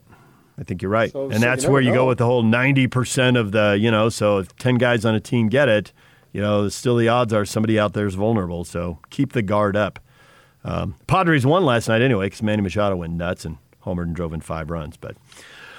I 0.59 0.63
think 0.63 0.83
you're 0.83 0.91
right. 0.91 1.11
So- 1.11 1.23
and 1.25 1.33
so 1.33 1.39
that's 1.39 1.63
you 1.63 1.71
where 1.71 1.81
you 1.81 1.89
know. 1.89 1.95
go 1.95 2.07
with 2.09 2.19
the 2.19 2.25
whole 2.25 2.43
90% 2.43 3.35
of 3.35 3.51
the, 3.51 3.75
you 3.81 3.89
know, 3.89 4.09
so 4.09 4.37
if 4.37 4.55
10 4.57 4.75
guys 4.75 5.03
on 5.05 5.15
a 5.15 5.19
team 5.19 5.49
get 5.49 5.69
it, 5.69 5.91
you 6.33 6.41
know, 6.41 6.69
still 6.69 6.97
the 6.97 7.07
odds 7.09 7.33
are 7.33 7.45
somebody 7.45 7.79
out 7.79 7.93
there 7.93 8.05
is 8.05 8.13
vulnerable. 8.13 8.63
So 8.63 8.99
keep 9.09 9.33
the 9.33 9.41
guard 9.41 9.75
up. 9.75 9.97
Um, 10.63 10.93
Padres 11.07 11.47
won 11.47 11.65
last 11.65 11.87
night 11.87 12.03
anyway 12.03 12.27
because 12.27 12.43
Manny 12.43 12.61
Machado 12.61 12.95
went 12.95 13.13
nuts 13.13 13.43
and 13.43 13.57
homered 13.83 14.03
and 14.03 14.15
drove 14.15 14.33
in 14.33 14.41
five 14.41 14.69
runs. 14.69 14.97
But 14.97 15.17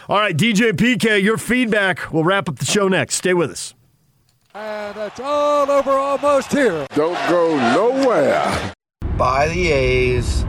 all 0.08 0.18
right, 0.18 0.36
DJ 0.36 0.72
PK, 0.72 1.22
your 1.22 1.38
feedback. 1.38 2.12
We'll 2.12 2.24
wrap 2.24 2.48
up 2.48 2.58
the 2.58 2.64
show 2.64 2.88
next. 2.88 3.16
Stay 3.16 3.34
with 3.34 3.50
us. 3.50 3.74
And 4.54 4.96
it's 4.98 5.20
all 5.20 5.70
over 5.70 5.92
almost 5.92 6.52
here. 6.52 6.86
Don't 6.94 7.18
go 7.28 7.56
nowhere. 7.74 8.74
buy 9.16 9.48
the 9.48 9.70
A's, 9.70 10.44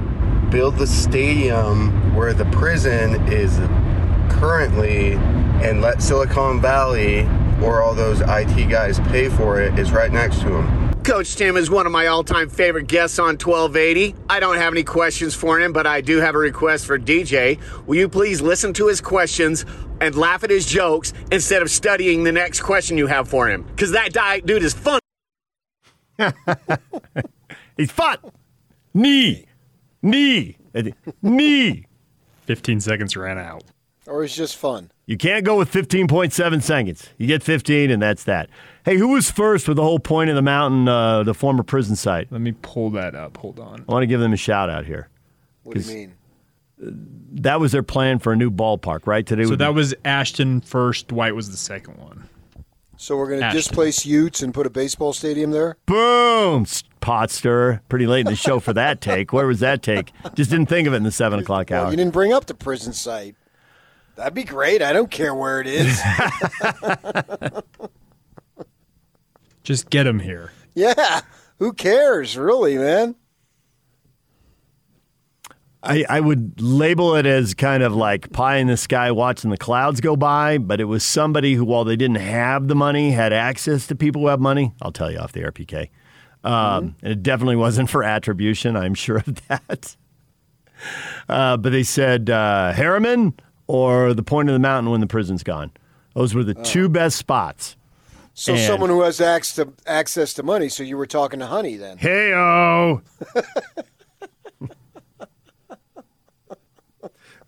build 0.50 0.78
the 0.78 0.88
stadium 0.88 2.16
where 2.16 2.34
the 2.34 2.46
prison 2.46 3.16
is 3.32 3.58
currently, 4.34 5.14
and 5.64 5.82
let 5.82 6.02
Silicon 6.02 6.60
Valley 6.60 7.28
or 7.62 7.82
all 7.82 7.94
those 7.94 8.22
IT 8.22 8.70
guys 8.70 9.00
pay 9.00 9.30
for 9.30 9.62
it 9.62 9.78
is 9.80 9.92
right 9.92 10.12
next 10.12 10.42
to 10.42 10.50
them. 10.50 10.93
Coach 11.04 11.36
Tim 11.36 11.58
is 11.58 11.70
one 11.70 11.86
of 11.86 11.92
my 11.92 12.08
all 12.08 12.24
time 12.24 12.50
favorite 12.50 12.88
guests 12.88 13.20
on 13.20 13.38
1280. 13.38 14.16
I 14.30 14.40
don't 14.40 14.56
have 14.56 14.74
any 14.74 14.84
questions 14.86 15.36
for 15.36 15.60
him, 15.60 15.74
but 15.74 15.86
I 15.86 16.00
do 16.00 16.18
have 16.20 16.34
a 16.34 16.38
request 16.38 16.86
for 16.86 16.98
DJ. 16.98 17.60
Will 17.86 17.98
you 17.98 18.08
please 18.08 18.42
listen 18.42 18.72
to 18.76 18.88
his 18.88 19.02
questions 19.02 19.66
and 20.00 20.16
laugh 20.16 20.46
at 20.46 20.50
his 20.50 20.66
jokes 20.66 21.12
instead 21.30 21.62
of 21.62 21.70
studying 21.70 22.24
the 22.24 22.32
next 22.32 22.62
question 22.62 22.98
you 22.98 23.08
have 23.08 23.28
for 23.28 23.50
him? 23.50 23.64
Because 23.64 23.92
that 23.92 24.14
di- 24.14 24.40
dude 24.42 24.64
is 24.64 24.74
fun. 24.74 25.02
He's 27.78 27.92
fun. 27.92 28.18
Knee. 28.94 29.46
Knee. 30.02 30.58
Knee. 31.22 31.86
15 32.46 32.80
seconds 32.80 33.18
ran 33.18 33.38
out. 33.38 33.64
Or 34.08 34.24
it's 34.24 34.36
just 34.36 34.56
fun? 34.56 34.90
You 35.06 35.18
can't 35.18 35.44
go 35.44 35.58
with 35.58 35.70
15.7 35.72 36.62
seconds. 36.64 37.10
You 37.18 37.28
get 37.28 37.44
15, 37.44 37.92
and 37.92 38.02
that's 38.02 38.24
that. 38.24 38.50
Hey, 38.86 38.98
who 38.98 39.10
was 39.10 39.30
first 39.30 39.68
with 39.68 39.76
the 39.78 39.84
whole 39.84 40.00
point 40.00 40.30
of 40.30 40.36
the 40.38 40.42
mountain, 40.42 40.88
uh, 40.88 41.24
the 41.24 41.34
former 41.34 41.64
prison 41.64 41.96
site? 41.98 42.32
Let 42.32 42.40
me 42.42 42.54
pull 42.62 42.90
that 42.92 43.14
up. 43.14 43.36
Hold 43.38 43.60
on. 43.60 43.84
I 43.88 43.92
want 43.92 44.04
to 44.04 44.08
give 44.08 44.22
them 44.22 44.32
a 44.32 44.38
shout 44.38 44.70
out 44.70 44.86
here. 44.86 45.10
What 45.64 45.76
do 45.76 45.82
you 45.82 45.94
mean? 45.94 46.14
That 47.42 47.60
was 47.60 47.72
their 47.74 47.84
plan 47.84 48.20
for 48.20 48.32
a 48.34 48.36
new 48.36 48.50
ballpark, 48.52 49.06
right? 49.06 49.26
Today 49.26 49.44
So 49.44 49.52
would 49.52 49.60
be- 49.60 49.66
that 49.66 49.74
was 49.74 49.94
Ashton 50.06 50.62
first. 50.62 51.10
Dwight 51.10 51.36
was 51.36 51.52
the 51.52 51.58
second 51.58 51.98
one. 51.98 52.30
So 52.98 53.18
we're 53.18 53.28
going 53.30 53.42
to 53.42 53.50
displace 53.52 54.06
Utes 54.06 54.42
and 54.42 54.54
put 54.54 54.66
a 54.66 54.70
baseball 54.70 55.12
stadium 55.12 55.52
there? 55.52 55.76
boom, 55.86 56.66
pot 57.02 57.30
stirrer. 57.32 57.82
Pretty 57.90 58.08
late 58.08 58.22
in 58.22 58.28
the 58.28 58.36
show 58.38 58.60
for 58.62 58.72
that 58.74 59.02
take. 59.02 59.34
Where 59.34 59.48
was 59.48 59.60
that 59.60 59.82
take? 59.84 60.12
Just 60.36 60.50
didn't 60.50 60.68
think 60.68 60.88
of 60.88 60.94
it 60.94 60.98
in 60.98 61.04
the 61.04 61.12
seven 61.12 61.40
o'clock 61.40 61.70
Well, 61.72 61.86
hour. 61.86 61.92
you 61.92 61.98
didn't 61.98 62.14
bring 62.14 62.32
up 62.32 62.46
the 62.46 62.54
prison 62.54 62.94
site. 62.94 63.36
That'd 64.16 64.34
be 64.34 64.44
great. 64.44 64.82
I 64.82 64.94
don't 64.94 65.10
care 65.10 65.34
where 65.34 65.60
it 65.60 65.68
is. 65.68 66.00
Just 69.64 69.90
get 69.90 70.06
him 70.06 70.20
here. 70.20 70.52
yeah. 70.76 71.22
Who 71.60 71.72
cares, 71.74 72.38
really, 72.38 72.78
man? 72.78 73.16
I, 75.82 76.06
I 76.10 76.20
would 76.20 76.62
label 76.62 77.16
it 77.16 77.26
as 77.26 77.54
kind 77.54 77.84
of 77.84 77.94
like 77.94 78.32
pie 78.32 78.58
in 78.58 78.68
the 78.68 78.78
sky 78.78 79.12
watching 79.12 79.50
the 79.50 79.58
clouds 79.58 80.00
go 80.02 80.16
by, 80.16 80.58
but 80.58 80.80
it 80.80 80.86
was 80.86 81.04
somebody 81.04 81.56
who, 81.56 81.66
while 81.66 81.84
they 81.84 81.96
didn't 81.96 82.18
have 82.18 82.68
the 82.68 82.76
money, 82.76 83.12
had 83.12 83.34
access 83.34 83.88
to 83.88 83.96
people 83.96 84.22
who 84.22 84.28
have 84.30 84.40
money. 84.40 84.74
I'll 84.82 84.92
tell 84.94 85.12
you 85.12 85.20
off 85.20 85.32
the 85.34 85.42
RPK. 85.42 85.90
Um, 86.44 86.96
and 87.02 87.12
it 87.14 87.24
definitely 87.24 87.56
wasn't 87.58 87.90
for 87.90 88.04
attribution, 88.04 88.76
I'm 88.76 88.94
sure 88.94 89.18
of 89.18 89.26
that. 89.48 89.96
Uh, 91.30 91.58
but 91.58 91.72
they 91.72 91.84
said 91.84 92.30
uh, 92.30 92.74
Herriman 92.76 93.34
or 93.68 94.14
the 94.14 94.24
point 94.24 94.50
of 94.50 94.54
the 94.54 94.60
mountain 94.60 94.92
when 94.92 95.02
the 95.02 95.08
prison's 95.08 95.44
gone. 95.44 95.72
Those 96.16 96.34
were 96.36 96.44
the 96.44 96.54
two 96.54 96.86
oh. 96.86 96.90
best 96.90 97.18
spots. 97.18 97.76
So 98.34 98.54
And- 98.54 98.62
someone 98.62 98.90
who 98.90 99.02
has 99.02 99.22
access 99.22 99.56
to, 99.66 99.74
access 99.88 100.34
to 100.36 100.44
money. 100.44 100.70
So 100.70 100.84
you 100.84 100.98
were 100.98 101.06
talking 101.08 101.40
to 101.40 101.46
Honey 101.46 101.78
then? 101.78 101.98
Hey, 101.98 102.34
oh. 102.34 103.02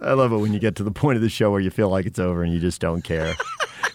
I 0.02 0.14
love 0.14 0.32
it 0.34 0.38
when 0.38 0.54
you 0.54 0.60
get 0.60 0.76
to 0.76 0.84
the 0.84 0.92
point 0.92 1.16
of 1.16 1.22
the 1.22 1.30
show 1.30 1.52
where 1.52 1.62
you 1.62 1.70
feel 1.70 1.90
like 1.90 2.06
it's 2.06 2.20
over 2.20 2.44
and 2.44 2.54
you 2.54 2.60
just 2.60 2.82
don't 2.82 3.02
care. 3.02 3.34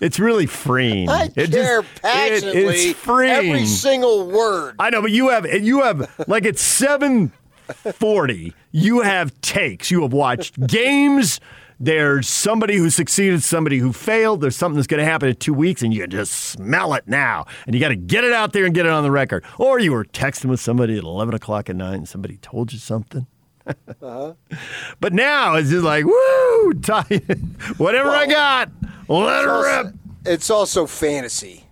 It's 0.00 0.18
really 0.18 0.46
freeing. 0.46 1.10
I 1.10 1.24
It 1.36 1.50
just- 1.50 1.52
care 1.52 1.80
it- 1.80 1.86
passionately. 2.00 2.62
it's 2.62 2.98
freeing. 2.98 3.32
Every 3.34 3.66
single 3.66 4.26
word. 4.28 4.76
I 4.78 4.88
know, 4.88 5.02
but 5.02 5.10
you 5.10 5.28
have 5.28 5.44
you 5.62 5.82
have 5.82 6.24
like 6.26 6.46
it's 6.46 6.62
seven 6.62 7.32
forty. 7.92 8.54
You 8.72 9.00
have 9.02 9.38
takes. 9.42 9.90
You 9.90 10.00
have 10.00 10.14
watched 10.14 10.58
games. 10.66 11.38
There's 11.82 12.28
somebody 12.28 12.76
who 12.76 12.90
succeeded, 12.90 13.42
somebody 13.42 13.78
who 13.78 13.94
failed. 13.94 14.42
There's 14.42 14.54
something 14.54 14.76
that's 14.76 14.86
going 14.86 14.98
to 15.02 15.10
happen 15.10 15.30
in 15.30 15.36
two 15.36 15.54
weeks, 15.54 15.80
and 15.80 15.94
you 15.94 16.06
just 16.06 16.32
smell 16.32 16.92
it 16.92 17.08
now. 17.08 17.46
And 17.64 17.74
you 17.74 17.80
got 17.80 17.88
to 17.88 17.96
get 17.96 18.22
it 18.22 18.34
out 18.34 18.52
there 18.52 18.66
and 18.66 18.74
get 18.74 18.84
it 18.84 18.92
on 18.92 19.02
the 19.02 19.10
record. 19.10 19.44
Or 19.56 19.78
you 19.78 19.92
were 19.92 20.04
texting 20.04 20.50
with 20.50 20.60
somebody 20.60 20.98
at 20.98 21.04
11 21.04 21.34
o'clock 21.34 21.70
at 21.70 21.76
night, 21.76 21.94
and 21.94 22.06
somebody 22.06 22.36
told 22.36 22.74
you 22.74 22.78
something. 22.78 23.26
Uh-huh. 23.66 24.34
But 25.00 25.14
now 25.14 25.54
it's 25.54 25.70
just 25.70 25.84
like, 25.84 26.04
woo, 26.04 26.72
whatever 27.78 28.10
I 28.10 28.26
got, 28.26 28.70
let 29.08 29.44
her 29.44 29.84
rip. 29.84 29.94
it's 30.26 30.50
also 30.50 30.84
fantasy. 30.86 31.64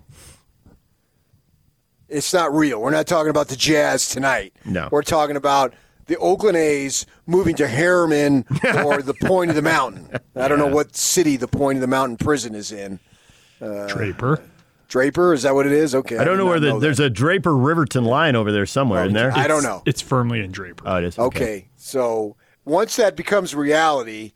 It's 2.08 2.32
not 2.32 2.54
real. 2.54 2.80
We're 2.80 2.90
not 2.90 3.06
talking 3.06 3.28
about 3.28 3.48
the 3.48 3.56
Jazz 3.56 4.08
tonight. 4.08 4.54
No. 4.64 4.88
We're 4.90 5.02
talking 5.02 5.36
about 5.36 5.74
the 6.08 6.16
Oakland 6.16 6.56
A's 6.56 7.06
moving 7.26 7.54
to 7.56 7.66
Herriman 7.66 8.44
or 8.84 9.00
the 9.00 9.14
Point 9.14 9.50
of 9.50 9.56
the 9.56 9.62
Mountain. 9.62 10.08
I 10.34 10.48
don't 10.48 10.58
know 10.58 10.66
what 10.66 10.96
city 10.96 11.36
the 11.36 11.46
Point 11.46 11.76
of 11.76 11.80
the 11.80 11.86
Mountain 11.86 12.16
prison 12.16 12.54
is 12.54 12.72
in. 12.72 12.98
Draper. 13.60 14.42
Draper, 14.88 15.34
is 15.34 15.42
that 15.42 15.54
what 15.54 15.66
it 15.66 15.72
is? 15.72 15.94
Okay. 15.94 16.16
I 16.16 16.24
don't 16.24 16.34
did 16.34 16.38
know 16.38 16.44
not 16.44 16.50
where 16.50 16.60
the, 16.60 16.72
that. 16.72 16.80
there's 16.80 17.00
a 17.00 17.10
Draper 17.10 17.54
Riverton 17.54 18.04
line 18.04 18.34
over 18.34 18.50
there 18.50 18.64
somewhere, 18.64 19.04
isn't 19.04 19.14
there? 19.14 19.32
I 19.32 19.46
don't 19.46 19.62
know. 19.62 19.82
It's 19.84 20.00
firmly 20.00 20.40
in 20.40 20.50
Draper. 20.50 20.82
Oh, 20.86 20.96
it 20.96 21.04
is. 21.04 21.18
Okay. 21.18 21.68
So 21.76 22.36
once 22.64 22.96
that 22.96 23.14
becomes 23.14 23.54
reality, 23.54 24.32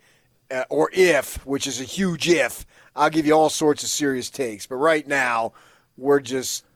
uh, 0.50 0.64
or 0.68 0.90
if, 0.92 1.44
which 1.46 1.66
is 1.66 1.80
a 1.80 1.84
huge 1.84 2.28
if, 2.28 2.66
I'll 2.94 3.08
give 3.08 3.24
you 3.24 3.32
all 3.32 3.48
sorts 3.48 3.82
of 3.82 3.88
serious 3.88 4.28
takes. 4.28 4.66
But 4.66 4.76
right 4.76 5.08
now, 5.08 5.54
we're 5.96 6.20
just 6.20 6.66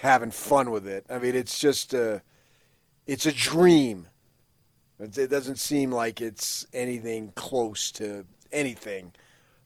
having 0.00 0.30
fun 0.30 0.70
with 0.70 0.88
it. 0.88 1.04
I 1.10 1.18
mean, 1.18 1.34
it's 1.34 1.58
just 1.58 1.92
a, 1.92 2.22
it's 3.06 3.26
a 3.26 3.32
dream. 3.32 4.06
It 5.00 5.30
doesn't 5.30 5.58
seem 5.58 5.92
like 5.92 6.20
it's 6.20 6.66
anything 6.72 7.32
close 7.36 7.90
to 7.92 8.24
anything. 8.52 9.12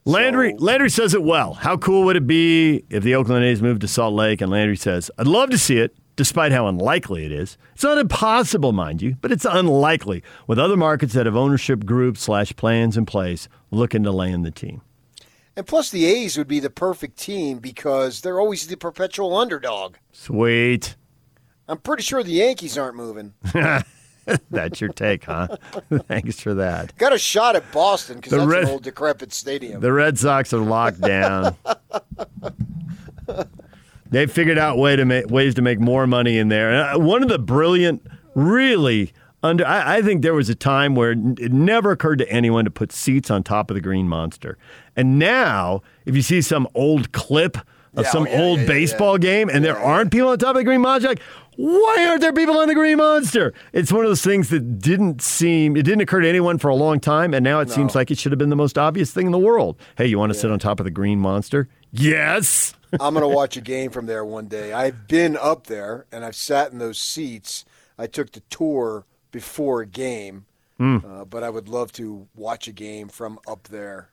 Landry 0.05 0.55
So- 0.59 0.65
Landry 0.65 0.91
says 0.91 1.15
it 1.15 1.23
well. 1.23 1.55
How 1.55 1.77
cool 1.77 2.05
would 2.05 2.17
it 2.17 2.27
be 2.27 2.85
if 2.91 3.03
the 3.03 3.15
Oakland 3.15 3.45
A's 3.45 3.63
moved 3.63 3.81
to 3.83 3.89
Salt 3.89 4.15
Lake? 4.15 4.41
And 4.41 4.51
Landry 4.51 4.77
says, 4.77 5.11
I'd 5.17 5.27
love 5.29 5.51
to 5.51 5.59
see 5.59 5.79
it, 5.79 5.97
despite 6.17 6.53
how 6.53 6.67
unlikely 6.67 7.25
it 7.25 7.33
is. 7.33 7.57
It's 7.75 7.85
not 7.85 7.99
impossible, 7.99 8.73
mind 8.73 9.01
you, 9.01 9.17
but 9.21 9.31
it's 9.33 9.45
unlikely 9.49 10.23
with 10.47 10.59
other 10.59 10.77
markets 10.77 11.15
that 11.15 11.27
have 11.27 11.37
ownership 11.37 11.87
groups 11.87 12.21
slash 12.23 12.55
plans 12.57 12.97
in 12.97 13.07
place 13.07 13.49
looking 13.71 14.03
to 14.03 14.11
land 14.13 14.45
the 14.45 14.51
team. 14.51 14.83
And 15.57 15.67
plus, 15.67 15.91
the 15.91 16.05
A's 16.07 16.37
would 16.37 16.49
be 16.49 16.61
the 16.61 16.71
perfect 16.71 17.19
team 17.19 17.59
because 17.59 18.23
they're 18.23 18.41
always 18.41 18.67
the 18.67 18.77
perpetual 18.77 19.37
underdog. 19.37 19.97
Sweet. 20.11 20.97
I'm 21.69 21.79
pretty 21.79 22.03
sure 22.03 22.23
the 22.23 22.33
Yankees 22.33 22.77
aren't 22.77 22.97
moving. 22.97 23.35
That's 24.51 24.81
your 24.81 24.91
take, 24.91 25.25
huh? 25.25 25.49
Thanks 26.09 26.41
for 26.41 26.55
that. 26.55 26.97
Got 26.97 27.13
a 27.13 27.19
shot 27.19 27.57
at 27.57 27.71
Boston 27.73 28.17
because 28.17 28.33
that's 28.33 28.45
Red- 28.45 28.65
an 28.65 28.71
old 28.71 28.83
decrepit 28.83 29.33
stadium. 29.33 29.81
The 29.81 29.93
Red 29.93 30.19
Sox 30.19 30.53
are 30.53 30.59
locked 30.59 31.01
down. 31.01 31.57
They've 34.11 34.31
figured 34.31 34.59
out 34.59 34.77
way 34.77 34.95
to 34.95 35.05
make, 35.05 35.31
ways 35.31 35.55
to 35.55 35.63
make 35.63 35.81
more 35.81 36.07
money 36.07 36.39
in 36.39 36.49
there. 36.49 36.71
And, 36.71 36.97
uh, 36.97 37.05
one 37.05 37.23
of 37.23 37.31
the 37.31 37.39
brilliant, 37.39 38.07
really 38.35 39.13
under. 39.43 39.67
I, 39.67 39.97
I 39.97 40.03
think 40.03 40.23
there 40.23 40.35
was 40.35 40.51
a 40.51 40.55
time 40.55 40.95
where 40.95 41.13
it 41.13 41.53
never 41.53 41.91
occurred 41.93 42.19
to 42.19 42.31
anyone 42.31 42.67
to 42.67 42.71
put 42.71 42.93
seats 42.93 43.31
on 43.31 43.43
top 43.43 43.71
of 43.71 43.75
the 43.75 43.81
Green 43.81 44.09
Monster. 44.09 44.59
And 44.97 45.19
now, 45.19 45.81
if 46.05 46.15
you 46.15 46.21
see 46.23 46.43
some 46.43 46.69
old 46.75 47.13
clip 47.13 47.57
of 47.57 48.05
Yeah, 48.05 48.11
some 48.11 48.27
oh, 48.27 48.31
yeah, 48.31 48.43
old 48.43 48.61
yeah, 48.61 48.67
baseball 48.67 49.19
game 49.19 49.49
and 49.49 49.65
there 49.65 49.79
aren't 49.79 50.13
people 50.13 50.29
on 50.29 50.39
top 50.39 50.51
of 50.51 50.57
the 50.57 50.65
Green 50.65 50.81
Monster, 50.83 51.09
like, 51.09 51.23
why 51.57 52.07
aren't 52.09 52.21
there 52.21 52.33
people 52.33 52.57
on 52.59 52.69
the 52.69 52.75
Green 52.75 52.97
Monster? 52.99 53.53
It's 53.73 53.93
one 53.93 54.05
of 54.05 54.11
those 54.11 54.23
things 54.23 54.49
that 54.51 54.79
didn't 54.79 55.21
seem, 55.23 55.77
it 55.77 55.83
didn't 55.83 56.01
occur 56.01 56.21
to 56.21 56.29
anyone 56.29 56.59
for 56.59 56.69
a 56.69 56.75
long 56.75 56.99
time, 57.01 57.35
and 57.35 57.45
now 57.45 57.61
it 57.61 57.71
seems 57.71 57.95
like 57.95 58.11
it 58.11 58.19
should 58.19 58.33
have 58.33 58.39
been 58.39 58.51
the 58.51 58.57
most 58.57 58.79
obvious 58.79 59.11
thing 59.13 59.27
in 59.27 59.33
the 59.33 59.39
world. 59.39 59.77
Hey, 59.97 60.07
you 60.07 60.19
want 60.19 60.33
to 60.33 60.39
sit 60.39 60.51
on 60.51 60.59
top 60.59 60.81
of 60.81 60.85
the 60.85 60.91
Green 60.91 61.19
Monster? 61.19 61.69
Yes. 61.91 62.75
I'm 63.01 63.15
going 63.15 63.23
to 63.23 63.29
watch 63.29 63.57
a 63.57 63.61
game 63.61 63.91
from 63.91 64.07
there 64.07 64.25
one 64.25 64.47
day. 64.49 64.73
I've 64.73 65.07
been 65.09 65.37
up 65.37 65.67
there 65.67 66.07
and 66.13 66.25
I've 66.25 66.37
sat 66.37 66.73
in 66.73 66.79
those 66.79 66.99
seats. 66.99 67.65
I 67.99 68.07
took 68.07 68.33
the 68.33 68.41
tour 68.51 69.05
before 69.31 69.81
a 69.83 69.87
game, 69.87 70.47
Hmm. 70.79 70.99
uh, 71.07 71.25
but 71.25 71.43
I 71.43 71.51
would 71.51 71.69
love 71.69 71.93
to 71.93 72.27
watch 72.35 72.67
a 72.67 72.73
game 72.73 73.09
from 73.09 73.39
up 73.47 73.65
there. 73.69 74.09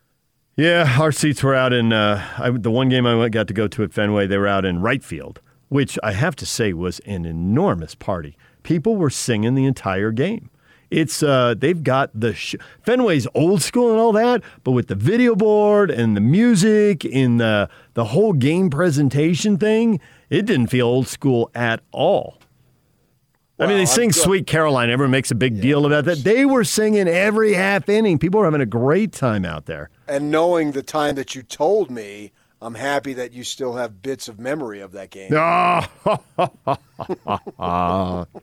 Yeah, 0.55 0.97
our 0.99 1.11
seats 1.13 1.41
were 1.41 1.55
out 1.55 1.71
in 1.73 1.93
uh, 1.93 2.21
I, 2.37 2.49
the 2.51 2.69
one 2.71 2.89
game 2.89 3.05
I 3.05 3.15
went, 3.15 3.33
got 3.33 3.47
to 3.47 3.53
go 3.53 3.67
to 3.69 3.83
at 3.83 3.93
Fenway. 3.93 4.27
They 4.27 4.37
were 4.37 4.47
out 4.47 4.65
in 4.65 4.81
right 4.81 5.03
field, 5.03 5.39
which 5.69 5.97
I 6.03 6.11
have 6.11 6.35
to 6.37 6.45
say 6.45 6.73
was 6.73 6.99
an 7.01 7.25
enormous 7.25 7.95
party. 7.95 8.35
People 8.63 8.97
were 8.97 9.09
singing 9.09 9.55
the 9.55 9.65
entire 9.65 10.11
game. 10.11 10.49
It's 10.91 11.21
uh, 11.21 11.53
they've 11.55 11.83
got 11.83 12.09
the 12.19 12.33
sh- 12.33 12.55
Fenway's 12.85 13.27
old 13.35 13.61
school 13.61 13.91
and 13.91 13.99
all 13.99 14.11
that, 14.13 14.41
but 14.63 14.71
with 14.71 14.87
the 14.87 14.95
video 14.95 15.35
board 15.35 15.91
and 15.91 16.17
the 16.17 16.21
music 16.21 17.05
and 17.05 17.39
the 17.39 17.69
the 17.93 18.05
whole 18.05 18.33
game 18.33 18.71
presentation 18.71 19.57
thing, 19.57 19.99
it 20.29 20.47
didn't 20.47 20.67
feel 20.67 20.87
old 20.87 21.07
school 21.07 21.51
at 21.53 21.81
all. 21.91 22.39
I 23.59 23.67
mean, 23.67 23.77
they 23.77 23.85
sing 23.85 24.11
"Sweet 24.11 24.47
Caroline." 24.47 24.89
Everyone 24.89 25.11
makes 25.11 25.31
a 25.31 25.35
big 25.35 25.61
deal 25.61 25.85
about 25.85 26.05
that. 26.05 26.23
They 26.23 26.45
were 26.45 26.63
singing 26.63 27.07
every 27.07 27.53
half 27.53 27.89
inning. 27.89 28.17
People 28.17 28.39
were 28.39 28.45
having 28.45 28.61
a 28.61 28.65
great 28.65 29.11
time 29.11 29.45
out 29.45 29.65
there. 29.65 29.89
And 30.07 30.31
knowing 30.31 30.71
the 30.71 30.81
time 30.81 31.15
that 31.15 31.35
you 31.35 31.43
told 31.43 31.91
me, 31.91 32.31
I'm 32.61 32.75
happy 32.75 33.13
that 33.13 33.31
you 33.31 33.43
still 33.43 33.75
have 33.75 34.01
bits 34.01 34.27
of 34.27 34.39
memory 34.39 34.81
of 34.81 34.91
that 34.93 35.09
game. 35.11 35.31
Oh, 35.33 35.85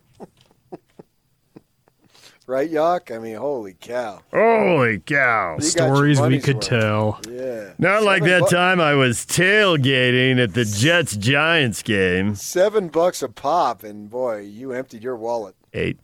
Right, 2.49 2.71
Yuck? 2.71 3.13
I 3.15 3.19
mean, 3.19 3.35
holy 3.37 3.75
cow. 3.75 4.21
holy 4.33 5.01
cow. 5.01 5.57
You 5.59 5.63
Stories 5.65 6.21
we 6.21 6.39
could 6.39 6.57
worth. 6.57 6.65
tell. 6.65 7.21
Yeah. 7.29 7.73
Not 7.77 8.05
like 8.05 8.23
that 8.23 8.43
bu- 8.43 8.49
time 8.51 8.81
I 8.81 8.95
was 8.95 9.27
tailgating 9.27 10.39
at 10.41 10.55
the 10.55 10.65
Jets 10.65 11.17
Giants 11.17 11.83
game. 11.83 12.37
Seven 12.37 12.87
bucks 12.87 13.21
a 13.21 13.29
pop, 13.29 13.83
and 13.83 14.09
boy, 14.09 14.43
you 14.43 14.71
emptied 14.71 15.03
your 15.03 15.17
wallet. 15.17 15.57
Eight. 15.75 15.99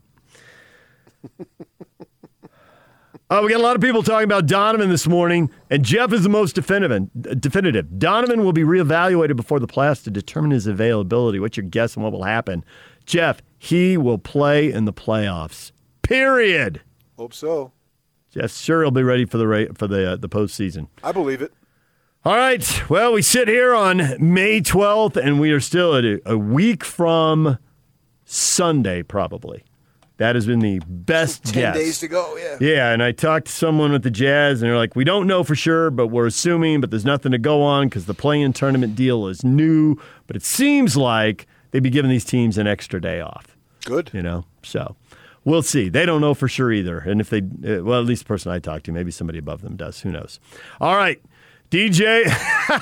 Oh, 3.35 3.41
we 3.41 3.49
got 3.49 3.59
a 3.59 3.63
lot 3.63 3.75
of 3.75 3.81
people 3.81 4.03
talking 4.03 4.25
about 4.25 4.45
Donovan 4.45 4.91
this 4.91 5.07
morning, 5.07 5.49
and 5.71 5.83
Jeff 5.83 6.13
is 6.13 6.21
the 6.21 6.29
most 6.29 6.53
definitive. 6.53 7.09
Definitive. 7.41 7.97
Donovan 7.97 8.43
will 8.43 8.53
be 8.53 8.61
reevaluated 8.61 9.35
before 9.35 9.59
the 9.59 9.65
playoffs 9.65 10.03
to 10.03 10.11
determine 10.11 10.51
his 10.51 10.67
availability. 10.67 11.39
What's 11.39 11.57
your 11.57 11.65
guess 11.65 11.97
on 11.97 12.03
what 12.03 12.11
will 12.11 12.25
happen? 12.25 12.63
Jeff, 13.07 13.41
he 13.57 13.97
will 13.97 14.19
play 14.19 14.71
in 14.71 14.85
the 14.85 14.93
playoffs. 14.93 15.71
Period. 16.03 16.81
Hope 17.17 17.33
so. 17.33 17.71
Yes, 18.33 18.59
sure, 18.59 18.83
he'll 18.83 18.91
be 18.91 19.01
ready 19.01 19.25
for 19.25 19.39
the 19.39 19.47
ra- 19.47 19.73
for 19.73 19.87
the 19.87 20.11
uh, 20.11 20.15
the 20.15 20.29
postseason. 20.29 20.89
I 21.03 21.11
believe 21.11 21.41
it. 21.41 21.51
All 22.23 22.37
right. 22.37 22.87
Well, 22.87 23.13
we 23.13 23.23
sit 23.23 23.47
here 23.47 23.73
on 23.73 23.97
May 24.19 24.61
12th, 24.61 25.17
and 25.17 25.39
we 25.39 25.49
are 25.49 25.59
still 25.59 25.95
at 25.95 26.05
a, 26.05 26.21
a 26.23 26.37
week 26.37 26.83
from 26.83 27.57
Sunday, 28.25 29.01
probably. 29.01 29.63
That 30.17 30.35
has 30.35 30.45
been 30.45 30.59
the 30.59 30.79
best 30.87 31.43
Ten 31.45 31.53
guess. 31.53 31.75
days 31.75 31.99
to 31.99 32.07
go, 32.07 32.37
yeah. 32.37 32.57
Yeah, 32.61 32.91
and 32.91 33.01
I 33.01 33.11
talked 33.11 33.47
to 33.47 33.51
someone 33.51 33.91
with 33.91 34.03
the 34.03 34.11
Jazz, 34.11 34.61
and 34.61 34.69
they're 34.69 34.77
like, 34.77 34.95
"We 34.95 35.03
don't 35.03 35.25
know 35.25 35.43
for 35.43 35.55
sure, 35.55 35.89
but 35.89 36.07
we're 36.07 36.27
assuming. 36.27 36.81
But 36.81 36.91
there's 36.91 37.05
nothing 37.05 37.31
to 37.31 37.39
go 37.39 37.63
on 37.63 37.87
because 37.87 38.05
the 38.05 38.13
play-in 38.13 38.53
tournament 38.53 38.95
deal 38.95 39.27
is 39.27 39.43
new. 39.43 39.95
But 40.27 40.35
it 40.35 40.43
seems 40.43 40.95
like 40.95 41.47
they'd 41.71 41.81
be 41.81 41.89
giving 41.89 42.11
these 42.11 42.25
teams 42.25 42.57
an 42.59 42.67
extra 42.67 43.01
day 43.01 43.21
off. 43.21 43.57
Good. 43.85 44.11
You 44.13 44.21
know, 44.21 44.45
so 44.61 44.95
we'll 45.45 45.63
see. 45.63 45.89
They 45.89 46.05
don't 46.05 46.21
know 46.21 46.35
for 46.35 46.47
sure 46.47 46.71
either. 46.71 46.99
And 46.99 47.19
if 47.19 47.29
they, 47.31 47.39
uh, 47.39 47.83
well, 47.83 47.99
at 47.99 48.05
least 48.05 48.23
the 48.23 48.27
person 48.27 48.51
I 48.51 48.59
talked 48.59 48.85
to, 48.85 48.91
maybe 48.91 49.11
somebody 49.11 49.39
above 49.39 49.61
them 49.61 49.75
does. 49.75 50.01
Who 50.01 50.11
knows? 50.11 50.39
All 50.79 50.95
right, 50.95 51.19
DJ. 51.71 52.25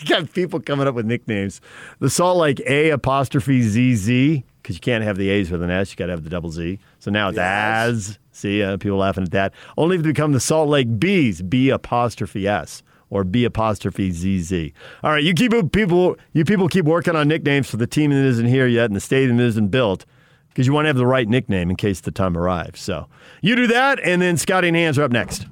you 0.00 0.06
got 0.08 0.32
people 0.32 0.58
coming 0.60 0.88
up 0.88 0.94
with 0.96 1.06
nicknames. 1.06 1.60
The 2.00 2.10
Salt 2.10 2.38
Lake 2.38 2.60
A 2.66 2.90
apostrophe 2.90 3.62
ZZ 3.62 4.42
because 4.62 4.76
you 4.76 4.80
can't 4.80 5.04
have 5.04 5.16
the 5.16 5.28
A's 5.28 5.50
with 5.50 5.62
an 5.62 5.70
S. 5.70 5.90
You 5.90 5.96
got 5.96 6.06
to 6.06 6.12
have 6.12 6.24
the 6.24 6.30
double 6.30 6.50
Z. 6.50 6.78
So 6.98 7.10
now 7.10 7.28
it's 7.28 7.38
as. 7.38 8.18
See, 8.30 8.62
uh, 8.62 8.76
people 8.76 8.98
laughing 8.98 9.24
at 9.24 9.30
that. 9.32 9.52
Only 9.76 9.96
to 9.96 10.02
become 10.02 10.32
the 10.32 10.40
Salt 10.40 10.68
Lake 10.68 10.98
B's 10.98 11.42
B 11.42 11.68
apostrophe 11.70 12.46
S 12.46 12.82
or 13.10 13.24
B 13.24 13.44
apostrophe 13.44 14.10
ZZ. 14.10 14.72
All 15.02 15.12
right, 15.12 15.22
you 15.22 15.34
keep 15.34 15.52
people. 15.72 16.16
You 16.32 16.44
people 16.44 16.68
keep 16.68 16.84
working 16.84 17.16
on 17.16 17.28
nicknames 17.28 17.68
for 17.68 17.76
the 17.76 17.86
team 17.86 18.10
that 18.10 18.24
isn't 18.24 18.46
here 18.46 18.66
yet 18.66 18.86
and 18.86 18.96
the 18.96 19.00
stadium 19.00 19.36
that 19.36 19.44
isn't 19.44 19.68
built 19.68 20.06
because 20.48 20.66
you 20.66 20.72
want 20.72 20.84
to 20.84 20.88
have 20.88 20.96
the 20.96 21.06
right 21.06 21.28
nickname 21.28 21.70
in 21.70 21.76
case 21.76 22.00
the 22.00 22.10
time 22.10 22.36
arrives. 22.36 22.80
So 22.80 23.08
you 23.40 23.56
do 23.56 23.66
that, 23.68 24.00
and 24.00 24.22
then 24.22 24.36
Scotty 24.36 24.68
and 24.68 24.76
Hands 24.76 24.98
are 24.98 25.02
up 25.02 25.10
next. 25.10 25.46